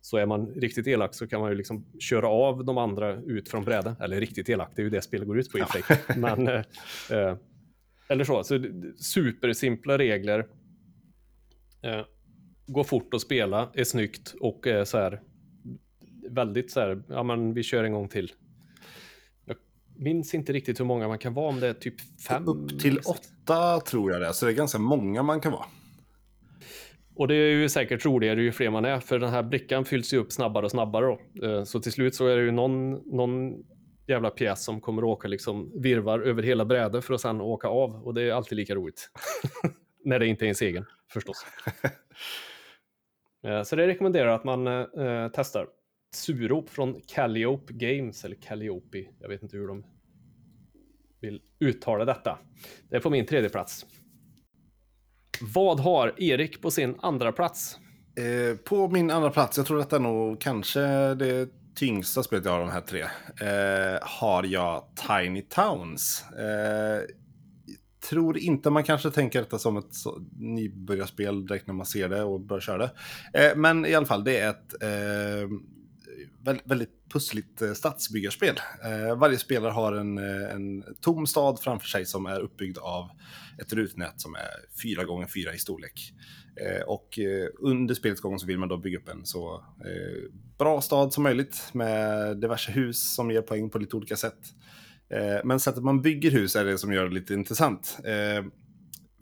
Så 0.00 0.16
är 0.16 0.26
man 0.26 0.46
riktigt 0.46 0.86
elak 0.86 1.14
så 1.14 1.26
kan 1.26 1.40
man 1.40 1.50
ju 1.50 1.56
liksom 1.56 1.86
köra 1.98 2.28
av 2.28 2.64
de 2.64 2.78
andra 2.78 3.14
ut 3.14 3.48
från 3.48 3.64
brädan. 3.64 3.96
Eller 4.00 4.20
riktigt 4.20 4.48
elak, 4.48 4.72
det 4.74 4.82
är 4.82 4.84
ju 4.84 4.90
det 4.90 5.02
spelet 5.02 5.28
går 5.28 5.38
ut 5.38 5.50
på 5.50 5.58
i 5.58 5.60
ja. 5.60 5.96
Men, 6.16 6.48
eh, 6.48 6.62
eh, 7.10 7.36
Eller 8.08 8.24
så, 8.24 8.44
så 8.44 8.64
supersimpla 8.96 9.98
regler. 9.98 10.46
Eh, 11.82 12.04
går 12.66 12.84
fort 12.84 13.14
att 13.14 13.20
spela, 13.20 13.70
är 13.74 13.84
snyggt 13.84 14.34
och 14.40 14.66
är 14.66 14.84
så 14.84 14.98
här 14.98 15.20
väldigt 16.30 16.70
så 16.70 16.80
här, 16.80 17.02
ja 17.08 17.22
men 17.22 17.54
vi 17.54 17.62
kör 17.62 17.84
en 17.84 17.92
gång 17.92 18.08
till. 18.08 18.32
Jag 19.44 19.56
minns 19.96 20.34
inte 20.34 20.52
riktigt 20.52 20.80
hur 20.80 20.84
många 20.84 21.08
man 21.08 21.18
kan 21.18 21.34
vara, 21.34 21.48
om 21.48 21.60
det 21.60 21.68
är 21.68 21.74
typ 21.74 22.20
fem. 22.28 22.48
Upp 22.48 22.80
till 22.80 22.98
åtta 22.98 23.80
tror 23.80 24.12
jag 24.12 24.20
det 24.20 24.26
är, 24.26 24.32
så 24.32 24.46
det 24.46 24.52
är 24.52 24.56
ganska 24.56 24.78
många 24.78 25.22
man 25.22 25.40
kan 25.40 25.52
vara. 25.52 25.66
Och 27.20 27.28
det 27.28 27.34
är 27.34 27.50
ju 27.50 27.68
säkert 27.68 28.06
roligare 28.06 28.42
ju 28.42 28.52
fler 28.52 28.70
man 28.70 28.84
är, 28.84 29.00
för 29.00 29.18
den 29.18 29.30
här 29.30 29.42
brickan 29.42 29.84
fylls 29.84 30.14
ju 30.14 30.18
upp 30.18 30.32
snabbare 30.32 30.64
och 30.64 30.70
snabbare 30.70 31.06
då. 31.06 31.46
Eh, 31.46 31.64
så 31.64 31.80
till 31.80 31.92
slut 31.92 32.14
så 32.14 32.26
är 32.26 32.36
det 32.36 32.42
ju 32.42 32.50
någon, 32.50 32.92
någon 33.16 33.64
jävla 34.06 34.30
pjäs 34.30 34.64
som 34.64 34.80
kommer 34.80 35.02
att 35.02 35.08
åka 35.08 35.28
liksom 35.28 35.82
virvar 35.82 36.20
över 36.20 36.42
hela 36.42 36.64
brädet 36.64 37.04
för 37.04 37.14
att 37.14 37.20
sen 37.20 37.40
åka 37.40 37.68
av. 37.68 38.06
Och 38.06 38.14
det 38.14 38.22
är 38.22 38.32
alltid 38.32 38.56
lika 38.56 38.74
roligt. 38.74 39.10
När 40.04 40.18
det 40.18 40.26
inte 40.26 40.44
är 40.44 40.46
ens 40.46 40.62
egen, 40.62 40.84
förstås. 41.12 41.46
Eh, 43.46 43.62
så 43.62 43.76
det 43.76 43.86
rekommenderar 43.86 44.28
att 44.28 44.44
man 44.44 44.66
eh, 44.66 45.28
testar. 45.32 45.66
Surop 46.14 46.70
från 46.70 47.00
Calliope 47.14 47.72
Games, 47.72 48.24
eller 48.24 48.36
Calliope, 48.36 49.04
jag 49.20 49.28
vet 49.28 49.42
inte 49.42 49.56
hur 49.56 49.68
de 49.68 49.84
vill 51.20 51.42
uttala 51.60 52.04
detta. 52.04 52.38
Det 52.90 52.96
är 52.96 53.00
på 53.00 53.10
min 53.10 53.26
tredje 53.26 53.48
plats. 53.50 53.86
Vad 55.40 55.80
har 55.80 56.14
Erik 56.22 56.62
på 56.62 56.70
sin 56.70 56.94
andra 57.02 57.32
plats? 57.32 57.78
Eh, 58.14 58.56
på 58.56 58.88
min 58.88 59.10
andra 59.10 59.30
plats, 59.30 59.56
jag 59.56 59.66
tror 59.66 59.78
detta 59.78 59.96
är 59.96 60.00
nog 60.00 60.40
kanske 60.40 60.80
det 61.14 61.48
tyngsta 61.74 62.22
spelet 62.22 62.44
jag 62.44 62.52
har 62.52 62.60
av 62.60 62.66
de 62.66 62.72
här 62.72 62.80
tre, 62.80 63.02
eh, 63.48 63.98
har 64.02 64.44
jag 64.44 64.84
Tiny 65.08 65.42
Towns. 65.42 66.24
Eh, 66.30 67.02
tror 68.08 68.38
inte 68.38 68.70
man 68.70 68.84
kanske 68.84 69.10
tänker 69.10 69.38
detta 69.40 69.58
som 69.58 69.76
ett 69.76 69.94
nybörjarspel 70.38 71.46
direkt 71.46 71.66
när 71.66 71.74
man 71.74 71.86
ser 71.86 72.08
det 72.08 72.22
och 72.22 72.40
börjar 72.40 72.60
köra 72.60 72.78
det. 72.78 72.92
Eh, 73.34 73.56
men 73.56 73.86
i 73.86 73.94
alla 73.94 74.06
fall, 74.06 74.24
det 74.24 74.38
är 74.38 74.50
ett 74.50 74.82
eh, 74.82 75.48
väldigt, 76.44 76.66
väldigt 76.66 77.08
pussligt 77.12 77.62
eh, 77.62 77.72
stadsbyggarspel. 77.72 78.60
Eh, 78.84 79.16
varje 79.16 79.38
spelare 79.38 79.72
har 79.72 79.92
en, 79.92 80.18
eh, 80.18 80.54
en 80.54 80.84
tom 81.00 81.26
stad 81.26 81.60
framför 81.60 81.88
sig 81.88 82.06
som 82.06 82.26
är 82.26 82.40
uppbyggd 82.40 82.78
av 82.78 83.10
ett 83.60 83.72
rutnät 83.72 84.20
som 84.20 84.34
är 84.34 84.80
4 84.82 85.04
gånger 85.04 85.26
4 85.26 85.54
i 85.54 85.58
storlek. 85.58 86.12
Eh, 86.56 86.82
och 86.82 87.18
eh, 87.18 87.48
under 87.58 87.94
spelets 87.94 88.20
gång 88.20 88.38
så 88.38 88.46
vill 88.46 88.58
man 88.58 88.68
då 88.68 88.76
bygga 88.76 88.98
upp 88.98 89.08
en 89.08 89.26
så 89.26 89.54
eh, 89.54 90.30
bra 90.58 90.80
stad 90.80 91.12
som 91.12 91.22
möjligt 91.22 91.70
med 91.72 92.36
diverse 92.36 92.72
hus 92.72 93.14
som 93.14 93.30
ger 93.30 93.42
poäng 93.42 93.70
på 93.70 93.78
lite 93.78 93.96
olika 93.96 94.16
sätt. 94.16 94.38
men 95.44 95.60
sättet 95.60 95.84
man 95.84 96.02
bygger 96.02 96.30
hus 96.30 96.56
är 96.56 96.64
det 96.64 96.78
som 96.78 96.92
gör 96.92 97.08
det 97.08 97.14
lite 97.14 97.34
intressant 97.34 97.98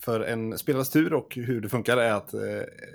för 0.00 0.20
en 0.20 0.58
spelares 0.58 0.90
tur 0.90 1.12
och 1.12 1.34
hur 1.34 1.60
det 1.60 1.68
funkar 1.68 1.96
är 1.96 2.12
att 2.12 2.34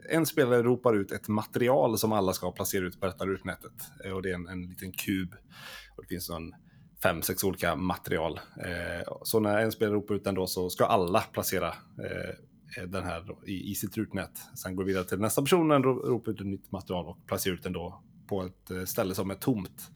en 0.09 0.25
spelare 0.25 0.63
ropar 0.63 0.95
ut 0.95 1.11
ett 1.11 1.27
material 1.27 1.97
som 1.97 2.11
alla 2.11 2.33
ska 2.33 2.51
placera 2.51 2.85
ut 2.85 2.99
på 2.99 3.05
detta 3.05 3.25
rutnätet. 3.25 3.71
Och 4.13 4.21
det 4.21 4.29
är 4.29 4.33
en, 4.33 4.47
en 4.47 4.61
liten 4.61 4.91
kub. 4.91 5.35
Och 5.95 6.03
det 6.03 6.07
finns 6.07 6.29
en 6.29 6.53
fem, 7.03 7.21
sex 7.21 7.43
olika 7.43 7.75
material. 7.75 8.39
Eh, 8.57 9.13
så 9.23 9.39
när 9.39 9.57
en 9.57 9.71
spelare 9.71 9.95
ropar 9.95 10.15
ut 10.15 10.23
den 10.23 10.35
då 10.35 10.47
så 10.47 10.69
ska 10.69 10.85
alla 10.85 11.19
placera 11.19 11.67
eh, 11.67 12.35
den 12.87 13.03
här 13.03 13.21
då, 13.21 13.39
i, 13.45 13.71
i 13.71 13.75
sitt 13.75 13.97
rutnät. 13.97 14.31
Sen 14.55 14.75
går 14.75 14.83
vi 14.83 14.87
vidare 14.87 15.05
till 15.05 15.19
nästa 15.19 15.41
person, 15.41 15.67
den 15.67 15.83
ropar 15.83 16.31
ut 16.31 16.39
ett 16.39 16.47
nytt 16.47 16.71
material 16.71 17.05
och 17.05 17.27
placerar 17.27 17.55
ut 17.55 17.63
den 17.63 17.73
då 17.73 18.03
på 18.27 18.43
ett 18.43 18.71
eh, 18.71 18.83
ställe 18.83 19.15
som 19.15 19.31
är 19.31 19.35
tomt. 19.35 19.91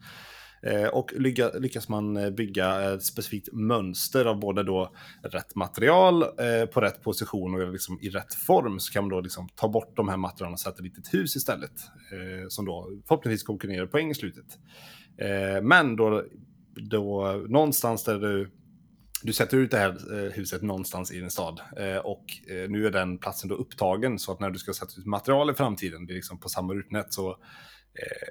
Eh, 0.62 0.86
och 0.86 1.12
lyckas 1.60 1.88
man 1.88 2.16
eh, 2.16 2.30
bygga 2.30 2.94
ett 2.94 3.04
specifikt 3.04 3.48
mönster 3.52 4.24
av 4.24 4.40
både 4.40 4.62
då 4.62 4.94
rätt 5.22 5.54
material 5.54 6.24
på 6.72 6.80
rätt 6.80 7.02
position 7.02 7.54
och 7.54 7.72
liksom 7.72 7.98
i 8.00 8.08
rätt 8.08 8.34
form 8.34 8.80
så 8.80 8.92
kan 8.92 9.04
man 9.04 9.10
då 9.10 9.20
liksom 9.20 9.48
ta 9.54 9.68
bort 9.68 9.96
de 9.96 10.08
här 10.08 10.16
materialen 10.16 10.52
och 10.52 10.60
sätta 10.60 10.76
ett 10.76 10.80
litet 10.80 11.14
hus 11.14 11.36
istället. 11.36 11.72
Som 12.48 12.64
då 12.64 12.90
förhoppningsvis 13.08 13.42
kommer 13.42 13.60
kunna 13.60 13.74
ge 13.74 13.86
poäng 13.86 14.10
i 14.10 14.14
slutet. 14.14 14.58
Men 15.62 15.96
då, 15.96 16.24
då 16.78 17.32
någonstans 17.48 18.04
där 18.04 18.18
du 18.18 18.50
du 19.22 19.32
sätter 19.32 19.56
ut 19.56 19.70
det 19.70 19.78
här 19.78 20.24
eh, 20.24 20.32
huset 20.32 20.62
någonstans 20.62 21.12
i 21.12 21.20
en 21.20 21.30
stad 21.30 21.60
eh, 21.76 21.96
och 21.96 22.24
eh, 22.50 22.70
nu 22.70 22.86
är 22.86 22.90
den 22.90 23.18
platsen 23.18 23.48
då 23.48 23.54
upptagen 23.54 24.18
så 24.18 24.32
att 24.32 24.40
när 24.40 24.50
du 24.50 24.58
ska 24.58 24.72
sätta 24.72 25.00
ut 25.00 25.06
material 25.06 25.50
i 25.50 25.54
framtiden, 25.54 26.06
det 26.06 26.12
är 26.12 26.14
liksom 26.14 26.40
på 26.40 26.48
samma 26.48 26.74
rutnät, 26.74 27.12
så 27.12 27.36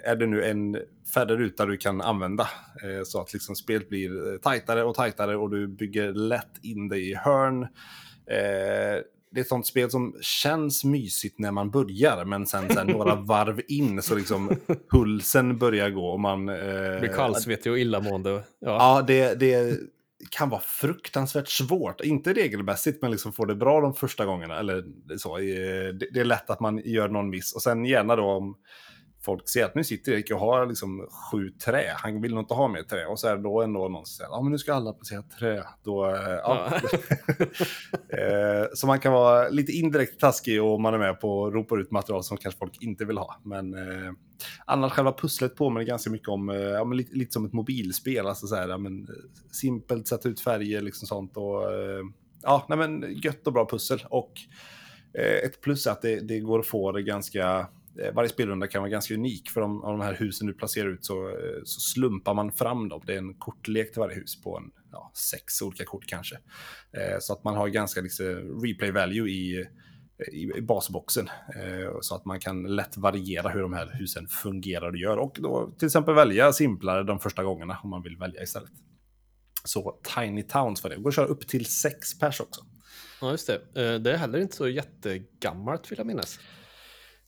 är 0.04 0.16
det 0.16 0.28
nu 0.28 0.44
en 0.44 0.78
färre 1.14 1.38
ruta 1.38 1.66
du 1.66 1.78
kan 1.78 2.02
använda. 2.02 2.50
så 3.06 3.22
att 3.22 3.34
liksom 3.34 3.56
spelet 3.56 3.90
blir 3.90 4.38
tajtare 4.38 4.84
och 4.84 4.96
tajtare 4.96 5.38
och 5.38 5.50
du 5.50 5.68
bygger 5.68 6.14
lätt 6.14 6.52
in 6.64 6.90
dig 6.90 7.10
i 7.12 7.16
hörn 7.16 7.68
det 9.32 9.40
är 9.40 9.42
ett 9.42 9.48
sånt 9.48 9.68
spel 9.68 9.92
som 9.92 10.16
känns 10.22 10.84
mysigt 10.84 11.40
när 11.40 11.52
man 11.52 11.70
börjar, 11.72 12.26
men 12.26 12.46
sen, 12.46 12.70
sen 12.70 12.88
några 12.88 13.16
varv 13.28 13.62
in 13.68 14.02
så 14.02 14.16
liksom 14.16 14.52
pulsen 14.92 15.58
börjar 15.58 15.90
gå 15.90 16.08
och 16.08 16.20
man... 16.20 16.50
Eh, 16.50 17.00
blir 17.00 17.14
kallsvettig 17.16 17.72
och 17.72 17.80
illamående. 17.80 18.30
Ja, 18.30 18.44
ja 18.60 19.02
det, 19.08 19.40
det 19.40 19.80
kan 20.30 20.50
vara 20.50 20.62
fruktansvärt 20.62 21.48
svårt. 21.48 22.02
Inte 22.02 22.34
regelmässigt, 22.34 23.02
men 23.02 23.12
liksom 23.12 23.34
får 23.34 23.46
det 23.46 23.56
bra 23.56 23.82
de 23.82 23.94
första 23.94 24.26
gångerna. 24.26 24.60
Eller 24.60 24.86
så. 25.18 25.38
Det, 25.38 25.92
det 26.14 26.20
är 26.20 26.26
lätt 26.26 26.50
att 26.50 26.60
man 26.60 26.82
gör 26.86 27.08
någon 27.08 27.30
miss. 27.30 27.54
Och 27.54 27.62
sen 27.62 27.86
gärna 27.86 28.16
då 28.16 28.24
om 28.24 28.56
folk 29.28 29.50
ser 29.50 29.66
att 29.66 29.76
nu 29.76 29.84
sitter 29.84 30.12
Erik 30.12 30.32
och 30.32 30.40
har 30.40 30.66
liksom 30.66 31.08
sju 31.32 31.50
trä. 31.50 31.94
Han 31.96 32.22
vill 32.22 32.34
nog 32.34 32.44
inte 32.44 32.54
ha 32.54 32.68
mer 32.68 32.84
trä. 32.84 33.06
Och 33.06 33.20
så 33.20 33.28
är 33.28 33.36
det 33.36 33.44
då 33.44 33.62
ändå 33.62 33.88
någon 33.88 34.06
som 34.06 34.18
säger 34.18 34.30
ja 34.30 34.42
men 34.42 34.52
nu 34.52 34.58
ska 34.58 34.74
alla 34.74 34.94
placera 34.94 35.22
trä. 35.22 35.64
Då, 35.84 36.06
eh, 36.06 36.32
ja. 36.44 36.72
Eh, 38.10 38.68
så 38.74 38.88
man 38.88 39.00
kan 39.00 39.14
vara 39.14 39.50
lite 39.50 39.72
indirekt 39.72 40.20
taskig 40.20 40.64
om 40.64 40.82
man 40.82 40.94
är 40.94 40.98
med 40.98 41.20
på 41.20 41.40
och 41.40 41.54
ropar 41.54 41.78
ut 41.78 41.92
material 41.92 42.24
som 42.24 42.38
kanske 42.38 42.60
folk 42.60 42.82
inte 42.82 43.06
vill 43.06 43.18
ha. 43.18 43.42
Men 43.44 43.74
eh, 43.74 44.12
annars 44.66 44.92
själva 44.92 45.12
pusslet 45.12 45.56
påminner 45.56 45.86
ganska 45.86 46.10
mycket 46.10 46.28
om, 46.28 46.50
eh, 46.50 46.56
ja, 46.56 46.84
lite, 46.84 47.16
lite, 47.16 47.34
som 47.34 47.46
ett 47.46 47.54
mobilspel. 47.54 48.28
Alltså 48.28 48.48
så 48.48 48.56
här, 48.56 48.70
ja, 48.70 48.78
men, 48.78 49.08
simpelt, 49.52 50.08
sätta 50.08 50.30
ut 50.30 50.40
färger 50.40 50.82
liksom 50.82 51.08
sånt. 51.08 51.38
Och, 51.38 51.74
eh, 51.74 52.04
ja, 52.44 52.66
nej, 52.70 52.78
men 52.78 53.20
gött 53.24 53.48
och 53.48 53.54
bra 53.54 53.68
pussel. 53.70 54.04
Och 54.10 54.32
eh, 55.14 55.46
ett 55.46 55.62
plus 55.62 55.88
är 55.88 55.92
att 55.92 56.02
det, 56.02 56.20
det 56.20 56.40
går 56.40 56.60
att 56.60 56.68
få 56.68 56.92
det 56.92 57.04
ganska 57.04 57.60
Eh, 57.60 57.66
Eh, 58.02 58.14
varje 58.14 58.30
spelrunda 58.30 58.68
kan 58.68 58.82
vara 58.82 58.90
ganska 58.90 59.14
unik. 59.14 59.50
För 59.50 59.62
om, 59.62 59.84
om 59.84 60.00
de 60.00 60.02
här 60.06 60.14
husen 60.14 60.48
du 60.48 60.54
placerar 60.54 60.90
ut 60.90 61.06
så, 61.06 61.30
eh, 61.30 61.62
så 61.64 61.80
slumpar 61.80 62.34
man 62.34 62.52
fram 62.52 62.90
dem. 62.90 63.02
Det 63.06 63.14
är 63.14 63.18
en 63.18 63.34
kortlek 63.34 63.92
till 63.92 64.00
varje 64.00 64.16
hus 64.16 64.42
på 64.42 64.58
en, 64.58 64.72
ja, 64.92 65.12
sex 65.32 65.62
olika 65.62 65.86
kort 65.86 66.06
kanske. 66.08 66.36
Eh, 66.92 67.18
så 67.20 67.34
att 67.34 67.44
man 67.44 67.56
har 67.56 67.68
ganska 67.68 68.02
liksom, 68.02 68.62
replay 68.64 68.92
value 68.92 69.30
i, 69.30 69.66
i, 70.32 70.52
i 70.58 70.62
basboxen. 70.62 71.30
Eh, 71.56 71.98
så 72.02 72.16
att 72.16 72.26
man 72.26 72.40
kan 72.40 72.64
lätt 72.64 72.98
variera 72.98 73.50
hur 73.50 73.62
de 73.62 73.74
här 73.74 73.90
husen 74.00 74.28
fungerar 74.28 74.90
och 74.90 74.98
gör. 74.98 75.18
Och 75.18 75.38
då 75.40 75.76
till 75.80 75.86
exempel 75.86 76.16
välja 76.16 76.54
simplare 76.54 77.04
de 77.04 77.20
första 77.20 77.44
gångerna 77.44 77.80
om 77.84 77.90
man 77.90 78.04
vill 78.04 78.18
välja 78.18 78.44
istället. 78.44 78.72
Så 79.64 80.00
Tiny 80.16 80.44
Towns 80.44 80.82
för 80.82 80.90
det. 80.90 80.96
Det 80.96 81.02
går 81.02 81.10
att 81.10 81.16
köra 81.16 81.28
upp 81.28 81.48
till 81.48 81.66
sex 81.66 82.20
pers 82.20 82.42
också. 82.42 82.62
Ja, 83.22 83.32
just 83.32 83.48
det. 83.48 83.56
Eh, 83.56 84.00
det 84.00 84.12
är 84.12 84.18
heller 84.18 84.40
inte 84.40 84.56
så 84.56 84.68
jättegammalt 84.68 85.92
vill 85.92 85.98
jag 85.98 86.08
minnas. 86.08 86.40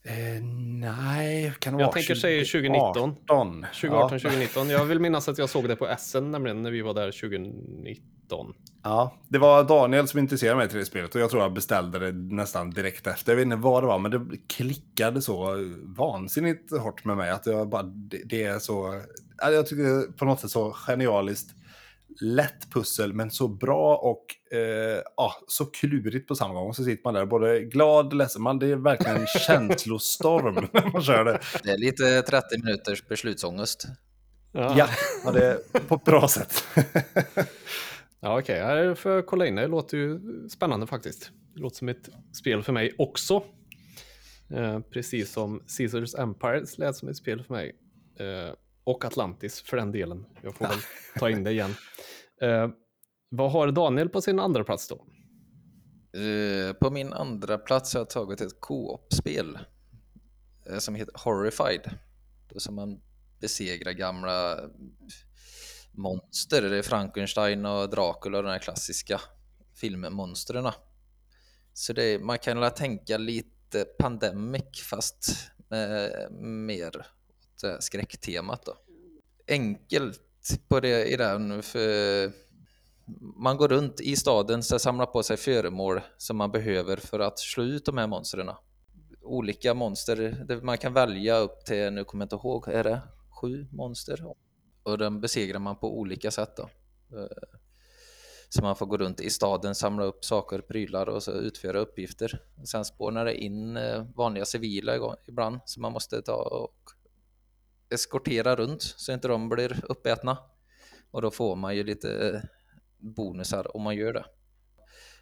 Eh, 0.03 0.43
nej, 0.79 1.53
kan 1.59 1.73
det 1.73 1.79
jag 1.79 1.87
vara 1.87 1.93
tänker 1.93 2.15
säga 2.15 2.39
2019. 2.39 3.15
2018, 3.15 3.65
ja. 3.81 4.09
2019. 4.09 4.69
Jag 4.69 4.85
vill 4.85 4.99
minnas 4.99 5.29
att 5.29 5.37
jag 5.37 5.49
såg 5.49 5.67
det 5.67 5.75
på 5.75 5.87
Essen 5.87 6.31
nämligen 6.31 6.63
när 6.63 6.71
vi 6.71 6.81
var 6.81 6.93
där 6.93 7.11
2019. 7.11 8.53
Ja, 8.83 9.13
det 9.27 9.37
var 9.37 9.63
Daniel 9.63 10.07
som 10.07 10.19
intresserade 10.19 10.57
mig 10.57 10.69
till 10.69 10.77
det 10.77 10.85
spelet 10.85 11.15
och 11.15 11.21
jag 11.21 11.29
tror 11.29 11.41
jag 11.41 11.53
beställde 11.53 11.99
det 11.99 12.11
nästan 12.11 12.69
direkt 12.69 13.07
efter. 13.07 13.31
Jag 13.31 13.37
vet 13.37 13.43
inte 13.43 13.55
vad 13.55 13.83
det 13.83 13.87
var, 13.87 13.99
men 13.99 14.11
det 14.11 14.37
klickade 14.47 15.21
så 15.21 15.55
vansinnigt 15.83 16.77
hårt 16.77 17.05
med 17.05 17.17
mig 17.17 17.29
att 17.29 17.45
jag 17.45 17.69
bara, 17.69 17.83
det, 17.83 18.21
det 18.25 18.43
är 18.43 18.59
så, 18.59 19.01
jag 19.37 19.67
tycker 19.67 19.83
det 19.83 19.89
är 19.89 20.11
på 20.11 20.25
något 20.25 20.39
sätt 20.39 20.51
så 20.51 20.71
genialiskt 20.71 21.55
lätt 22.21 22.73
pussel, 22.73 23.13
men 23.13 23.31
så 23.31 23.47
bra 23.47 23.97
och 23.97 24.55
eh, 24.57 25.01
ah, 25.17 25.33
så 25.47 25.65
klurigt 25.65 26.27
på 26.27 26.35
samma 26.35 26.53
gång. 26.53 26.73
Så 26.73 26.83
sitter 26.83 27.03
man 27.03 27.13
där 27.13 27.25
både 27.25 27.59
glad, 27.59 28.13
ledsen, 28.13 28.41
man, 28.41 28.59
det 28.59 28.67
är 28.67 28.75
verkligen 28.75 29.17
en 29.17 29.27
känslostorm 29.47 30.67
när 30.73 30.91
man 30.93 31.01
kör 31.01 31.25
det. 31.25 31.39
Det 31.63 31.69
är 31.71 31.77
lite 31.77 32.21
30 32.21 32.45
minuters 32.63 33.07
beslutsångest. 33.07 33.87
Ja, 34.51 34.75
ja, 34.77 34.89
ja 35.25 35.31
det 35.31 35.45
är 35.45 35.79
på 35.79 35.95
ett 35.95 36.05
bra 36.05 36.27
sätt. 36.27 36.63
ja, 38.19 38.39
okej, 38.39 38.63
okay. 38.63 38.83
jag 38.83 38.97
får 38.97 39.21
kolla 39.21 39.47
in 39.47 39.55
det. 39.55 39.61
Det 39.61 39.67
låter 39.67 39.97
ju 39.97 40.19
spännande 40.49 40.87
faktiskt. 40.87 41.31
Det 41.53 41.61
låter 41.61 41.77
som 41.77 41.89
ett 41.89 42.09
spel 42.33 42.63
för 42.63 42.73
mig 42.73 42.95
också. 42.97 43.43
Eh, 44.53 44.79
precis 44.79 45.31
som 45.31 45.63
Caesars 45.77 46.15
Empire 46.15 46.65
lät 46.77 46.95
som 46.95 47.09
ett 47.09 47.17
spel 47.17 47.43
för 47.43 47.53
mig. 47.53 47.75
Eh, 48.19 48.53
och 48.83 49.05
Atlantis 49.05 49.61
för 49.61 49.77
den 49.77 49.91
delen. 49.91 50.25
Jag 50.41 50.55
får 50.55 50.67
väl 50.69 50.79
ta 51.15 51.29
in 51.29 51.43
det 51.43 51.51
igen. 51.51 51.75
Uh, 52.43 52.69
vad 53.29 53.51
har 53.51 53.71
Daniel 53.71 54.09
på 54.09 54.21
sin 54.21 54.39
andra 54.39 54.63
plats 54.63 54.87
då? 54.87 55.05
Uh, 56.17 56.73
på 56.73 56.89
min 56.89 57.13
andra 57.13 57.57
plats 57.57 57.93
har 57.93 58.01
jag 58.01 58.09
tagit 58.09 58.41
ett 58.41 58.59
co-op-spel 58.59 59.59
uh, 60.71 60.77
som 60.79 60.95
heter 60.95 61.13
Horrified. 61.23 61.89
Då 62.49 62.59
som 62.59 62.75
man 62.75 63.01
besegrar 63.41 63.91
gamla 63.91 64.59
monster. 65.91 66.61
Det 66.61 66.77
är 66.77 66.81
Frankenstein 66.81 67.65
och 67.65 67.89
Dracula 67.89 68.37
och 68.37 68.43
de 68.43 68.49
här 68.49 68.59
klassiska 68.59 69.21
filmmonstren. 69.75 70.71
Så 71.73 71.93
det, 71.93 72.19
man 72.19 72.37
kan 72.39 72.59
väl 72.59 72.71
tänka 72.71 73.17
lite 73.17 73.85
Pandemic 73.99 74.81
fast 74.89 75.51
mer 76.39 77.05
Eh, 77.63 77.75
skräcktemat 77.79 78.65
då. 78.65 78.77
Enkelt 79.47 80.21
på 80.67 80.79
det 80.79 81.05
i 81.05 81.17
den, 81.17 81.63
för 81.63 82.31
man 83.35 83.57
går 83.57 83.67
runt 83.67 84.01
i 84.01 84.15
staden 84.15 84.59
och 84.73 84.81
samlar 84.81 85.05
på 85.05 85.23
sig 85.23 85.37
föremål 85.37 86.01
som 86.17 86.37
man 86.37 86.51
behöver 86.51 86.97
för 86.97 87.19
att 87.19 87.39
slå 87.39 87.63
ut 87.63 87.85
de 87.85 87.97
här 87.97 88.07
monstren. 88.07 88.51
Olika 89.21 89.73
monster, 89.73 90.45
man 90.63 90.77
kan 90.77 90.93
välja 90.93 91.37
upp 91.37 91.65
till, 91.65 91.93
nu 91.93 92.03
kommer 92.03 92.21
jag 92.21 92.25
inte 92.25 92.35
ihåg, 92.35 92.67
är 92.67 92.83
det 92.83 93.01
sju 93.41 93.67
monster? 93.71 94.25
Och 94.83 94.97
de 94.97 95.21
besegrar 95.21 95.59
man 95.59 95.75
på 95.75 95.99
olika 95.99 96.31
sätt 96.31 96.57
då. 96.57 96.69
Eh, 97.17 97.57
så 98.49 98.61
man 98.61 98.75
får 98.75 98.85
gå 98.85 98.97
runt 98.97 99.21
i 99.21 99.29
staden, 99.29 99.75
samla 99.75 100.03
upp 100.03 100.25
saker, 100.25 100.61
prylar 100.61 101.09
och 101.09 101.23
så 101.23 101.31
utföra 101.31 101.79
uppgifter. 101.79 102.41
Sen 102.65 102.85
spånar 102.85 103.25
det 103.25 103.35
in 103.35 103.77
eh, 103.77 104.05
vanliga 104.15 104.45
civila 104.45 105.15
ibland 105.27 105.59
som 105.65 105.81
man 105.81 105.91
måste 105.91 106.21
ta 106.21 106.33
och 106.33 106.89
eskortera 107.89 108.55
runt 108.55 108.81
så 108.81 109.13
inte 109.13 109.27
de 109.27 109.49
blir 109.49 109.85
uppätna. 109.89 110.37
Och 111.11 111.21
då 111.21 111.31
får 111.31 111.55
man 111.55 111.75
ju 111.75 111.83
lite 111.83 112.29
eh, 112.29 112.41
bonusar 112.97 113.75
om 113.75 113.81
man 113.81 113.95
gör 113.95 114.13
det. 114.13 114.25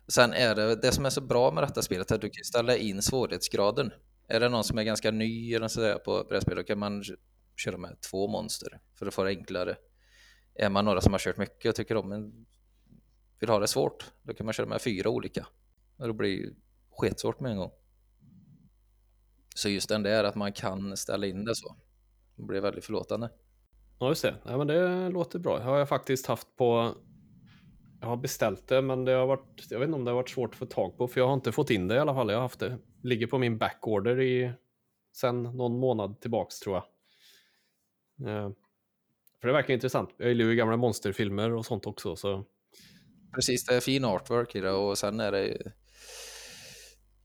Sen 0.08 0.34
är 0.34 0.56
det, 0.56 0.76
det 0.76 0.92
som 0.92 1.06
är 1.06 1.10
så 1.10 1.22
bra 1.22 1.52
med 1.52 1.64
detta 1.64 1.82
spelet 1.82 2.12
att 2.12 2.22
du 2.22 2.30
kan 2.30 2.44
ställa 2.44 2.78
in 2.78 3.02
svårighetsgraden. 3.02 3.92
Är 4.28 4.40
det 4.40 4.50
någon 4.50 4.64
som 4.64 4.78
är 4.78 4.84
ganska 4.84 5.12
ny 5.12 5.54
eller 5.54 5.68
så 5.68 6.00
på 6.00 6.26
brädspel 6.30 6.56
då 6.56 6.64
kan 6.64 6.80
man 6.80 7.04
köra 7.56 7.78
med 7.78 8.02
två 8.12 8.28
monster 8.28 8.80
för 9.00 9.06
att 9.06 9.14
få 9.14 9.24
det 9.24 9.30
enklare. 9.30 9.76
Är 10.56 10.70
man 10.70 10.86
några 10.86 11.02
som 11.02 11.12
har 11.12 11.20
kört 11.20 11.38
mycket 11.38 11.70
och 11.70 11.76
tycker 11.76 11.98
om 11.98 12.12
en 12.12 12.46
vill 13.40 13.50
ha 13.50 13.60
det 13.60 13.68
svårt, 13.68 14.12
då 14.24 14.34
kan 14.34 14.46
man 14.46 14.54
köra 14.54 14.68
med 14.68 14.82
fyra 14.82 15.10
olika. 15.10 15.48
Och 15.98 16.08
då 16.08 16.14
blir 16.14 16.46
det 16.46 16.56
sketsvårt 16.92 17.40
med 17.40 17.52
en 17.52 17.58
gång. 17.58 17.72
Så 19.56 19.70
just 19.70 19.90
den 19.90 20.04
där 20.04 20.24
att 20.24 20.36
man 20.36 20.54
kan 20.54 20.98
ställa 20.98 21.28
in 21.28 21.46
det 21.46 21.56
så. 21.56 21.76
Det 22.38 22.44
blir 22.44 22.62
väldigt 22.62 22.86
förlåtande. 22.86 23.30
Ja, 24.00 24.10
just 24.10 24.22
det. 24.22 24.36
Ja, 24.46 24.58
men 24.58 24.68
det 24.68 25.10
låter 25.10 25.40
bra. 25.40 25.58
Det 25.58 25.64
har 25.64 25.78
jag 25.78 25.90
faktiskt 25.90 26.26
haft 26.26 26.56
på... 26.56 26.96
Jag 28.02 28.08
har 28.08 28.18
beställt 28.18 28.68
det, 28.68 28.82
men 28.82 29.06
det 29.06 29.12
har 29.12 29.28
varit... 29.28 29.66
Jag 29.70 29.80
vet 29.80 29.88
inte 29.88 29.96
om 29.96 30.06
det 30.06 30.12
har 30.12 30.16
varit 30.16 30.30
svårt 30.30 30.50
att 30.50 30.56
få 30.56 30.66
tag 30.66 30.98
på, 30.98 31.08
för 31.08 31.20
jag 31.22 31.28
har 31.28 31.34
inte 31.34 31.52
fått 31.52 31.70
in 31.70 31.88
det 31.88 31.96
i 31.96 32.00
alla 32.00 32.14
fall. 32.14 32.30
Jag 32.30 32.38
har 32.38 32.42
haft 32.42 32.60
det. 32.60 32.78
Ligger 33.04 33.28
på 33.28 33.38
min 33.38 33.58
backorder 33.58 34.22
i... 34.22 34.52
Sen 35.16 35.44
någon 35.44 35.80
månad 35.80 36.22
tillbaks, 36.22 36.60
tror 36.60 36.76
jag. 36.76 36.84
Ja. 38.30 38.54
För 39.42 39.48
det 39.48 39.54
verkar 39.54 39.74
intressant. 39.74 40.10
Jag 40.18 40.30
gillar 40.30 40.46
ju 40.46 40.56
gamla 40.56 40.78
monsterfilmer 40.78 41.54
och 41.54 41.66
sånt 41.66 41.86
också, 41.88 42.16
så... 42.16 42.46
Precis, 43.36 43.66
det 43.66 43.76
är 43.76 43.80
fin 43.80 44.06
artwork 44.06 44.56
i 44.56 44.60
det 44.60 44.72
och 44.72 44.98
sen 44.98 45.20
är 45.20 45.32
det 45.32 45.72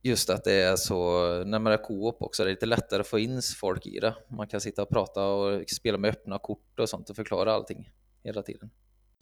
just 0.03 0.31
att 0.31 0.45
det 0.45 0.53
är 0.53 0.77
så, 0.77 1.27
när 1.45 1.59
man 1.59 1.73
är 1.73 1.77
co-op 1.77 2.23
också, 2.23 2.45
det 2.45 2.51
är 2.51 2.53
lite 2.53 2.67
lättare 2.67 3.01
att 3.01 3.07
få 3.07 3.19
in 3.19 3.43
folk 3.61 3.87
i 3.87 4.01
det. 4.01 4.15
Man 4.31 4.49
kan 4.49 4.61
sitta 4.61 4.83
och 4.83 4.89
prata 4.89 5.27
och 5.27 5.71
spela 5.71 5.99
med 5.99 6.11
öppna 6.11 6.39
kort 6.39 6.79
och 6.79 6.89
sånt 6.89 7.11
och 7.11 7.17
förklara 7.17 7.53
allting 7.53 7.91
hela 8.25 8.43
tiden. 8.43 8.71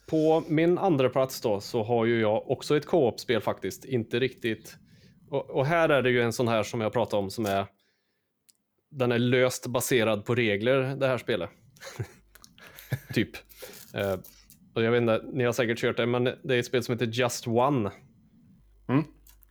På 0.07 0.43
min 0.49 0.79
andra 0.79 1.09
plats 1.09 1.41
då 1.41 1.61
så 1.61 1.83
har 1.83 2.05
ju 2.05 2.21
jag 2.21 2.51
också 2.51 2.77
ett 2.77 2.87
co-op-spel 2.87 3.41
faktiskt, 3.41 3.85
inte 3.85 4.21
riktigt. 4.21 4.77
Och, 5.31 5.51
och, 5.51 5.67
här 5.67 5.89
är 5.89 6.03
det 6.03 6.11
ju 6.11 6.23
en 6.23 6.33
sån 6.33 6.49
här 6.49 6.63
som 6.63 6.81
jag 6.81 6.93
pratade 6.93 7.23
om 7.23 7.31
som 7.31 7.47
är 7.47 7.67
den 8.91 9.13
är 9.13 9.19
löst 9.19 9.67
baserad 9.67 10.25
på 10.25 10.35
regler, 10.35 10.97
det 10.97 11.07
här 11.07 11.19
spelet. 11.19 11.51
typ. 13.15 13.37
Uh, 13.97 14.21
och 14.75 14.83
jag 14.83 14.91
vet 14.91 15.01
inte, 15.01 15.25
ni 15.33 15.45
har 15.45 15.53
säkert 15.53 15.79
kört 15.79 15.97
det, 15.97 16.07
men 16.07 16.25
det 16.25 16.55
är 16.55 16.59
ett 16.59 16.67
spel 16.67 16.83
som 16.83 16.93
heter 16.93 17.07
Just 17.07 17.47
One. 17.47 17.91
Mm 18.89 19.05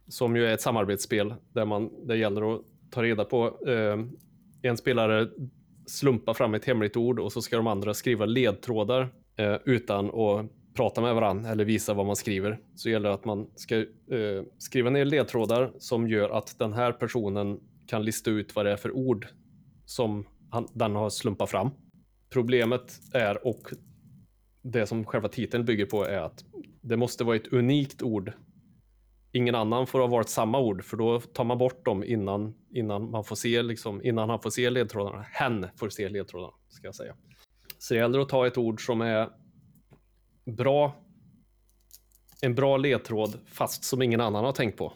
som 0.09 0.35
ju 0.35 0.45
är 0.45 0.53
ett 0.53 0.61
samarbetsspel 0.61 1.33
där 1.53 1.65
man, 1.65 2.07
det 2.07 2.17
gäller 2.17 2.55
att 2.55 2.61
ta 2.91 3.03
reda 3.03 3.25
på 3.25 3.67
eh, 3.67 3.99
en 4.61 4.77
spelare 4.77 5.27
slumpar 5.87 6.33
fram 6.33 6.53
ett 6.53 6.65
hemligt 6.65 6.97
ord 6.97 7.19
och 7.19 7.33
så 7.33 7.41
ska 7.41 7.57
de 7.57 7.67
andra 7.67 7.93
skriva 7.93 8.25
ledtrådar 8.25 9.09
eh, 9.35 9.55
utan 9.65 10.05
att 10.05 10.45
prata 10.73 11.01
med 11.01 11.15
varandra 11.15 11.49
eller 11.49 11.65
visa 11.65 11.93
vad 11.93 12.05
man 12.05 12.15
skriver. 12.15 12.59
Så 12.75 12.89
gäller 12.89 13.09
det 13.09 13.15
att 13.15 13.25
man 13.25 13.49
ska 13.55 13.77
eh, 13.77 14.43
skriva 14.57 14.89
ner 14.89 15.05
ledtrådar 15.05 15.71
som 15.79 16.07
gör 16.07 16.29
att 16.29 16.59
den 16.59 16.73
här 16.73 16.91
personen 16.91 17.59
kan 17.87 18.03
lista 18.03 18.31
ut 18.31 18.55
vad 18.55 18.65
det 18.65 18.71
är 18.71 18.77
för 18.77 18.91
ord 18.91 19.27
som 19.85 20.25
han, 20.49 20.67
den 20.73 20.95
har 20.95 21.09
slumpat 21.09 21.49
fram. 21.49 21.69
Problemet 22.29 22.99
är, 23.13 23.47
och 23.47 23.61
det 24.61 24.85
som 24.85 25.05
själva 25.05 25.27
titeln 25.27 25.65
bygger 25.65 25.85
på, 25.85 26.05
är 26.05 26.21
att 26.21 26.45
det 26.81 26.97
måste 26.97 27.23
vara 27.23 27.35
ett 27.35 27.53
unikt 27.53 28.01
ord. 28.01 28.31
Ingen 29.31 29.55
annan 29.55 29.87
får 29.87 29.99
ha 29.99 30.07
varit 30.07 30.29
samma 30.29 30.59
ord, 30.59 30.83
för 30.83 30.97
då 30.97 31.19
tar 31.19 31.43
man 31.43 31.57
bort 31.57 31.85
dem 31.85 32.03
innan, 32.03 32.55
innan, 32.73 33.11
man 33.11 33.23
får 33.23 33.35
se, 33.35 33.61
liksom, 33.61 34.03
innan 34.03 34.29
han 34.29 34.41
får 34.41 34.49
se 34.49 34.69
ledtrådarna. 34.69 35.25
Hen 35.31 35.67
får 35.75 35.89
se 35.89 36.09
ledtrådarna, 36.09 36.53
ska 36.69 36.87
jag 36.87 36.95
säga. 36.95 37.15
Så 37.77 37.93
det 37.93 37.99
gäller 37.99 38.19
att 38.19 38.29
ta 38.29 38.47
ett 38.47 38.57
ord 38.57 38.85
som 38.85 39.01
är 39.01 39.29
bra, 40.45 40.95
en 42.41 42.55
bra 42.55 42.77
ledtråd, 42.77 43.39
fast 43.45 43.83
som 43.83 44.01
ingen 44.01 44.21
annan 44.21 44.45
har 44.45 44.51
tänkt 44.51 44.77
på. 44.77 44.93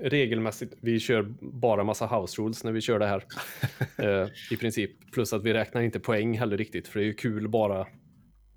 Regelmässigt, 0.00 0.74
vi 0.80 1.00
kör 1.00 1.34
bara 1.40 1.84
massa 1.84 2.06
house 2.06 2.42
rules 2.42 2.64
när 2.64 2.72
vi 2.72 2.80
kör 2.80 2.98
det 2.98 3.06
här. 3.06 3.24
eh, 4.22 4.28
I 4.50 4.56
princip. 4.56 5.12
Plus 5.12 5.32
att 5.32 5.42
vi 5.42 5.52
räknar 5.52 5.80
inte 5.82 6.00
poäng 6.00 6.38
heller 6.38 6.56
riktigt, 6.56 6.88
för 6.88 6.98
det 6.98 7.04
är 7.04 7.06
ju 7.06 7.14
kul 7.14 7.48
bara. 7.48 7.86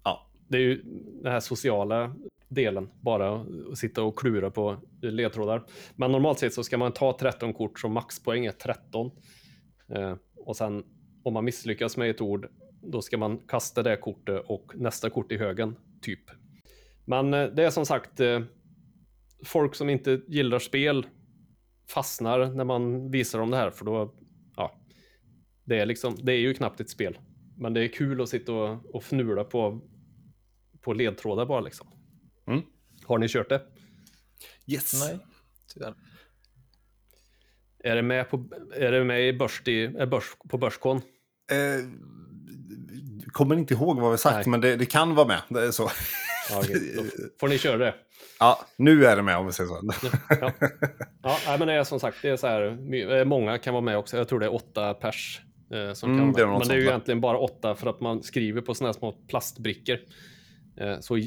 Ja. 0.03 0.31
Det 0.47 0.57
är 0.57 0.61
ju 0.61 0.81
den 1.21 1.31
här 1.31 1.39
sociala 1.39 2.15
delen, 2.53 2.89
bara 3.01 3.41
att 3.71 3.77
sitta 3.77 4.03
och 4.03 4.19
klura 4.19 4.51
på 4.51 4.77
ledtrådar. 5.01 5.63
Men 5.95 6.11
normalt 6.11 6.39
sett 6.39 6.53
så 6.53 6.63
ska 6.63 6.77
man 6.77 6.91
ta 6.91 7.17
13 7.19 7.53
kort, 7.53 7.79
så 7.79 7.89
maxpoäng 7.89 8.45
är 8.45 8.51
13. 8.51 9.11
Eh, 9.95 10.15
och 10.35 10.55
sen 10.55 10.83
om 11.23 11.33
man 11.33 11.45
misslyckas 11.45 11.97
med 11.97 12.09
ett 12.09 12.21
ord, 12.21 12.47
då 12.81 13.01
ska 13.01 13.17
man 13.17 13.37
kasta 13.37 13.83
det 13.83 13.97
kortet 13.97 14.43
och 14.45 14.71
nästa 14.75 15.09
kort 15.09 15.31
i 15.31 15.37
högen, 15.37 15.75
typ. 16.01 16.31
Men 17.05 17.33
eh, 17.33 17.45
det 17.45 17.63
är 17.63 17.69
som 17.69 17.85
sagt 17.85 18.19
eh, 18.19 18.41
folk 19.45 19.75
som 19.75 19.89
inte 19.89 20.21
gillar 20.27 20.59
spel 20.59 21.05
fastnar 21.89 22.45
när 22.45 22.63
man 22.63 23.11
visar 23.11 23.39
dem 23.39 23.51
det 23.51 23.57
här, 23.57 23.71
för 23.71 23.85
då, 23.85 24.13
ja, 24.55 24.79
det 25.63 25.79
är 25.79 25.85
liksom, 25.85 26.15
det 26.23 26.33
är 26.33 26.39
ju 26.39 26.53
knappt 26.53 26.79
ett 26.79 26.89
spel. 26.89 27.17
Men 27.57 27.73
det 27.73 27.83
är 27.83 27.87
kul 27.87 28.21
att 28.21 28.29
sitta 28.29 28.53
och, 28.53 28.95
och 28.95 29.03
fnula 29.03 29.43
på, 29.43 29.81
på 30.81 30.93
ledtrådar 30.93 31.45
bara 31.45 31.61
liksom. 31.61 31.87
Mm. 32.47 32.61
Har 33.05 33.17
ni 33.17 33.27
kört 33.27 33.49
det? 33.49 33.61
Yes. 34.67 34.93
Nej, 35.07 35.19
tyvärr. 35.73 35.93
Är 37.83 37.95
det 37.95 38.01
med 38.01 38.29
på, 38.29 38.45
är 38.75 38.91
det 38.91 39.03
med 39.03 39.27
i 39.27 39.33
börs, 39.33 39.67
i, 39.67 39.87
börs, 39.87 40.23
på 40.49 40.57
Börskon? 40.57 40.97
Eh, 41.51 41.85
kommer 43.31 43.55
inte 43.55 43.73
ihåg 43.73 43.99
vad 43.99 44.11
vi 44.11 44.17
sagt, 44.17 44.35
Nej. 44.35 44.47
men 44.47 44.61
det, 44.61 44.75
det 44.75 44.85
kan 44.85 45.15
vara 45.15 45.27
med. 45.27 45.41
Det 45.49 45.61
är 45.61 45.71
så. 45.71 45.89
Ja. 46.49 46.63
Då 46.95 47.03
får 47.39 47.47
ni 47.47 47.57
köra 47.57 47.77
det. 47.77 47.95
Ja, 48.39 48.65
nu 48.77 49.05
är 49.05 49.15
det 49.15 49.21
med 49.21 49.37
om 49.37 49.45
vi 49.45 49.51
säger 49.51 49.67
så. 49.67 49.93
Ja, 51.23 51.37
ja 51.45 51.57
men 51.57 51.67
det 51.67 51.73
är 51.73 51.83
som 51.83 51.99
sagt, 51.99 52.17
det 52.21 52.29
är 52.29 52.37
så 52.37 52.47
här, 52.47 52.93
eh, 53.19 53.25
många 53.25 53.57
kan 53.57 53.73
vara 53.73 53.81
med 53.83 53.97
också. 53.97 54.17
Jag 54.17 54.27
tror 54.27 54.39
det 54.39 54.45
är 54.45 54.53
åtta 54.53 54.93
pers 54.93 55.41
eh, 55.71 55.93
som 55.93 56.11
Mm, 56.11 56.33
kan 56.33 56.33
vara 56.33 56.51
med. 56.51 56.59
Men 56.59 56.67
det 56.67 56.73
är 56.73 56.77
ju 56.77 56.85
egentligen 56.87 57.21
bara 57.21 57.37
åtta 57.37 57.75
för 57.75 57.89
att 57.89 58.01
man 58.01 58.23
skriver 58.23 58.61
på 58.61 58.73
sådana 58.73 58.87
här 58.93 58.99
små 58.99 59.11
plastbrickor. 59.11 59.97
Eh, 60.77 60.99
så 60.99 61.17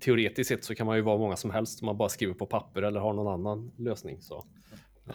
teoretiskt 0.00 0.48
sett 0.48 0.64
så 0.64 0.74
kan 0.74 0.86
man 0.86 0.96
ju 0.96 1.02
vara 1.02 1.18
många 1.18 1.36
som 1.36 1.50
helst 1.50 1.82
om 1.82 1.86
man 1.86 1.96
bara 1.96 2.08
skriver 2.08 2.34
på 2.34 2.46
papper 2.46 2.82
eller 2.82 3.00
har 3.00 3.12
någon 3.12 3.34
annan 3.34 3.72
lösning. 3.76 4.22
Så. 4.22 4.44
Eh, 5.08 5.14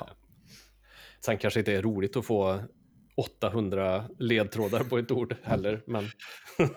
sen 1.25 1.37
kanske 1.37 1.59
inte 1.59 1.73
är 1.73 1.81
roligt 1.81 2.15
att 2.15 2.25
få 2.25 2.59
800 3.15 4.05
ledtrådar 4.19 4.83
på 4.83 4.97
ett 4.97 5.11
ord 5.11 5.35
heller, 5.43 5.83
men 5.87 6.05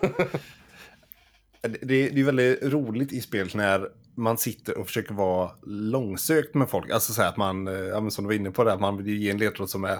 Det, 1.61 2.09
det 2.09 2.19
är 2.19 2.23
väldigt 2.23 2.63
roligt 2.63 3.13
i 3.13 3.21
spel 3.21 3.49
när 3.53 3.87
man 4.15 4.37
sitter 4.37 4.77
och 4.77 4.87
försöker 4.87 5.13
vara 5.13 5.51
långsökt 5.65 6.55
med 6.55 6.69
folk. 6.69 6.91
Alltså 6.91 7.13
så 7.13 7.21
här 7.21 7.29
att 7.29 7.37
man, 7.37 7.67
eh, 7.67 7.73
ja, 7.73 8.09
som 8.09 8.23
du 8.23 8.27
var 8.27 8.35
inne 8.35 8.51
på, 8.51 8.63
där, 8.63 8.71
att 8.71 8.81
man 8.81 8.97
vill 8.97 9.17
ge 9.17 9.29
en 9.29 9.37
ledtråd 9.37 9.69
som 9.69 9.83
är 9.83 9.99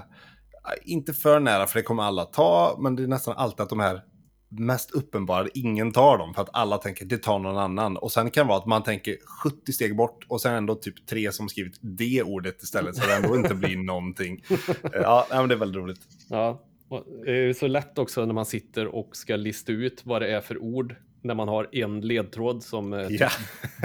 inte 0.84 1.14
för 1.14 1.39
nära, 1.39 1.68
för 1.68 1.80
det 1.80 1.84
kommer 1.84 2.03
alla 2.03 2.26
ta, 2.26 2.78
men 2.80 2.95
det 2.95 3.03
är 3.03 3.08
nästan 3.08 3.38
alltid 3.38 3.62
att 3.62 3.70
de 3.70 3.80
här 3.80 4.01
mest 4.50 4.91
uppenbara, 4.91 5.48
ingen 5.54 5.91
tar 5.91 6.18
dem 6.18 6.34
för 6.34 6.41
att 6.41 6.50
alla 6.54 6.78
tänker 6.78 7.06
det 7.06 7.18
tar 7.18 7.39
någon 7.39 7.58
annan. 7.58 7.98
Och 7.98 8.12
sen 8.12 8.32
kan 8.32 8.45
det 8.45 8.50
vara 8.50 8.58
att 8.60 8.66
man 8.66 8.84
tänker 8.84 9.16
70 9.43 9.74
steg 9.74 9.95
bort 9.98 10.26
och 10.28 10.41
sen 10.41 10.54
ändå 10.54 10.76
typ 10.76 11.06
tre 11.08 11.32
som 11.32 11.50
skrivit 11.50 11.78
det 11.82 12.24
ordet 12.24 12.62
istället 12.64 12.95
så 12.95 13.08
det 13.08 13.16
ändå 13.16 13.36
inte 13.36 13.56
blir 13.56 13.78
någonting. 13.86 14.43
Eh, 14.84 14.89
Ja, 14.93 15.28
men 15.30 15.50
det 15.50 15.56
är 15.56 15.60
väldigt 15.60 15.78
roligt. 15.82 16.02
Ja, 16.30 16.64
och 16.89 17.04
det 17.26 17.32
är 17.50 17.54
så 17.54 17.68
lätt 17.68 17.98
också 17.98 18.26
när 18.26 18.34
man 18.34 18.45
sitter 18.45 18.88
och 18.88 19.16
ska 19.16 19.36
lista 19.36 19.72
ut 19.72 20.02
vad 20.06 20.22
det 20.22 20.28
är 20.36 20.41
för 20.41 20.58
ord 20.58 20.95
när 21.22 21.34
man 21.36 21.48
har 21.48 21.70
en 21.72 22.02
ledtråd 22.02 22.64
som 22.64 22.93
är 22.93 23.08
typ 23.08 23.22
Ja. 23.22 23.30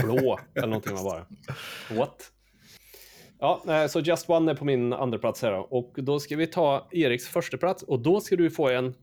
blå 0.04 0.38
eller 0.54 0.66
någonting 0.66 0.94
man 0.94 1.04
bara. 1.04 1.26
What? 1.98 2.30
Ja, 3.38 3.62
eh, 3.68 3.86
så 3.86 4.00
Just 4.00 4.30
One 4.30 4.50
är 4.50 4.54
på 4.56 4.64
min 4.64 4.92
andra 4.92 5.18
plats 5.18 5.42
här 5.42 5.52
då. 5.52 5.58
och 5.70 5.94
då 5.96 6.20
ska 6.20 6.36
vi 6.36 6.46
ta 6.46 6.88
Eriks 6.92 7.28
första 7.28 7.56
plats 7.58 7.82
och 7.82 8.00
då 8.02 8.20
ska 8.20 8.36
du 8.36 8.50
få 8.50 8.68
en. 8.68 8.94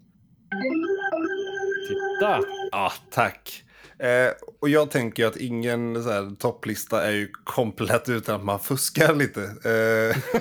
Titta! 1.89 2.39
Ja, 2.71 2.93
tack. 3.11 3.63
Eh, 3.99 4.31
och 4.59 4.69
jag 4.69 4.91
tänker 4.91 5.25
att 5.25 5.37
ingen 5.37 6.03
så 6.03 6.09
här, 6.09 6.35
topplista 6.35 7.07
är 7.07 7.11
ju 7.11 7.31
komplett 7.43 8.09
utan 8.09 8.35
att 8.35 8.43
man 8.43 8.59
fuskar 8.59 9.15
lite. 9.15 9.41
Eh, 9.41 10.39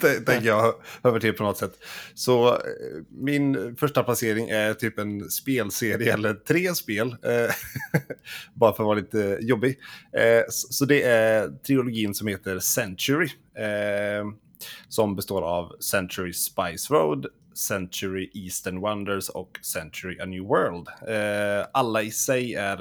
det 0.00 0.20
tänker 0.20 0.46
jag 0.46 0.74
över 1.02 1.20
till 1.20 1.32
på 1.32 1.42
något 1.42 1.58
sätt. 1.58 1.72
Så 2.14 2.48
eh, 2.48 2.60
min 3.10 3.76
första 3.76 4.02
placering 4.02 4.48
är 4.48 4.74
typ 4.74 4.98
en 4.98 5.30
spelserie 5.30 6.12
eller 6.12 6.34
tre 6.34 6.74
spel. 6.74 7.16
Eh, 7.22 7.54
bara 8.54 8.72
för 8.72 8.82
att 8.82 8.86
vara 8.86 8.98
lite 8.98 9.38
jobbig. 9.40 9.78
Eh, 10.12 10.42
så, 10.48 10.72
så 10.72 10.84
det 10.84 11.02
är 11.02 11.48
trilogin 11.66 12.14
som 12.14 12.26
heter 12.26 12.58
Century. 12.58 13.28
Eh, 13.58 14.26
som 14.88 15.16
består 15.16 15.42
av 15.42 15.76
Century 15.80 16.32
Spice 16.32 16.94
Road, 16.94 17.26
Century 17.56 18.30
Eastern 18.34 18.80
Wonders 18.80 19.28
och 19.28 19.58
Century 19.62 20.20
A 20.20 20.24
New 20.24 20.42
World. 20.42 20.88
Eh, 20.88 21.66
alla 21.72 22.02
i 22.02 22.10
sig 22.10 22.54
är 22.54 22.78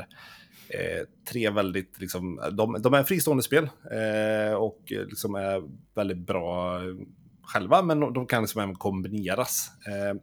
eh, 0.69 1.07
tre 1.29 1.49
väldigt, 1.49 1.99
liksom, 1.99 2.41
de, 2.51 2.81
de 2.81 2.93
är 2.93 3.03
fristående 3.03 3.43
spel 3.43 3.69
eh, 3.91 4.53
och 4.53 4.81
liksom 4.87 5.35
är 5.35 5.63
väldigt 5.95 6.27
bra 6.27 6.77
eh, 6.77 6.95
själva, 7.41 7.81
men 7.81 7.99
de 7.99 8.27
kan 8.27 8.41
liksom 8.41 8.61
även 8.61 8.75
kombineras. 8.75 9.71
Eh, 9.87 10.15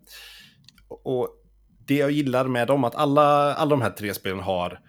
och 0.89 1.29
det 1.87 1.97
jag 1.97 2.11
gillar 2.11 2.49
med 2.49 2.67
dem, 2.67 2.85
att 2.85 2.95
alla, 2.95 3.55
alla 3.55 3.71
de 3.71 3.83
här 3.83 3.91
tre 3.91 4.15
spelen 4.15 4.39
har 4.39 4.81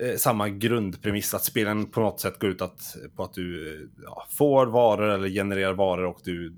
eh, 0.00 0.16
samma 0.16 0.48
grundpremiss, 0.48 1.34
att 1.34 1.44
spelen 1.44 1.86
på 1.86 2.00
något 2.00 2.20
sätt 2.20 2.38
går 2.38 2.50
ut 2.50 2.62
att, 2.62 2.96
på 3.16 3.24
att 3.24 3.34
du 3.34 3.74
eh, 3.74 3.88
ja, 4.04 4.26
får 4.30 4.66
varor 4.66 5.10
eller 5.10 5.28
genererar 5.28 5.72
varor 5.72 6.04
och 6.04 6.20
du 6.24 6.56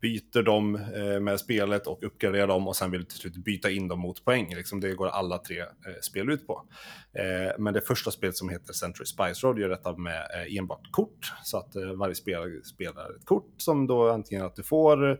byter 0.00 0.42
dem 0.42 0.74
eh, 0.74 1.20
med 1.20 1.40
spelet 1.40 1.86
och 1.86 2.02
uppgraderar 2.02 2.46
dem 2.46 2.68
och 2.68 2.76
sen 2.76 2.90
vill 2.90 3.00
du 3.00 3.06
till 3.06 3.18
slut 3.18 3.36
byta 3.36 3.70
in 3.70 3.88
dem 3.88 4.00
mot 4.00 4.24
poäng. 4.24 4.54
Liksom 4.54 4.80
det 4.80 4.94
går 4.94 5.06
alla 5.06 5.38
tre 5.38 5.60
eh, 5.60 5.66
spel 6.02 6.30
ut 6.30 6.46
på. 6.46 6.62
Eh, 7.12 7.52
men 7.58 7.74
det 7.74 7.80
första 7.80 8.10
spelet 8.10 8.36
som 8.36 8.48
heter 8.48 8.72
Century 8.72 9.06
Spice 9.06 9.46
Road 9.46 9.58
gör 9.58 9.68
detta 9.68 9.96
med 9.96 10.26
enbart 10.58 10.90
kort. 10.90 11.32
Så 11.42 11.58
att 11.58 11.76
varje 11.96 12.14
spelare 12.14 12.64
spelar 12.64 13.16
ett 13.16 13.24
kort 13.24 13.54
som 13.56 13.86
då 13.86 14.10
antingen 14.10 14.44
att 14.44 14.56
du 14.56 14.62
får 14.62 15.18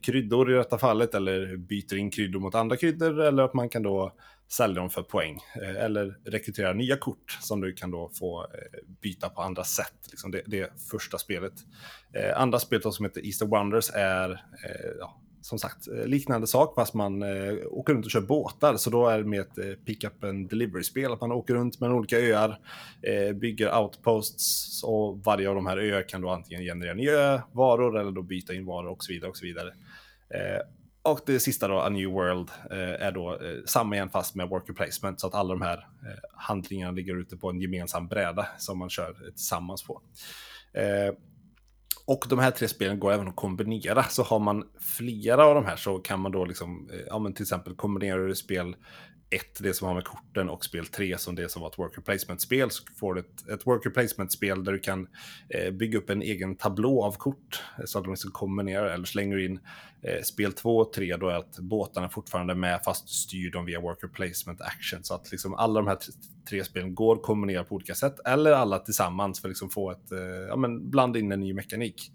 kryddor 0.00 0.52
i 0.52 0.54
detta 0.54 0.78
fallet 0.78 1.14
eller 1.14 1.56
byter 1.56 1.96
in 1.96 2.10
kryddor 2.10 2.40
mot 2.40 2.54
andra 2.54 2.76
kryddor 2.76 3.20
eller 3.20 3.42
att 3.42 3.54
man 3.54 3.68
kan 3.68 3.82
då 3.82 4.12
sälja 4.52 4.80
dem 4.80 4.90
för 4.90 5.02
poäng 5.02 5.38
eh, 5.62 5.84
eller 5.84 6.18
rekrytera 6.24 6.72
nya 6.72 6.96
kort 6.96 7.38
som 7.40 7.60
du 7.60 7.72
kan 7.72 7.90
då 7.90 8.10
få 8.14 8.42
eh, 8.42 8.48
byta 9.02 9.28
på 9.28 9.42
andra 9.42 9.64
sätt. 9.64 9.94
Liksom 10.10 10.30
det, 10.30 10.42
det 10.46 10.70
första 10.90 11.18
spelet. 11.18 11.52
Eh, 12.12 12.40
andra 12.40 12.58
spelet 12.58 12.94
som 12.94 13.04
heter 13.04 13.26
Easter 13.26 13.46
Wonders 13.46 13.90
är 13.94 14.44
ja, 14.98 15.20
som 15.40 15.58
sagt 15.58 15.86
liknande 15.86 16.46
sak 16.46 16.74
fast 16.74 16.94
man 16.94 17.22
åker 17.70 17.94
runt 17.94 18.04
och 18.04 18.10
kör 18.10 18.20
båtar. 18.20 18.76
Så 18.76 18.90
då 18.90 19.08
är 19.08 19.18
det 19.18 19.24
med 19.24 19.40
ett 19.40 19.84
pick-up 19.84 20.24
and 20.24 20.50
delivery-spel. 20.50 21.12
Att 21.12 21.20
man 21.20 21.32
åker 21.32 21.54
runt 21.54 21.80
mellan 21.80 21.96
olika 21.96 22.18
öar, 22.18 22.58
bygger 23.32 23.78
outposts 23.78 24.82
och 24.84 25.24
varje 25.24 25.48
av 25.48 25.54
de 25.54 25.66
här 25.66 25.78
öar 25.78 26.08
kan 26.08 26.20
då 26.20 26.30
antingen 26.30 26.62
generera 26.62 26.94
nya 26.94 27.42
varor 27.52 28.00
eller 28.00 28.12
då 28.12 28.22
byta 28.22 28.54
in 28.54 28.66
varor 28.66 28.90
och 28.90 29.04
så 29.04 29.12
vidare. 29.12 29.30
Och 29.30 29.36
så 29.36 29.46
vidare. 29.46 29.72
Och 31.04 31.20
det 31.26 31.40
sista 31.40 31.68
då, 31.68 31.80
A 31.80 31.88
New 31.88 32.10
World, 32.10 32.50
eh, 32.70 33.06
är 33.06 33.12
då 33.12 33.32
eh, 33.32 33.64
samma 33.66 33.94
igen 33.94 34.10
fast 34.10 34.34
med 34.34 34.48
worker 34.48 34.72
placement. 34.72 35.20
Så 35.20 35.26
att 35.26 35.34
alla 35.34 35.54
de 35.54 35.62
här 35.62 35.78
eh, 35.78 36.18
handlingarna 36.34 36.92
ligger 36.92 37.20
ute 37.20 37.36
på 37.36 37.50
en 37.50 37.60
gemensam 37.60 38.08
bräda 38.08 38.46
som 38.58 38.78
man 38.78 38.90
kör 38.90 39.10
eh, 39.10 39.30
tillsammans 39.30 39.82
på. 39.84 40.02
Eh, 40.72 41.14
och 42.06 42.26
de 42.28 42.38
här 42.38 42.50
tre 42.50 42.68
spelen 42.68 43.00
går 43.00 43.12
även 43.12 43.28
att 43.28 43.36
kombinera. 43.36 44.02
Så 44.02 44.22
har 44.22 44.38
man 44.38 44.64
flera 44.80 45.44
av 45.44 45.54
de 45.54 45.64
här 45.64 45.76
så 45.76 45.98
kan 45.98 46.20
man 46.20 46.32
då 46.32 46.44
liksom, 46.44 46.90
eh, 46.92 47.00
ja 47.06 47.18
men 47.18 47.34
till 47.34 47.42
exempel 47.42 47.74
kombinera 47.74 48.26
du 48.26 48.34
spel 48.34 48.76
1, 49.32 49.58
det 49.58 49.74
som 49.74 49.86
har 49.88 49.94
med 49.94 50.04
korten, 50.04 50.48
och 50.48 50.64
spel 50.64 50.86
3 50.86 51.18
som 51.18 51.34
det 51.34 51.48
som 51.48 51.62
var 51.62 51.68
ett 51.68 51.78
worker 51.78 52.00
placement-spel. 52.00 52.70
Så 52.70 52.84
får 53.00 53.14
du 53.14 53.20
ett, 53.20 53.48
ett 53.48 53.66
worker 53.66 53.90
placement-spel 53.90 54.64
där 54.64 54.72
du 54.72 54.78
kan 54.78 55.08
eh, 55.48 55.70
bygga 55.70 55.98
upp 55.98 56.10
en 56.10 56.22
egen 56.22 56.56
tablå 56.56 57.02
av 57.04 57.12
kort 57.12 57.62
eh, 57.78 57.84
så 57.84 57.98
att 57.98 58.04
de 58.04 58.10
liksom 58.10 58.30
kombinerar 58.30 58.86
eller 58.86 59.04
slänger 59.04 59.38
in 59.38 59.60
eh, 60.02 60.22
spel 60.22 60.52
2 60.52 60.76
och 60.76 60.92
3 60.92 61.16
då 61.16 61.28
är 61.28 61.34
att 61.34 61.58
båtarna 61.58 62.08
fortfarande 62.08 62.52
är 62.52 62.56
med 62.56 62.80
fast 62.84 63.06
du 63.06 63.12
styr 63.12 63.50
dem 63.50 63.64
via 63.64 63.80
worker 63.80 64.08
placement 64.08 64.60
action. 64.60 65.04
Så 65.04 65.14
att 65.14 65.32
liksom 65.32 65.54
alla 65.54 65.80
de 65.80 65.86
här 65.86 65.98
tre 66.50 66.64
spelen 66.64 66.94
går 66.94 67.16
att 67.16 67.22
kombinera 67.22 67.64
på 67.64 67.74
olika 67.74 67.94
sätt 67.94 68.20
eller 68.24 68.52
alla 68.52 68.78
tillsammans 68.78 69.40
för 69.40 69.48
att 69.48 69.50
liksom 69.50 69.70
få 69.70 69.90
ett, 69.90 70.12
eh, 70.12 70.18
ja 70.48 70.56
men 70.56 70.90
blanda 70.90 71.18
in 71.18 71.32
en 71.32 71.40
ny 71.40 71.54
mekanik. 71.54 72.12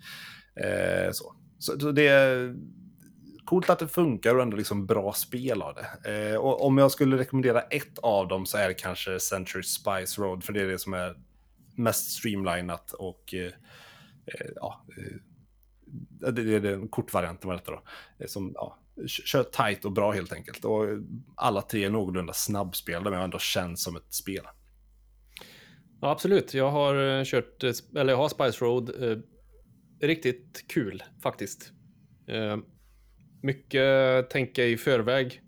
Eh, 0.56 1.12
så. 1.12 1.34
Så, 1.60 1.80
så 1.80 1.92
det 1.92 2.08
är 2.08 2.56
coolt 3.48 3.70
att 3.70 3.80
det 3.80 3.88
funkar 3.88 4.36
och 4.36 4.42
ändå 4.42 4.58
liksom 4.58 4.86
bra 4.86 5.14
spel 5.14 5.62
av 5.62 5.76
det. 5.76 6.32
Eh, 6.32 6.38
och 6.38 6.66
om 6.66 6.78
jag 6.78 6.92
skulle 6.92 7.18
rekommendera 7.18 7.62
ett 7.62 8.00
av 8.00 8.28
dem 8.28 8.46
så 8.46 8.58
är 8.58 8.68
det 8.68 8.74
kanske 8.74 9.20
Century 9.20 9.64
Spice 9.64 10.22
Road, 10.22 10.44
för 10.44 10.54
det 10.54 10.62
är 10.62 10.68
det 10.68 10.80
som 10.80 10.94
är 10.94 11.16
mest 11.76 12.12
streamlinat 12.12 12.92
och 12.92 13.34
eh, 13.34 13.46
eh 14.26 14.48
ja, 14.56 14.86
eh, 14.98 16.32
det 16.32 16.56
är 16.56 16.60
den 16.60 16.88
kortvarianten 16.88 17.50
av 17.50 17.58
detta 17.58 17.72
då. 17.72 17.82
Eh, 18.20 18.28
som 18.28 18.52
ja, 18.56 18.78
kör 19.08 19.44
tight 19.44 19.86
och 19.86 19.92
bra 19.92 20.12
helt 20.12 20.34
enkelt. 20.34 20.66
Och 20.66 20.86
alla 21.36 21.62
tre 21.62 21.84
är 21.84 21.90
någorlunda 21.90 22.34
snabbspelade 22.34 23.10
men 23.10 23.22
ändå 23.22 23.40
känns 23.40 23.84
som 23.84 23.96
ett 23.96 24.14
spel. 24.14 24.44
Ja, 26.02 26.12
absolut. 26.12 26.54
Jag 26.54 26.72
har 26.72 27.26
kört, 27.26 27.64
eller 27.96 28.14
jag 28.14 28.18
har 28.18 28.30
Spice 28.30 28.66
Road. 28.66 29.04
Eh, 29.04 29.18
riktigt 30.08 30.66
kul 30.68 31.04
faktiskt. 31.22 31.72
Eh, 32.28 32.58
mycket 33.42 34.30
tänka 34.30 34.66
i 34.66 34.78
förväg 34.78 35.42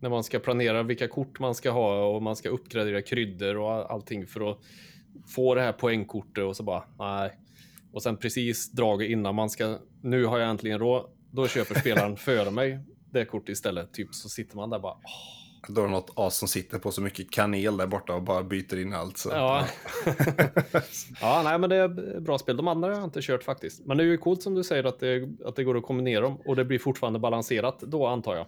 när 0.00 0.10
man 0.10 0.24
ska 0.24 0.38
planera 0.38 0.82
vilka 0.82 1.08
kort 1.08 1.38
man 1.40 1.54
ska 1.54 1.70
ha 1.70 2.04
och 2.06 2.22
man 2.22 2.36
ska 2.36 2.48
uppgradera 2.48 3.02
kryddor 3.02 3.56
och 3.56 3.92
allting 3.92 4.26
för 4.26 4.50
att 4.50 4.58
få 5.34 5.54
det 5.54 5.60
här 5.60 5.72
poängkortet 5.72 6.44
och 6.44 6.56
så 6.56 6.62
bara 6.62 6.84
nej. 6.98 7.30
Och 7.92 8.02
sen 8.02 8.16
precis 8.16 8.72
draget 8.72 9.10
innan 9.10 9.34
man 9.34 9.50
ska, 9.50 9.78
nu 10.02 10.24
har 10.24 10.38
jag 10.38 10.50
äntligen 10.50 10.78
råd, 10.78 11.10
då 11.32 11.48
köper 11.48 11.80
spelaren 11.80 12.16
före 12.16 12.50
mig 12.50 12.80
det 13.12 13.24
kortet 13.24 13.48
istället. 13.48 13.92
Typ 13.92 14.14
så 14.14 14.28
sitter 14.28 14.56
man 14.56 14.70
där 14.70 14.78
bara. 14.78 14.92
Åh. 14.92 15.45
Då 15.68 15.80
är 15.80 15.84
det 15.84 15.90
något 15.90 16.12
as 16.14 16.36
som 16.38 16.48
sitter 16.48 16.78
på 16.78 16.90
så 16.90 17.00
mycket 17.00 17.30
kanel 17.30 17.76
där 17.76 17.86
borta 17.86 18.14
och 18.14 18.22
bara 18.22 18.42
byter 18.42 18.80
in 18.80 18.94
allt. 18.94 19.18
Så. 19.18 19.28
Ja. 19.28 19.66
ja, 21.20 21.42
nej, 21.44 21.58
men 21.58 21.70
det 21.70 21.76
är 21.76 22.20
bra 22.20 22.38
spel. 22.38 22.56
De 22.56 22.68
andra 22.68 22.88
har 22.88 22.94
jag 22.94 23.04
inte 23.04 23.22
kört 23.22 23.42
faktiskt. 23.42 23.86
Men 23.86 23.96
det 23.96 24.02
är 24.02 24.06
ju 24.06 24.18
coolt 24.18 24.42
som 24.42 24.54
du 24.54 24.64
säger 24.64 24.84
att 24.84 25.00
det, 25.00 25.28
att 25.44 25.56
det 25.56 25.64
går 25.64 25.76
att 25.76 25.82
kombinera 25.82 26.20
dem 26.20 26.40
och 26.44 26.56
det 26.56 26.64
blir 26.64 26.78
fortfarande 26.78 27.18
balanserat 27.18 27.80
då 27.80 28.06
antar 28.06 28.36
jag. 28.36 28.46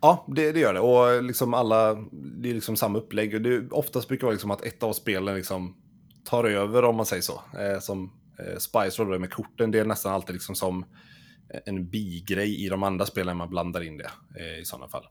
Ja, 0.00 0.26
det, 0.28 0.52
det 0.52 0.60
gör 0.60 0.74
det. 0.74 0.80
Och 0.80 1.22
liksom 1.22 1.54
alla, 1.54 1.94
det 2.12 2.50
är 2.50 2.54
liksom 2.54 2.76
samma 2.76 2.98
upplägg. 2.98 3.42
Det 3.42 3.70
oftast 3.70 4.08
brukar 4.08 4.20
det 4.20 4.26
vara 4.26 4.32
liksom 4.32 4.50
att 4.50 4.64
ett 4.64 4.82
av 4.82 4.92
spelen 4.92 5.34
liksom 5.34 5.76
tar 6.24 6.44
över 6.44 6.84
om 6.84 6.96
man 6.96 7.06
säger 7.06 7.22
så. 7.22 7.40
Eh, 7.58 7.80
som 7.80 8.12
eh, 8.38 8.58
Spice 8.58 9.02
Roller 9.02 9.18
med 9.18 9.30
korten, 9.30 9.70
det 9.70 9.78
är 9.78 9.84
nästan 9.84 10.12
alltid 10.12 10.34
liksom 10.34 10.54
som 10.54 10.84
en 11.66 11.90
bigrej 11.90 12.64
i 12.64 12.68
de 12.68 12.82
andra 12.82 13.06
spelen 13.06 13.36
man 13.36 13.50
blandar 13.50 13.82
in 13.82 13.96
det 13.96 14.10
eh, 14.38 14.58
i 14.60 14.64
sådana 14.64 14.88
fall. 14.88 15.04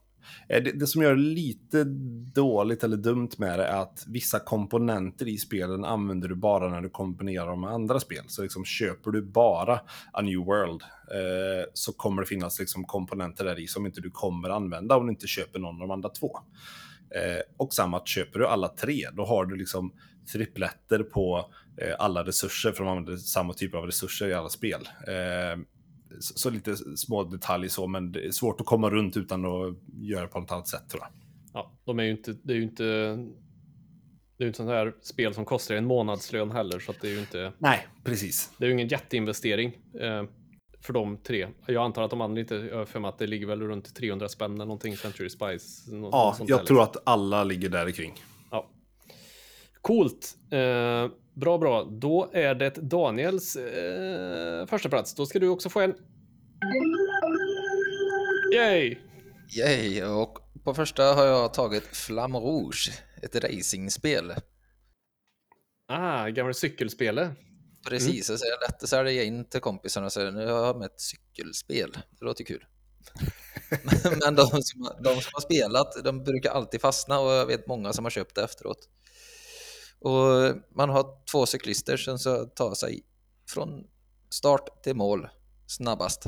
Eh, 0.49 0.63
det, 0.63 0.71
det, 0.71 0.87
som 0.87 1.01
gör 1.01 1.15
det 1.15 1.21
lite 1.21 1.83
dåligt 2.33 2.83
eller 2.83 2.97
dumt 2.97 3.29
med 3.37 3.59
det 3.59 3.65
är 3.65 3.81
att 3.81 4.05
vissa 4.07 4.39
komponenter 4.39 5.27
i 5.27 5.37
spelen 5.37 5.85
använder 5.85 6.27
du 6.27 6.35
bara 6.35 6.69
när 6.69 6.81
du 6.81 6.89
kombinerar 6.89 7.47
dem 7.47 7.61
med 7.61 7.69
andra 7.69 7.99
spel. 7.99 8.23
Så 8.27 8.41
liksom 8.43 8.65
köper 8.65 9.11
du 9.11 9.21
bara 9.21 9.79
A 10.13 10.21
New 10.21 10.39
World 10.39 10.81
eh, 11.11 11.65
så 11.73 11.93
kommer 11.93 12.21
det 12.21 12.27
finnas 12.27 12.59
liksom 12.59 12.83
komponenter 12.83 13.45
där 13.45 13.59
i 13.59 13.67
som 13.67 13.85
inte 13.85 14.01
du 14.01 14.11
kommer 14.11 14.49
använda 14.49 14.97
om 14.97 15.05
du 15.05 15.11
inte 15.11 15.27
köper 15.27 15.59
någon 15.59 15.75
av 15.75 15.87
de 15.87 15.91
andra 15.91 16.09
två. 16.09 16.39
Eh, 17.15 17.41
och 17.57 17.73
samma 17.73 17.97
att 17.97 18.07
köper 18.07 18.39
du 18.39 18.47
alla 18.47 18.67
tre, 18.67 19.09
då 19.13 19.25
har 19.25 19.45
du 19.45 19.55
liksom 19.55 19.93
tripletter 20.31 21.03
på 21.03 21.51
eh, 21.77 21.95
alla 21.99 22.23
resurser, 22.23 22.71
för 22.71 22.83
de 22.83 22.89
använder 22.89 23.17
samma 23.17 23.53
typ 23.53 23.75
av 23.75 23.85
resurser 23.85 24.27
i 24.27 24.33
alla 24.33 24.49
spel. 24.49 24.89
Eh, 25.07 25.59
så, 26.19 26.33
så, 26.39 26.49
lite 26.49 26.75
små 26.97 27.23
detaljer 27.23 27.69
så, 27.69 27.87
men 27.87 28.11
det 28.11 28.25
är 28.25 28.31
svårt 28.31 28.61
att 28.61 28.67
komma 28.67 28.89
runt 28.89 29.17
utan 29.17 29.45
att 29.45 29.75
göra 29.93 30.27
på 30.27 30.39
något 30.39 30.51
annat 30.51 30.67
sätt 30.67 30.89
tror 30.89 31.03
jag. 31.03 31.11
Ja, 31.53 31.71
de 31.85 31.99
är 31.99 32.03
ju 32.03 32.11
inte, 32.11 32.35
det 32.43 32.53
är 32.53 32.57
ju 32.57 32.63
inte, 32.63 32.83
det 32.83 34.43
är 34.43 34.45
ju 34.45 34.47
inte 34.47 34.57
sånt 34.57 34.69
här 34.69 34.93
spel 35.01 35.33
som 35.33 35.45
kostar 35.45 35.75
en 35.75 35.85
månadslön 35.85 36.51
heller, 36.51 36.79
så 36.79 36.91
att 36.91 37.01
det 37.01 37.07
är 37.07 37.11
ju 37.11 37.19
inte. 37.19 37.53
Nej, 37.57 37.87
precis. 38.03 38.51
Det 38.57 38.65
är 38.65 38.67
ju 38.67 38.73
ingen 38.73 38.87
jätteinvestering 38.87 39.77
eh, 39.99 40.23
för 40.81 40.93
de 40.93 41.17
tre. 41.17 41.47
Jag 41.65 41.85
antar 41.85 42.01
att 42.01 42.09
de 42.09 42.21
andra 42.21 42.41
inte, 42.41 42.55
jag 42.55 42.87
för 42.87 42.99
mig 42.99 43.09
att 43.09 43.17
det 43.17 43.27
ligger 43.27 43.47
väl 43.47 43.61
runt 43.61 43.95
300 43.95 44.29
spänn 44.29 44.53
eller 44.53 44.65
någonting, 44.65 44.97
Century 44.97 45.29
Spice. 45.29 45.95
Något, 45.95 46.09
ja, 46.11 46.35
jag 46.39 46.47
tror 46.47 46.59
liksom. 46.59 46.79
att 46.79 46.97
alla 47.03 47.43
ligger 47.43 47.69
där 47.69 47.91
kring. 47.91 48.13
Ja. 48.51 48.69
Coolt. 49.81 50.37
Eh, 50.51 50.59
Bra, 51.35 51.57
bra. 51.57 51.83
Då 51.83 52.29
är 52.33 52.55
det 52.55 52.69
Daniels 52.69 53.55
eh, 53.55 54.65
första 54.65 54.89
plats. 54.89 55.15
Då 55.15 55.25
ska 55.25 55.39
du 55.39 55.47
också 55.47 55.69
få 55.69 55.79
en. 55.79 55.95
Yay! 58.53 58.97
Yay! 59.57 60.03
Och 60.03 60.39
på 60.63 60.73
första 60.73 61.03
har 61.03 61.25
jag 61.25 61.53
tagit 61.53 61.83
Flamme 61.83 62.37
Rouge, 62.37 62.91
ett 63.21 63.35
racingspel. 63.35 64.33
Ah, 65.87 66.27
gamla 66.27 66.53
cykelspelet. 66.53 67.31
Precis, 67.89 68.29
mm. 68.29 68.37
så 68.37 68.45
det 68.45 68.67
lätt 68.67 68.83
att 68.83 68.89
sälja 68.89 69.23
in 69.23 69.49
till 69.49 69.61
kompisarna 69.61 70.05
och 70.05 70.11
säga 70.11 70.31
nu 70.31 70.47
har 70.47 70.65
jag 70.65 70.77
med 70.77 70.85
ett 70.85 71.01
cykelspel. 71.01 71.91
Det 72.19 72.25
låter 72.25 72.43
kul. 72.43 72.65
Men 74.21 74.35
de 74.35 74.47
som, 74.47 74.89
de 75.03 75.21
som 75.21 75.31
har 75.33 75.41
spelat, 75.41 76.03
de 76.03 76.23
brukar 76.23 76.51
alltid 76.51 76.81
fastna 76.81 77.19
och 77.19 77.31
jag 77.31 77.45
vet 77.45 77.67
många 77.67 77.93
som 77.93 78.05
har 78.05 78.09
köpt 78.09 78.35
det 78.35 78.43
efteråt. 78.43 78.89
Och 80.03 80.55
man 80.69 80.89
har 80.89 81.25
två 81.31 81.45
cyklister 81.45 81.97
som 81.97 82.19
ska 82.19 82.45
ta 82.45 82.75
sig 82.75 83.03
från 83.49 83.87
start 84.29 84.83
till 84.83 84.95
mål 84.95 85.27
snabbast. 85.67 86.25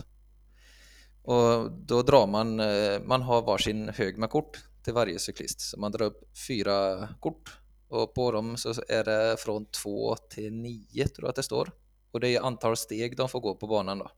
Och 1.23 1.71
då 1.71 2.01
drar 2.01 2.28
man, 2.28 2.59
eh, 2.59 2.99
man 3.03 3.21
har 3.21 3.41
varsin 3.41 3.89
hög 3.89 4.17
med 4.17 4.30
kort 4.30 4.57
till 4.84 4.93
varje 4.93 5.19
cyklist. 5.19 5.61
Så 5.61 5.80
man 5.80 5.91
drar 5.91 6.05
upp 6.05 6.38
fyra 6.47 7.07
kort 7.19 7.57
och 7.88 8.13
på 8.13 8.32
dem 8.32 8.57
så 8.57 8.73
är 8.88 9.03
det 9.03 9.36
från 9.39 9.65
två 9.65 10.15
till 10.15 10.53
nio 10.53 11.07
tror 11.07 11.26
jag 11.26 11.30
att 11.30 11.36
det 11.36 11.43
står. 11.43 11.71
Och 12.11 12.19
det 12.19 12.36
är 12.36 12.41
antal 12.41 12.78
steg 12.78 13.17
de 13.17 13.30
får 13.30 13.39
gå 13.39 13.55
på 13.55 13.67
banan 13.67 13.99
då. 13.99 14.11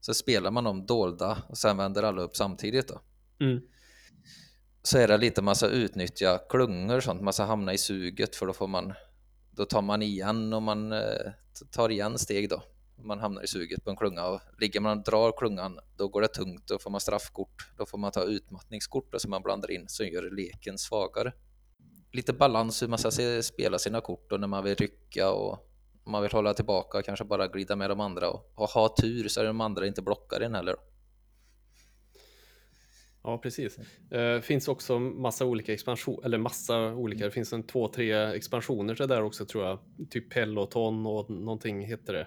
Så 0.00 0.14
spelar 0.14 0.50
man 0.50 0.64
dem 0.64 0.86
dolda 0.86 1.42
och 1.48 1.58
sen 1.58 1.76
vänder 1.76 2.02
alla 2.02 2.22
upp 2.22 2.36
samtidigt 2.36 2.88
då. 2.88 3.00
Mm 3.40 3.60
så 4.82 4.98
är 4.98 5.08
det 5.08 5.16
lite 5.16 5.42
massa 5.42 5.66
utnyttja 5.66 6.38
klungor 6.48 6.96
och 6.96 7.02
sånt, 7.02 7.22
massa 7.22 7.44
hamna 7.44 7.72
i 7.72 7.78
suget 7.78 8.36
för 8.36 8.46
då 8.46 8.52
får 8.52 8.68
man 8.68 8.92
då 9.50 9.64
tar 9.64 9.82
man 9.82 10.02
igen 10.02 10.52
och 10.52 10.62
man 10.62 10.92
eh, 10.92 11.32
tar 11.70 11.88
igen 11.88 12.18
steg 12.18 12.48
då. 12.48 12.62
Man 12.96 13.18
hamnar 13.18 13.42
i 13.42 13.46
suget 13.46 13.84
på 13.84 13.90
en 13.90 13.96
klunga 13.96 14.26
och 14.26 14.40
ligger 14.58 14.80
man 14.80 14.98
och 14.98 15.04
drar 15.04 15.32
klungan 15.38 15.78
då 15.96 16.08
går 16.08 16.20
det 16.20 16.28
tungt, 16.28 16.68
då 16.68 16.78
får 16.78 16.90
man 16.90 17.00
straffkort, 17.00 17.72
då 17.76 17.86
får 17.86 17.98
man 17.98 18.12
ta 18.12 18.24
utmattningskort 18.24 19.14
som 19.18 19.30
man 19.30 19.42
blandar 19.42 19.70
in 19.70 19.88
som 19.88 20.06
gör 20.06 20.30
leken 20.30 20.78
svagare. 20.78 21.32
Lite 22.12 22.32
balans 22.32 22.82
hur 22.82 22.88
man 22.88 22.98
ska 22.98 23.10
spela 23.42 23.78
sina 23.78 24.00
kort 24.00 24.32
och 24.32 24.40
när 24.40 24.46
man 24.46 24.64
vill 24.64 24.74
rycka 24.74 25.30
och 25.30 25.66
man 26.06 26.22
vill 26.22 26.32
hålla 26.32 26.54
tillbaka 26.54 27.02
kanske 27.02 27.24
bara 27.24 27.48
glida 27.48 27.76
med 27.76 27.90
de 27.90 28.00
andra 28.00 28.30
och, 28.30 28.52
och 28.54 28.70
ha 28.70 28.94
tur 29.00 29.28
så 29.28 29.40
är 29.40 29.44
de 29.44 29.60
andra 29.60 29.86
inte 29.86 30.02
blockar 30.02 30.42
in 30.42 30.54
heller. 30.54 30.76
Ja, 33.22 33.38
precis. 33.38 33.78
Det 34.08 34.34
uh, 34.34 34.40
finns 34.40 34.68
också 34.68 34.98
massa 34.98 35.46
olika 35.46 35.72
expansioner, 35.72 36.24
eller 36.24 36.38
massa 36.38 36.94
olika, 36.94 37.24
det 37.24 37.30
finns 37.30 37.52
en 37.52 37.62
två, 37.62 37.88
tre 37.88 38.12
expansioner 38.12 38.94
till 38.94 39.08
där 39.08 39.22
också 39.22 39.44
tror 39.44 39.64
jag. 39.64 39.78
Typ 40.10 40.30
Peloton 40.30 41.06
och 41.06 41.30
någonting 41.30 41.80
heter 41.80 42.12
det. 42.12 42.26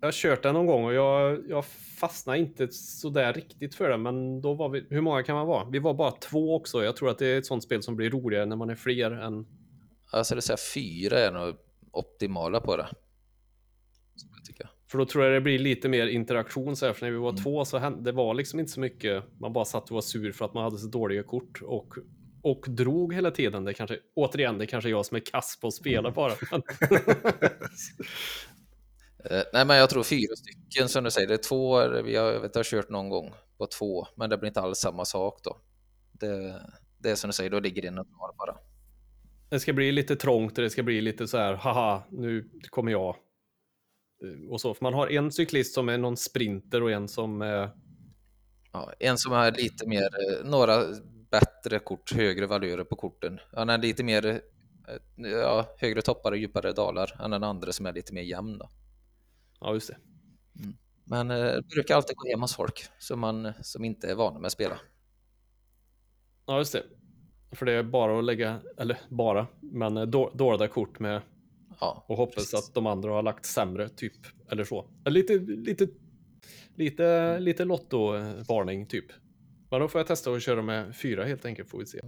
Jag 0.00 0.06
har 0.06 0.12
kört 0.12 0.42
den 0.42 0.54
någon 0.54 0.66
gång 0.66 0.84
och 0.84 0.94
jag, 0.94 1.38
jag 1.48 1.64
fastnade 2.00 2.38
inte 2.38 2.68
sådär 2.68 3.32
riktigt 3.32 3.74
för 3.74 3.88
det, 3.88 3.96
men 3.96 4.40
då 4.40 4.54
var 4.54 4.68
vi, 4.68 4.86
hur 4.90 5.00
många 5.00 5.22
kan 5.22 5.36
man 5.36 5.46
vara? 5.46 5.68
Vi 5.70 5.78
var 5.78 5.94
bara 5.94 6.10
två 6.10 6.54
också. 6.56 6.84
Jag 6.84 6.96
tror 6.96 7.10
att 7.10 7.18
det 7.18 7.26
är 7.26 7.38
ett 7.38 7.46
sånt 7.46 7.62
spel 7.62 7.82
som 7.82 7.96
blir 7.96 8.10
roligare 8.10 8.46
när 8.46 8.56
man 8.56 8.70
är 8.70 8.74
fler 8.74 9.10
än... 9.10 9.46
Jag 10.12 10.26
skulle 10.26 10.42
säga 10.42 10.56
fyra 10.74 11.18
är 11.18 11.32
nog 11.32 11.56
optimala 11.90 12.60
på 12.60 12.76
det. 12.76 12.88
För 14.90 14.98
då 14.98 15.06
tror 15.06 15.24
jag 15.24 15.34
det 15.34 15.40
blir 15.40 15.58
lite 15.58 15.88
mer 15.88 16.06
interaktion 16.06 16.76
så 16.76 16.86
här, 16.86 16.92
för 16.92 17.06
när 17.06 17.12
vi 17.12 17.18
var 17.18 17.30
mm. 17.30 17.42
två 17.42 17.64
så 17.64 17.78
hände, 17.78 18.02
det 18.02 18.12
var 18.12 18.34
liksom 18.34 18.60
inte 18.60 18.72
så 18.72 18.80
mycket. 18.80 19.24
Man 19.40 19.52
bara 19.52 19.64
satt 19.64 19.84
och 19.84 19.94
var 19.94 20.00
sur 20.00 20.32
för 20.32 20.44
att 20.44 20.54
man 20.54 20.64
hade 20.64 20.78
så 20.78 20.86
dåliga 20.86 21.22
kort 21.22 21.62
och, 21.62 21.94
och 22.42 22.64
drog 22.68 23.14
hela 23.14 23.30
tiden. 23.30 23.64
Det 23.64 23.74
kanske, 23.74 23.98
återigen, 24.14 24.58
det 24.58 24.66
kanske 24.66 24.88
är 24.88 24.90
jag 24.90 25.06
som 25.06 25.16
är 25.16 25.20
kass 25.20 25.58
på 25.60 25.66
att 25.66 25.74
spela 25.74 26.08
mm. 26.08 26.14
bara. 26.14 26.32
uh, 26.32 26.38
nej, 29.52 29.66
men 29.66 29.76
jag 29.76 29.90
tror 29.90 30.02
fyra 30.02 30.36
stycken 30.36 30.88
som 30.88 31.04
du 31.04 31.10
säger. 31.10 31.28
Det 31.28 31.34
är 31.34 31.48
två, 31.48 31.88
vi 32.02 32.16
har, 32.16 32.32
jag 32.32 32.40
vet, 32.40 32.54
har 32.54 32.64
kört 32.64 32.88
någon 32.88 33.08
gång 33.08 33.32
på 33.58 33.66
två, 33.66 34.06
men 34.16 34.30
det 34.30 34.38
blir 34.38 34.48
inte 34.48 34.60
alls 34.60 34.78
samma 34.78 35.04
sak 35.04 35.40
då. 35.44 35.56
Det, 36.12 36.60
det 36.98 37.10
är 37.10 37.14
som 37.14 37.28
du 37.28 37.32
säger, 37.32 37.50
då 37.50 37.60
ligger 37.60 37.82
det 37.82 37.90
något 37.90 38.16
kvar 38.16 38.34
bara. 38.38 38.56
Det 39.48 39.60
ska 39.60 39.72
bli 39.72 39.92
lite 39.92 40.16
trångt 40.16 40.58
och 40.58 40.64
det 40.64 40.70
ska 40.70 40.82
bli 40.82 41.00
lite 41.00 41.28
så 41.28 41.38
här, 41.38 41.54
haha, 41.54 42.02
nu 42.10 42.50
kommer 42.70 42.92
jag 42.92 43.16
och 44.50 44.60
så. 44.60 44.74
För 44.74 44.84
man 44.84 44.94
har 44.94 45.06
en 45.08 45.32
cyklist 45.32 45.74
som 45.74 45.88
är 45.88 45.98
någon 45.98 46.16
sprinter 46.16 46.82
och 46.82 46.90
en 46.90 47.08
som 47.08 47.42
är... 47.42 47.70
Ja, 48.72 48.92
en 48.98 49.18
som 49.18 49.32
har 49.32 49.50
lite 49.50 49.86
mer, 49.86 50.02
eh, 50.02 50.44
några 50.44 50.84
bättre 51.30 51.78
kort, 51.78 52.12
högre 52.12 52.46
valörer 52.46 52.84
på 52.84 52.96
korten. 52.96 53.40
Han 53.52 53.70
är 53.70 53.78
lite 53.78 54.04
mer, 54.04 54.26
eh, 54.26 54.40
ja, 55.16 55.74
högre 55.78 56.02
toppar 56.02 56.32
och 56.32 56.38
djupare 56.38 56.72
dalar 56.72 57.20
än 57.24 57.30
den 57.30 57.44
andra 57.44 57.72
som 57.72 57.86
är 57.86 57.92
lite 57.92 58.14
mer 58.14 58.22
jämn 58.22 58.58
då. 58.58 58.68
Ja, 59.60 59.74
just 59.74 59.88
det. 59.88 59.96
Mm. 60.62 60.76
Men 61.04 61.28
det 61.28 61.62
brukar 61.74 61.96
alltid 61.96 62.16
gå 62.16 62.30
hem 62.30 62.40
hos 62.40 62.56
folk 62.56 62.84
som, 62.98 63.20
man, 63.20 63.52
som 63.62 63.84
inte 63.84 64.10
är 64.10 64.14
vana 64.14 64.38
med 64.38 64.46
att 64.46 64.52
spela. 64.52 64.78
Ja, 66.46 66.58
just 66.58 66.72
det. 66.72 66.82
För 67.52 67.66
det 67.66 67.72
är 67.72 67.82
bara 67.82 68.18
att 68.18 68.24
lägga, 68.24 68.60
eller 68.76 68.98
bara, 69.08 69.46
men 69.60 70.10
dolda 70.10 70.68
kort 70.68 70.98
med 70.98 71.22
Ja, 71.80 72.04
och 72.08 72.16
hoppas 72.16 72.34
precis. 72.34 72.54
att 72.54 72.74
de 72.74 72.86
andra 72.86 73.10
har 73.12 73.22
lagt 73.22 73.44
sämre, 73.44 73.88
typ. 73.88 74.12
Eller 74.50 74.64
så. 74.64 74.90
Lite, 75.04 75.38
lite 75.38 75.88
Lite, 76.74 77.38
lite 77.38 77.64
lotto-varning 77.64 78.86
typ. 78.86 79.04
Men 79.70 79.80
då 79.80 79.88
får 79.88 79.98
jag 79.98 80.06
testa 80.06 80.32
att 80.32 80.42
köra 80.42 80.62
med 80.62 80.96
fyra 80.96 81.24
helt 81.24 81.44
enkelt, 81.44 81.70
får 81.70 81.78
vi 81.78 81.86
se. 81.86 82.00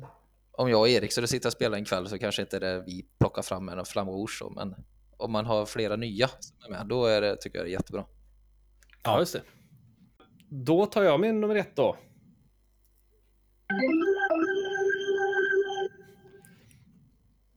Om 0.52 0.70
jag 0.70 0.80
och 0.80 0.88
Erik 0.88 1.12
skulle 1.12 1.26
sitta 1.26 1.48
och 1.48 1.52
spela 1.52 1.76
en 1.76 1.84
kväll 1.84 2.08
så 2.08 2.18
kanske 2.18 2.42
inte 2.42 2.58
det 2.58 2.82
vi 2.86 3.06
plockar 3.18 3.42
fram 3.42 3.68
en 3.68 3.84
flamouche 3.84 4.38
så, 4.38 4.50
men 4.50 4.74
om 5.16 5.32
man 5.32 5.46
har 5.46 5.66
flera 5.66 5.96
nya 5.96 6.28
som 6.28 6.64
är 6.64 6.78
med, 6.78 6.86
då 6.86 7.06
är 7.06 7.20
det, 7.20 7.36
tycker 7.36 7.58
jag 7.58 7.66
det 7.66 7.70
är 7.70 7.72
jättebra. 7.72 8.04
Ja, 9.04 9.18
just 9.18 9.32
det. 9.32 9.42
Då 10.48 10.86
tar 10.86 11.02
jag 11.02 11.20
min 11.20 11.40
nummer 11.40 11.54
ett 11.54 11.76
då. 11.76 11.96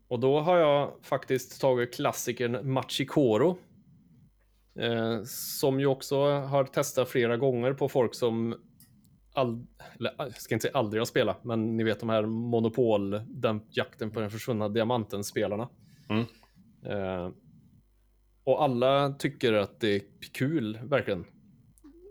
Och 0.08 0.20
då 0.20 0.40
har 0.40 0.58
jag 0.58 0.94
faktiskt 1.02 1.62
tagit 1.62 1.96
klassikern 1.96 2.72
Machikoro. 2.72 3.58
Eh, 4.80 5.24
som 5.26 5.80
ju 5.80 5.86
också 5.86 6.16
har 6.30 6.64
testat 6.64 7.10
flera 7.10 7.38
gånger 7.38 7.74
på 7.74 7.90
folk 7.90 8.16
som 8.16 8.56
all, 9.34 9.66
eller, 10.00 10.30
ska 10.30 10.56
inte 10.56 10.68
säga 10.68 10.78
aldrig 10.78 11.02
har 11.02 11.06
spelat, 11.06 11.44
men 11.44 11.78
ni 11.78 11.84
vet 11.84 12.00
de 12.00 12.10
här 12.10 12.26
Monopol, 12.26 13.22
den 13.28 13.62
jakten 13.70 14.12
på 14.12 14.20
den 14.20 14.30
försvunna 14.30 14.70
diamanten-spelarna. 14.70 15.70
Mm. 16.10 16.26
Eh, 16.86 17.32
och 18.44 18.64
alla 18.64 19.14
tycker 19.14 19.54
att 19.54 19.80
det 19.80 19.96
är 19.96 20.02
kul, 20.34 20.80
verkligen. 20.84 21.26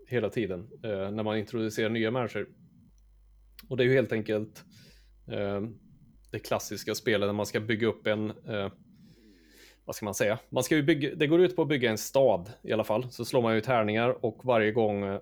Hela 0.09 0.31
tiden, 0.31 0.69
eh, 0.83 1.11
när 1.11 1.23
man 1.23 1.39
introducerar 1.39 1.89
nya 1.89 2.11
människor. 2.11 2.49
Och 3.69 3.77
det 3.77 3.83
är 3.83 3.87
ju 3.87 3.95
helt 3.95 4.13
enkelt 4.13 4.65
eh, 5.27 5.61
det 6.35 6.41
klassiska 6.41 6.95
spelet 6.95 7.29
där 7.29 7.33
man 7.33 7.47
ska 7.47 7.61
bygga 7.61 7.87
upp 7.87 8.07
en, 8.07 8.31
eh, 8.31 8.73
vad 9.85 9.97
ska 9.97 10.05
man 10.05 10.15
säga? 10.15 10.39
Man 10.49 10.65
ska 10.65 10.77
ju 10.77 10.83
bygga, 10.83 11.15
det 11.15 11.27
går 11.27 11.41
ut 11.41 11.57
på 11.57 11.63
att 11.63 11.69
bygga 11.69 11.91
en 11.91 11.99
stad 11.99 12.53
i 12.63 12.73
alla 12.73 12.85
fall. 12.85 13.11
Så 13.11 13.25
slår 13.25 13.43
man 13.43 13.55
ju 13.55 13.61
tärningar 13.61 14.25
och 14.25 14.45
varje 14.45 14.73
gång, 14.73 15.05
eh, 15.05 15.21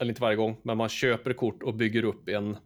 eller 0.00 0.08
inte 0.08 0.22
varje 0.22 0.36
gång, 0.36 0.56
men 0.62 0.76
man 0.76 0.88
köper 0.88 1.32
kort 1.32 1.62
och 1.62 1.74
bygger 1.74 2.04
upp 2.04 2.28
en, 2.28 2.56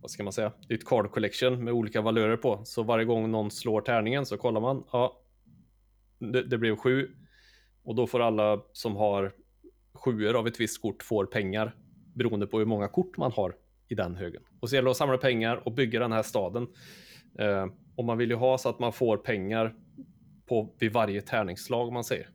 vad 0.00 0.10
ska 0.10 0.22
man 0.22 0.32
säga? 0.32 0.52
Det 0.68 0.74
är 0.74 0.78
ett 0.78 0.84
card 0.86 1.10
collection 1.10 1.64
med 1.64 1.74
olika 1.74 2.00
valörer 2.00 2.36
på. 2.36 2.60
Så 2.64 2.82
varje 2.82 3.04
gång 3.04 3.30
någon 3.30 3.50
slår 3.50 3.80
tärningen 3.80 4.26
så 4.26 4.36
kollar 4.36 4.60
man, 4.60 4.84
ja, 4.92 5.20
det, 6.18 6.42
det 6.42 6.58
blev 6.58 6.76
sju. 6.76 7.10
Och 7.82 7.94
då 7.94 8.06
får 8.06 8.20
alla 8.20 8.62
som 8.72 8.96
har 8.96 9.32
sjuor 9.92 10.36
av 10.36 10.46
ett 10.46 10.60
visst 10.60 10.82
kort 10.82 11.02
får 11.02 11.26
pengar 11.26 11.74
beroende 12.14 12.46
på 12.46 12.58
hur 12.58 12.66
många 12.66 12.88
kort 12.88 13.16
man 13.16 13.32
har 13.32 13.56
i 13.88 13.94
den 13.94 14.16
högen. 14.16 14.42
Och 14.60 14.68
så 14.68 14.74
gäller 14.74 14.84
det 14.86 14.90
att 14.90 14.96
samla 14.96 15.18
pengar 15.18 15.56
och 15.56 15.72
bygga 15.72 16.00
den 16.00 16.12
här 16.12 16.22
staden. 16.22 16.66
Eh, 17.38 17.66
och 17.96 18.04
man 18.04 18.18
vill 18.18 18.30
ju 18.30 18.36
ha 18.36 18.58
så 18.58 18.68
att 18.68 18.78
man 18.78 18.92
får 18.92 19.16
pengar 19.16 19.74
på, 20.46 20.74
vid 20.78 20.92
varje 20.92 21.22
tärningsslag 21.22 21.92
man 21.92 22.04
säger. 22.04 22.28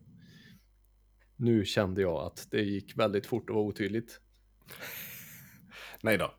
Nu 1.36 1.66
kände 1.66 2.02
jag 2.02 2.26
att 2.26 2.48
det 2.52 2.62
gick 2.62 2.98
väldigt 2.98 3.26
fort 3.26 3.50
och 3.50 3.56
var 3.56 3.64
otydligt. 3.64 4.20
Nej 6.02 6.18
då. 6.18 6.34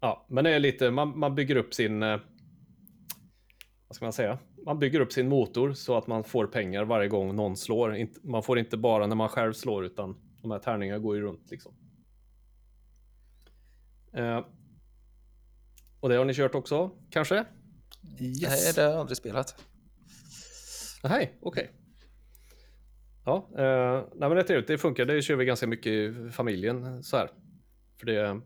Ja, 0.00 0.26
men 0.28 0.44
det 0.44 0.50
är 0.50 0.58
lite, 0.58 0.90
man, 0.90 1.18
man 1.18 1.34
bygger 1.34 1.56
upp 1.56 1.74
sin, 1.74 2.02
eh, 2.02 2.20
vad 3.88 3.96
ska 3.96 4.04
man 4.04 4.12
säga? 4.12 4.38
Man 4.66 4.78
bygger 4.78 5.00
upp 5.00 5.12
sin 5.12 5.28
motor 5.28 5.72
så 5.72 5.96
att 5.96 6.06
man 6.06 6.24
får 6.24 6.46
pengar 6.46 6.84
varje 6.84 7.08
gång 7.08 7.36
någon 7.36 7.56
slår. 7.56 8.08
Man 8.22 8.42
får 8.42 8.58
inte 8.58 8.76
bara 8.76 9.06
när 9.06 9.16
man 9.16 9.28
själv 9.28 9.52
slår 9.52 9.84
utan 9.84 10.16
de 10.42 10.50
här 10.50 10.58
tärningarna 10.58 10.98
går 10.98 11.16
ju 11.16 11.22
runt 11.22 11.50
liksom. 11.50 11.74
Eh, 14.12 14.46
och 16.00 16.08
det 16.08 16.16
har 16.16 16.24
ni 16.24 16.34
kört 16.34 16.54
också, 16.54 16.90
kanske? 17.10 17.44
Nej, 18.20 18.72
det 18.74 18.82
har 18.82 18.90
jag 18.90 19.00
aldrig 19.00 19.16
spelat. 19.16 19.64
Nej, 21.04 21.38
okej. 21.42 21.70
Ja, 23.24 23.50
eh, 23.58 24.08
nej 24.14 24.28
men 24.28 24.30
det 24.30 24.40
är 24.40 24.46
trevligt. 24.46 24.68
Det 24.68 24.78
funkar. 24.78 25.04
Det 25.04 25.22
kör 25.22 25.36
vi 25.36 25.44
ganska 25.44 25.66
mycket 25.66 25.92
i 25.92 26.30
familjen 26.32 27.02
så 27.02 27.16
här. 27.16 27.30
För 27.98 28.06
det, 28.06 28.40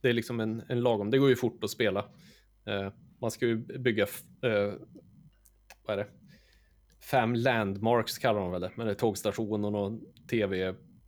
det 0.00 0.08
är 0.08 0.12
liksom 0.12 0.40
en, 0.40 0.62
en 0.68 0.80
lagom. 0.80 1.10
Det 1.10 1.18
går 1.18 1.28
ju 1.28 1.36
fort 1.36 1.64
att 1.64 1.70
spela. 1.70 2.00
Eh, 2.66 2.92
man 3.20 3.30
ska 3.30 3.46
ju 3.46 3.56
bygga, 3.56 4.02
eh, 4.42 4.72
vad 5.86 5.92
är 5.92 5.96
det? 5.96 6.06
Fem 7.10 7.34
landmarks 7.34 8.18
kallar 8.18 8.40
de 8.40 8.52
väl 8.52 8.60
det. 8.60 8.70
Men 8.76 8.86
det 8.86 8.92
är 8.92 8.96
tågstation 8.96 9.64
och 9.64 9.72
någon 9.72 10.00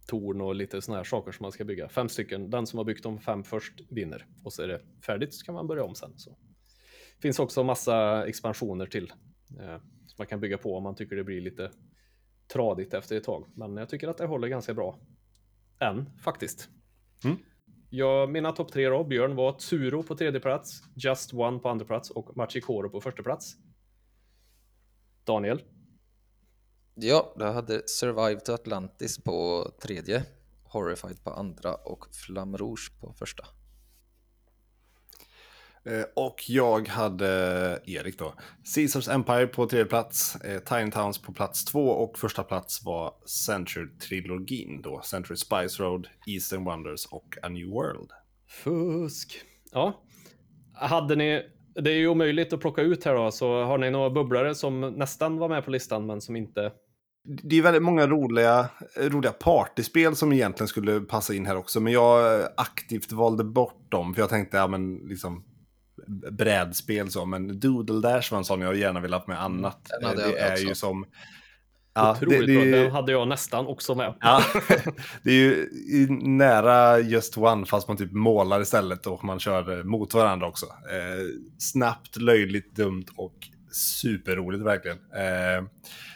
tv-torn 0.06 0.40
och 0.40 0.54
lite 0.54 0.82
sådana 0.82 0.98
här 0.98 1.04
saker 1.04 1.32
som 1.32 1.44
man 1.44 1.52
ska 1.52 1.64
bygga. 1.64 1.88
Fem 1.88 2.08
stycken. 2.08 2.50
Den 2.50 2.66
som 2.66 2.76
har 2.76 2.84
byggt 2.84 3.02
de 3.02 3.20
fem 3.20 3.44
först 3.44 3.80
vinner. 3.88 4.26
Och 4.44 4.52
så 4.52 4.62
är 4.62 4.68
det 4.68 4.80
färdigt 5.06 5.34
så 5.34 5.44
kan 5.44 5.54
man 5.54 5.66
börja 5.66 5.84
om 5.84 5.94
sen. 5.94 6.18
Så. 6.18 6.36
finns 7.22 7.38
också 7.38 7.64
massa 7.64 8.26
expansioner 8.26 8.86
till. 8.86 9.12
Eh, 9.60 9.76
som 10.06 10.14
man 10.18 10.26
kan 10.26 10.40
bygga 10.40 10.58
på 10.58 10.76
om 10.76 10.82
man 10.82 10.94
tycker 10.94 11.16
det 11.16 11.24
blir 11.24 11.40
lite 11.40 11.70
tradigt 12.52 12.94
efter 12.94 13.16
ett 13.16 13.24
tag. 13.24 13.50
Men 13.54 13.76
jag 13.76 13.88
tycker 13.88 14.08
att 14.08 14.18
det 14.18 14.26
håller 14.26 14.48
ganska 14.48 14.74
bra. 14.74 14.98
Än, 15.80 16.10
faktiskt. 16.24 16.68
Mm. 17.24 17.36
Ja, 17.90 18.26
mina 18.26 18.52
topp 18.52 18.72
tre 18.72 18.88
då, 18.88 19.04
Björn, 19.04 19.36
var 19.36 19.52
Tsuro 19.52 20.02
på 20.02 20.16
tredje 20.16 20.40
plats, 20.40 20.82
Just 20.94 21.34
One 21.34 21.58
på 21.58 21.68
andra 21.68 21.84
plats 21.84 22.10
och 22.10 22.36
Machikoro 22.36 22.90
på 22.90 23.00
första 23.00 23.22
plats. 23.22 23.56
Daniel? 25.24 25.62
Ja, 27.02 27.34
jag 27.38 27.52
hade 27.52 27.88
Survive 27.88 28.40
to 28.40 28.52
Atlantis 28.52 29.18
på 29.18 29.70
tredje, 29.82 30.22
Horrified 30.64 31.24
på 31.24 31.30
andra 31.30 31.74
och 31.74 32.06
Flamme 32.14 32.56
Rouge 32.56 32.92
på 33.00 33.12
första. 33.12 33.44
Eh, 35.84 36.04
Och 36.16 36.44
jag 36.48 36.88
hade 36.88 37.26
Erik 37.86 38.18
då. 38.18 38.34
Caesars 38.74 39.08
Empire 39.08 39.46
på 39.46 39.66
tredje 39.66 39.84
plats, 39.86 40.36
eh, 40.36 40.58
Tiny 40.58 40.90
Towns 40.90 41.18
på 41.18 41.32
plats 41.32 41.64
två 41.64 41.88
och 41.88 42.18
första 42.18 42.42
plats 42.42 42.84
var 42.84 43.14
Century-trilogin 43.26 44.82
då. 44.82 45.00
Century 45.04 45.36
Spice 45.36 45.82
Road, 45.82 46.08
Eastern 46.26 46.64
Wonders 46.64 47.06
och 47.06 47.36
A 47.42 47.48
New 47.48 47.66
World. 47.66 48.10
Fusk. 48.48 49.40
Ja. 49.72 50.02
Hade 50.74 51.16
ni, 51.16 51.50
det 51.74 51.90
är 51.90 51.96
ju 51.96 52.08
omöjligt 52.08 52.52
att 52.52 52.60
plocka 52.60 52.82
ut 52.82 53.04
här 53.04 53.14
då, 53.14 53.30
så 53.30 53.64
har 53.64 53.78
ni 53.78 53.90
några 53.90 54.10
bubblare 54.10 54.54
som 54.54 54.80
nästan 54.80 55.38
var 55.38 55.48
med 55.48 55.64
på 55.64 55.70
listan 55.70 56.06
men 56.06 56.20
som 56.20 56.36
inte... 56.36 56.72
Det 57.24 57.58
är 57.58 57.62
väldigt 57.62 57.82
många 57.82 58.06
roliga, 58.06 58.68
roliga 58.96 59.32
partyspel 59.32 60.16
som 60.16 60.32
egentligen 60.32 60.68
skulle 60.68 61.00
passa 61.00 61.34
in 61.34 61.46
här 61.46 61.56
också, 61.56 61.80
men 61.80 61.92
jag 61.92 62.42
aktivt 62.56 63.12
valde 63.12 63.44
bort 63.44 63.90
dem, 63.90 64.14
för 64.14 64.22
jag 64.22 64.30
tänkte, 64.30 64.56
ja 64.56 64.66
men 64.66 64.96
liksom 64.96 65.44
brädspel 66.30 67.10
så, 67.10 67.26
men 67.26 67.60
Doodle 67.60 68.00
Dash 68.00 68.30
var 68.30 68.38
en 68.38 68.44
sån 68.44 68.60
jag 68.60 68.76
gärna 68.76 69.00
ville 69.00 69.16
ha 69.16 69.24
med 69.26 69.42
annat. 69.42 69.90
Den 70.00 70.04
hade 70.04 70.22
det 70.22 70.30
jag 70.30 70.38
är 70.38 70.52
också. 70.52 70.64
ju 70.64 70.74
som... 70.74 71.06
Ja, 71.94 72.12
Otroligt 72.12 72.46
det, 72.46 72.54
bra. 72.54 72.64
det, 72.64 72.70
Den 72.70 72.90
hade 72.92 73.12
jag 73.12 73.28
nästan 73.28 73.66
också 73.66 73.94
med. 73.94 74.14
Ja, 74.20 74.42
det 75.22 75.30
är 75.30 75.34
ju 75.34 76.08
nära 76.10 76.98
Just 76.98 77.38
One 77.38 77.66
fast 77.66 77.88
man 77.88 77.96
typ 77.96 78.12
målar 78.12 78.60
istället 78.60 79.06
och 79.06 79.24
man 79.24 79.40
kör 79.40 79.84
mot 79.84 80.14
varandra 80.14 80.46
också. 80.46 80.66
Eh, 80.66 81.26
snabbt, 81.58 82.16
löjligt, 82.16 82.76
dumt 82.76 83.06
och 83.16 83.36
superroligt 83.72 84.64
verkligen. 84.64 84.96
Eh, 84.96 85.68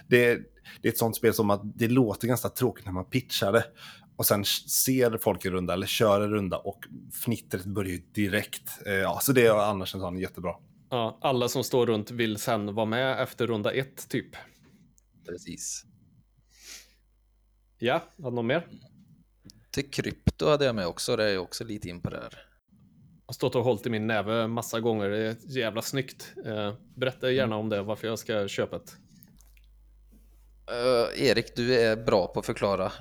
det, 0.08 0.38
det 0.82 0.88
är 0.88 0.92
ett 0.92 0.98
sånt 0.98 1.16
spel 1.16 1.34
som 1.34 1.50
att 1.50 1.60
det 1.78 1.88
låter 1.88 2.28
ganska 2.28 2.48
tråkigt 2.48 2.86
när 2.86 2.92
man 2.92 3.04
pitchar 3.04 3.52
det. 3.52 3.64
Och 4.16 4.26
sen 4.26 4.44
ser 4.44 5.18
folk 5.18 5.44
en 5.44 5.52
runda 5.52 5.72
eller 5.72 5.86
kör 5.86 6.20
en 6.20 6.30
runda 6.30 6.56
och 6.56 6.84
fnittret 7.24 7.64
börjar 7.64 7.90
ju 7.90 7.98
direkt. 7.98 8.86
Eh, 8.86 8.92
ja, 8.92 9.18
så 9.22 9.32
det 9.32 9.46
är 9.46 9.70
annars 9.70 9.94
en 9.94 10.00
sån 10.00 10.18
jättebra. 10.18 10.54
Ja, 10.90 11.18
alla 11.20 11.48
som 11.48 11.64
står 11.64 11.86
runt 11.86 12.10
vill 12.10 12.38
sen 12.38 12.74
vara 12.74 12.86
med 12.86 13.22
efter 13.22 13.46
runda 13.46 13.72
ett, 13.72 14.08
typ. 14.08 14.36
Precis. 15.28 15.84
Ja, 17.78 18.02
har 18.22 18.30
du 18.30 18.34
någon 18.34 18.46
mer? 18.46 18.66
Till 19.70 19.90
krypto 19.90 20.48
hade 20.48 20.64
jag 20.64 20.74
med 20.74 20.86
också, 20.86 21.16
det 21.16 21.30
är 21.30 21.38
också 21.38 21.64
lite 21.64 21.88
in 21.88 22.00
på 22.00 22.10
det 22.10 22.16
här. 22.16 22.38
Jag 23.24 23.26
har 23.26 23.34
stått 23.34 23.54
och 23.54 23.64
hållit 23.64 23.86
i 23.86 23.90
min 23.90 24.06
näve 24.06 24.46
massa 24.46 24.80
gånger. 24.80 25.08
Det 25.08 25.18
är 25.18 25.36
jävla 25.56 25.82
snyggt. 25.82 26.34
Eh, 26.46 26.74
berätta 26.96 27.30
gärna 27.30 27.56
om 27.56 27.68
det, 27.68 27.82
varför 27.82 28.06
jag 28.08 28.18
ska 28.18 28.48
köpa 28.48 28.78
det. 28.78 28.84
Eh, 30.70 31.26
Erik, 31.26 31.56
du 31.56 31.74
är 31.80 31.96
bra 31.96 32.26
på 32.26 32.40
att 32.40 32.46
förklara. 32.46 32.92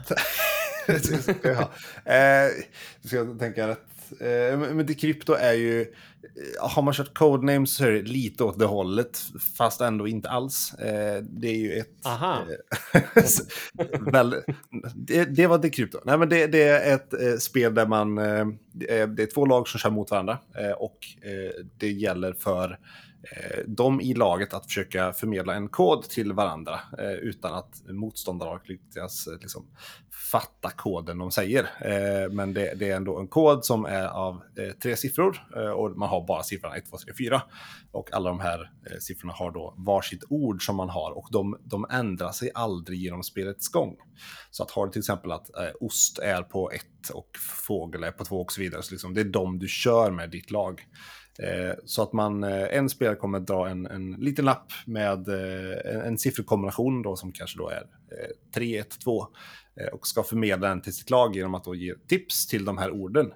ja. 1.44 1.72
eh, 2.14 2.52
ska 3.06 3.16
jag 3.16 3.40
tänka 3.40 3.68
rätt. 3.68 3.80
Eh, 4.20 4.58
men 4.60 4.86
det 4.86 4.94
krypto 4.94 5.34
är 5.34 5.54
ju... 5.54 5.82
eh, 5.82 5.88
Har 6.70 6.82
man 6.82 6.94
kört 6.94 7.14
codenames 7.18 7.76
så 7.76 7.84
är 7.86 7.92
det 7.92 8.02
lite 8.02 8.44
åt 8.44 8.60
det 8.60 8.66
hållet, 8.66 9.20
fast 9.58 9.82
ändå 9.82 10.08
inte 10.08 10.30
alls. 10.30 10.74
Eh, 10.74 11.24
det 11.24 11.48
är 11.48 11.56
ju 11.56 11.74
ett... 11.80 12.06
Aha. 12.06 12.42
eh, 12.94 13.02
väl, 14.12 14.36
det, 14.96 15.26
det 15.26 15.48
var 15.48 15.58
det 15.58 15.70
krypto. 15.70 16.00
Nej, 16.06 16.18
men 16.18 16.30
det, 16.30 16.48
det 16.48 16.64
är 16.64 16.96
ett 16.96 17.14
eh, 17.14 17.38
spel 17.38 17.74
där 17.74 17.86
man... 17.86 18.18
Eh, 18.18 18.46
det, 18.72 19.00
är, 19.00 19.34
två 19.34 19.46
lag 19.46 19.68
som 19.68 19.80
kör 19.80 19.90
mot 19.90 20.12
varandra. 20.12 20.40
Eh, 20.58 20.72
och 20.72 20.98
eh, 21.22 21.64
det 21.78 21.92
gäller 21.92 22.34
för 22.34 22.80
Eh, 23.32 23.60
de 23.68 24.02
i 24.02 24.14
laget 24.14 24.54
att 24.54 24.66
försöka 24.66 25.14
förmedla 25.14 25.54
en 25.54 25.70
kod 25.70 26.04
till 26.04 26.34
varandra 26.34 26.80
eh, 27.00 27.12
utan 27.12 27.54
att 27.54 27.82
motståndarlaget 27.90 28.70
lyckas 28.70 29.28
liksom, 29.42 29.68
fatta 30.32 30.70
koden 30.70 31.18
de 31.18 31.32
säger. 31.32 31.64
Eh, 31.64 32.32
men 32.32 32.54
det, 32.54 32.74
det, 32.76 32.90
är 32.90 32.96
ändå 32.96 33.20
en 33.20 33.28
kod 33.28 33.66
som 33.66 33.86
är 33.86 34.06
av 34.06 34.42
eh, 34.58 34.74
tre 34.84 34.96
siffror 34.96 35.48
eh, 35.56 35.70
och 35.70 35.98
man 35.98 36.10
har 36.10 36.28
bara 36.28 36.44
siffrorna 36.44 36.76
1, 36.76 36.90
2, 36.90 36.98
3, 36.98 37.14
4. 37.18 37.42
Och 37.92 38.14
alla 38.14 38.30
de 38.30 38.40
här 38.40 38.72
eh, 38.92 38.98
siffrorna 39.00 39.34
har 39.34 39.52
då 39.52 39.74
varsitt 39.78 40.24
ord 40.30 40.66
som 40.66 40.76
man 40.76 40.90
har 40.90 41.12
och 41.12 41.28
de, 41.32 41.58
de 41.64 41.86
ändrar 41.90 42.32
sig 42.32 42.52
aldrig 42.54 43.00
genom 43.00 43.24
spelets 43.24 43.68
gång. 43.68 43.98
Så 44.52 44.64
att 44.64 44.72
har 44.72 44.86
du 44.86 44.92
till 44.92 45.00
exempel 45.00 45.32
att 45.32 45.50
ost 45.80 46.20
är 46.20 46.42
på 46.42 46.72
1 46.72 46.86
och 47.14 47.30
fågel 47.68 48.04
är 48.04 48.12
på 48.12 48.26
2 48.26 48.42
och 48.42 48.52
så 48.52 48.62
vidare, 48.62 48.84
så 48.84 48.92
liksom, 48.92 49.14
det 49.14 49.22
är 49.22 49.26
de 49.26 49.60
du 49.60 49.68
kör 49.68 50.12
med 50.12 50.30
ditt 50.30 50.52
lag. 50.52 50.82
Eh, 51.40 51.76
så 51.86 52.04
att 52.04 52.14
man, 52.14 52.44
eh, 52.44 52.78
en 52.78 52.90
spelare 52.90 53.16
kommer 53.16 53.38
att 53.38 53.48
dra 53.48 53.70
en, 53.70 53.86
en 53.86 54.12
liten 54.12 54.46
lapp 54.46 54.72
med 54.86 55.28
eh, 55.28 55.94
en, 55.96 56.02
en 56.02 56.18
sifferkombination 56.18 57.02
då, 57.02 57.16
som 57.16 57.32
kanske 57.32 57.58
då 57.58 57.70
är 57.70 57.84
3, 58.56 58.78
1, 58.78 59.00
2 59.04 59.28
och 59.92 60.08
ska 60.08 60.24
förmedla 60.24 60.68
den 60.68 60.82
till 60.82 60.96
sitt 60.96 61.10
lag 61.10 61.36
genom 61.36 61.56
att 61.56 61.64
då 61.64 61.76
ge 61.76 61.94
tips 62.08 62.48
till 62.48 62.66
de 62.66 62.78
här 62.78 62.92
orden. 62.92 63.32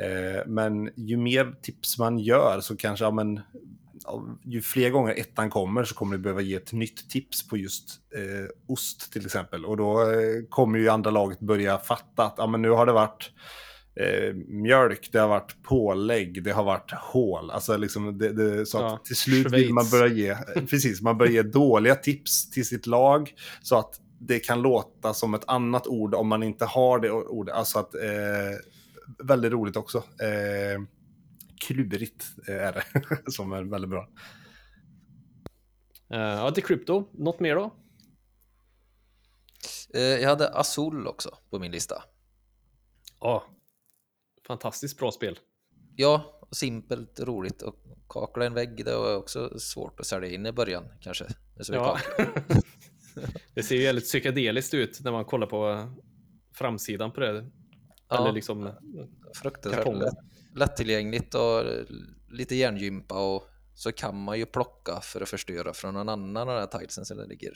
Eh, 0.00 0.46
men 0.46 0.90
ju 0.96 1.16
mer 1.16 1.54
tips 1.62 1.98
man 1.98 2.18
gör 2.18 2.60
så 2.60 2.76
kanske, 2.76 3.04
ja 3.04 3.10
men, 3.10 3.40
ju 4.44 4.62
fler 4.62 4.90
gånger 4.90 5.14
ettan 5.20 5.50
kommer 5.50 5.84
så 5.84 5.94
kommer 5.94 6.16
du 6.16 6.22
behöva 6.22 6.40
ge 6.40 6.54
ett 6.54 6.72
nytt 6.72 7.10
tips 7.10 7.48
på 7.48 7.56
just 7.56 7.88
eh, 8.14 8.50
ost 8.66 9.12
till 9.12 9.26
exempel. 9.26 9.64
Och 9.64 9.76
då 9.76 10.02
eh, 10.02 10.42
kommer 10.48 10.78
ju 10.78 10.88
andra 10.88 11.10
laget 11.10 11.40
börja 11.40 11.78
fatta 11.78 12.24
att 12.24 12.34
ja, 12.36 12.46
men 12.46 12.62
nu 12.62 12.70
har 12.70 12.86
det 12.86 12.92
varit 12.92 13.30
eh, 14.00 14.34
mjölk, 14.34 15.08
det 15.12 15.18
har 15.18 15.28
varit 15.28 15.62
pålägg, 15.62 16.42
det 16.42 16.50
har 16.50 16.64
varit 16.64 16.90
hål. 16.92 17.50
Alltså 17.50 17.76
liksom 17.76 18.18
det, 18.18 18.32
det, 18.32 18.66
så 18.66 18.78
att 18.78 18.92
ja, 18.92 19.00
till 19.04 19.16
slut 19.16 19.48
Schweiz. 19.48 19.64
vill 19.64 19.74
man 19.74 19.90
börja 19.90 20.14
ge, 20.14 20.36
precis, 20.70 21.02
man 21.02 21.18
börjar 21.18 21.32
ge 21.32 21.42
dåliga 21.42 21.94
tips 21.94 22.50
till 22.50 22.66
sitt 22.66 22.86
lag 22.86 23.34
så 23.62 23.78
att 23.78 24.00
det 24.18 24.38
kan 24.38 24.62
låta 24.62 25.14
som 25.14 25.34
ett 25.34 25.44
annat 25.46 25.86
ord 25.86 26.14
om 26.14 26.28
man 26.28 26.42
inte 26.42 26.64
har 26.64 26.98
det 26.98 27.10
ordet. 27.10 27.54
Alltså 27.54 27.78
att, 27.78 27.94
eh, 27.94 28.58
väldigt 29.18 29.52
roligt 29.52 29.76
också. 29.76 29.98
Eh, 29.98 30.82
klurigt 31.60 32.26
är 32.46 32.72
det, 32.72 32.82
som 33.32 33.52
är 33.52 33.62
väldigt 33.62 33.90
bra. 33.90 34.08
Uh, 36.14 36.18
ja, 36.18 36.50
till 36.50 36.64
Crypto, 36.64 37.08
något 37.12 37.40
mer 37.40 37.54
då? 37.54 37.74
Uh, 39.96 40.02
jag 40.02 40.28
hade 40.28 40.48
Azul 40.48 41.06
också 41.06 41.38
på 41.50 41.58
min 41.58 41.72
lista. 41.72 42.02
Ja, 43.20 43.44
fantastiskt 44.46 44.98
bra 44.98 45.12
spel. 45.12 45.38
Ja, 45.96 46.40
simpelt, 46.50 47.20
roligt 47.20 47.62
och 47.62 47.74
kakla 48.08 48.46
en 48.46 48.54
vägg, 48.54 48.84
det 48.84 48.96
var 48.96 49.16
också 49.16 49.58
svårt 49.58 50.00
att 50.00 50.06
sälja 50.06 50.30
in 50.30 50.46
i 50.46 50.52
början 50.52 50.84
kanske. 51.00 51.24
Det, 51.54 51.74
ja. 51.74 51.98
det 53.54 53.62
ser 53.62 53.76
ju 53.76 53.84
väldigt 53.84 54.04
psykedeliskt 54.04 54.74
ut 54.74 55.00
när 55.04 55.12
man 55.12 55.24
kollar 55.24 55.46
på 55.46 55.90
framsidan 56.52 57.12
på 57.12 57.20
det. 57.20 57.50
Ja, 58.08 58.20
Eller 58.20 58.32
liksom 58.32 58.72
fruktansvärt 59.42 60.14
lättillgängligt 60.54 61.34
och 61.34 61.64
lite 62.30 62.54
hjärngympa 62.54 63.34
och 63.34 63.48
så 63.74 63.92
kan 63.92 64.22
man 64.22 64.38
ju 64.38 64.46
plocka 64.46 65.00
för 65.02 65.20
att 65.20 65.28
förstöra 65.28 65.72
från 65.72 65.94
någon 65.94 66.08
annan 66.08 66.36
av 66.36 66.54
de 66.54 66.60
här 66.60 66.78
tilesen 66.78 67.04
som 67.04 67.28
ligger. 67.28 67.52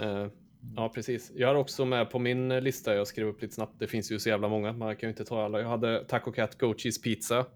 Uh, 0.00 0.28
Ja, 0.76 0.88
precis. 0.88 1.32
Jag 1.34 1.48
har 1.48 1.54
också 1.54 1.84
med 1.84 2.10
på 2.10 2.18
min 2.18 2.48
lista, 2.48 2.94
jag 2.94 3.06
skrev 3.06 3.26
upp 3.26 3.42
lite 3.42 3.54
snabbt, 3.54 3.78
det 3.78 3.86
finns 3.86 4.12
ju 4.12 4.18
så 4.18 4.28
jävla 4.28 4.48
många, 4.48 4.72
man 4.72 4.96
kan 4.96 5.06
ju 5.06 5.10
inte 5.10 5.24
ta 5.24 5.44
alla. 5.44 5.60
Jag 5.60 5.68
hade 5.68 6.04
Taco 6.04 6.32
Cat 6.32 6.58
Go 6.58 6.74
Cheese 6.78 7.02
Pizza. 7.02 7.46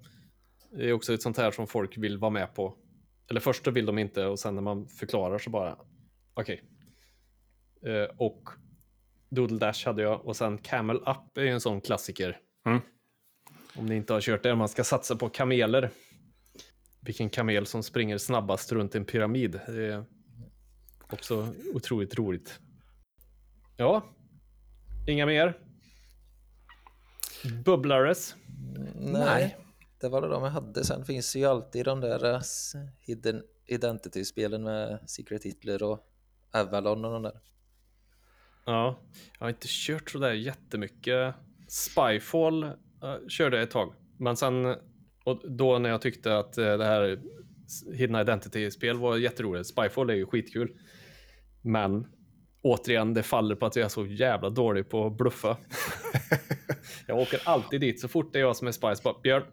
Det 0.71 0.89
är 0.89 0.93
också 0.93 1.15
ett 1.15 1.23
sånt 1.23 1.37
här 1.37 1.51
som 1.51 1.67
folk 1.67 1.99
vill 1.99 2.19
vara 2.19 2.31
med 2.31 2.55
på. 2.55 2.77
Eller 3.31 3.41
först 3.41 3.65
då 3.65 3.71
vill 3.71 3.87
de 3.87 3.99
inte 3.99 4.27
och 4.27 4.39
sen 4.39 4.55
när 4.55 4.63
man 4.63 4.89
förklarar 4.89 5.39
så 5.39 5.51
bara, 5.51 5.79
okej. 6.35 6.63
Okay. 7.81 7.93
Eh, 7.93 8.09
och 8.17 8.49
Doodle 9.29 9.59
Dash 9.59 9.87
hade 9.87 10.03
jag 10.03 10.27
och 10.27 10.37
sen 10.37 10.59
Camel 10.59 10.97
Up 10.97 11.39
är 11.39 11.43
ju 11.43 11.51
en 11.51 11.61
sån 11.61 11.81
klassiker. 11.81 12.41
Mm. 12.67 12.81
Om 13.77 13.87
ni 13.87 13.97
inte 13.97 14.13
har 14.13 14.21
kört 14.21 14.43
det, 14.43 14.55
man 14.55 14.69
ska 14.69 14.85
satsa 14.85 15.17
på 15.17 15.29
kameler. 15.29 15.91
Vilken 17.01 17.31
kamel 17.31 17.67
som 17.67 17.83
springer 17.83 18.19
snabbast 18.19 18.73
runt 18.73 18.95
en 18.95 19.05
pyramid. 19.05 19.61
Det 19.67 19.87
är 19.87 20.05
också 21.11 21.49
otroligt 21.75 22.19
roligt. 22.19 22.61
Ja, 23.79 24.05
inga 25.07 25.27
mer? 25.27 25.59
Bubblares? 27.65 28.37
Nej, 28.95 29.57
det 30.01 30.09
var 30.09 30.23
det 30.23 30.29
de 30.29 30.43
jag 30.43 30.51
hade. 30.51 30.85
Sen 30.85 31.05
finns 31.05 31.37
ju 31.37 31.45
alltid 31.45 31.85
de 31.85 32.01
där 32.01 32.35
uh, 32.35 32.41
Hidden 33.01 33.43
Identity-spelen 33.67 34.63
med 34.63 34.99
Secret 35.07 35.45
Hitler 35.45 35.83
och 35.83 36.07
Avalon 36.53 37.05
och 37.05 37.13
de 37.13 37.23
där. 37.23 37.41
Ja, 38.67 38.99
jag 39.39 39.45
har 39.45 39.49
inte 39.49 39.67
kört 39.69 40.11
sådär 40.11 40.33
jättemycket. 40.33 41.35
Spyfall 41.69 42.65
uh, 42.65 43.29
körde 43.29 43.57
jag 43.57 43.65
ett 43.65 43.71
tag, 43.71 43.95
men 44.19 44.37
sen 44.37 44.77
och 45.25 45.51
då 45.51 45.79
när 45.79 45.91
jag 45.91 46.01
tyckte 46.01 46.39
att 46.39 46.59
uh, 46.59 46.79
det 46.79 46.85
här 46.85 47.21
Hidden 47.93 48.21
Identity-spel 48.21 48.99
var 48.99 49.17
jätteroligt. 49.17 49.69
Spyfall 49.69 50.11
är 50.11 50.15
ju 50.15 50.27
skitkul. 50.27 50.77
Men 51.63 52.07
återigen, 52.67 53.15
det 53.15 53.23
faller 53.23 53.55
på 53.55 53.67
att 53.67 53.77
jag 53.77 53.85
är 53.85 53.89
så 53.89 54.07
jävla 54.07 54.51
dålig 54.51 54.89
på 54.89 55.07
att 55.07 55.17
bluffa. 55.17 55.57
jag 57.07 57.19
åker 57.19 57.41
alltid 57.45 57.81
dit 57.81 58.01
så 58.01 58.09
fort 58.09 58.33
det 58.33 58.39
är 58.39 58.41
jag 58.41 58.57
som 58.57 58.69
är 58.69 58.73
Spice. 58.73 59.03
Bara, 59.05 59.21
Björn. 59.23 59.45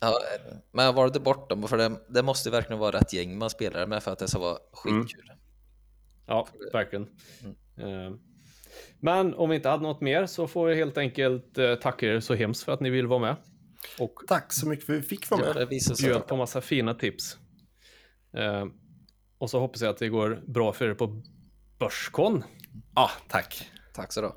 Ja, 0.00 0.20
men 0.72 0.84
jag 0.84 0.92
valde 0.92 1.20
bort 1.20 1.50
dem 1.50 1.68
för 1.68 1.76
det, 1.76 1.92
det 2.08 2.22
måste 2.22 2.50
verkligen 2.50 2.78
vara 2.78 2.96
rätt 2.96 3.12
gäng 3.12 3.38
man 3.38 3.50
spelar 3.50 3.86
med 3.86 4.02
för 4.02 4.12
att 4.12 4.18
det 4.18 4.28
ska 4.28 4.38
vara 4.38 4.58
skitkul. 4.72 5.24
Mm. 5.24 5.38
Ja, 6.26 6.48
verkligen. 6.72 7.08
Mm. 7.76 7.90
Uh, 7.90 8.16
men 9.00 9.34
om 9.34 9.50
vi 9.50 9.56
inte 9.56 9.68
hade 9.68 9.82
något 9.82 10.00
mer 10.00 10.26
så 10.26 10.46
får 10.46 10.70
jag 10.70 10.76
helt 10.76 10.98
enkelt 10.98 11.58
uh, 11.58 11.74
tacka 11.74 12.06
er 12.06 12.20
så 12.20 12.34
hemskt 12.34 12.62
för 12.64 12.72
att 12.72 12.80
ni 12.80 12.90
vill 12.90 13.06
vara 13.06 13.20
med. 13.20 13.36
Och 13.98 14.14
Tack 14.28 14.52
så 14.52 14.68
mycket 14.68 14.86
för 14.86 14.92
att 14.92 14.98
vi 14.98 15.02
fick 15.02 15.30
vara 15.30 15.54
med. 15.54 15.68
Ja, 15.70 15.94
bjöd 16.02 16.26
på 16.26 16.36
massa 16.36 16.60
fina 16.60 16.94
tips. 16.94 17.38
Och 19.38 19.50
så 19.50 19.60
hoppas 19.60 19.82
jag 19.82 19.90
att 19.90 19.98
det 19.98 20.08
går 20.08 20.42
bra 20.46 20.72
för 20.72 20.88
er 20.88 20.94
på 20.94 21.22
Börskon. 21.78 22.44
Ja, 22.72 23.02
ah, 23.02 23.10
tack. 23.28 23.70
Tack 23.94 24.12
så 24.12 24.20
då. 24.20 24.36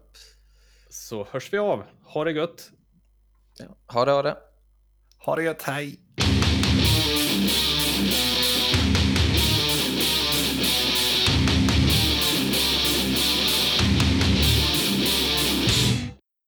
Så 0.89 1.28
hörs 1.32 1.54
vi 1.54 1.58
av. 1.58 1.84
Ha 2.04 2.24
det 2.24 2.32
gött. 2.32 2.72
Ja. 3.58 3.66
Ha 3.93 4.06
det, 4.06 4.12
ha 4.12 4.22
det. 4.22 4.38
Ha 5.18 5.36
det 5.36 5.43
gött, 5.43 5.62
hej. 5.62 6.00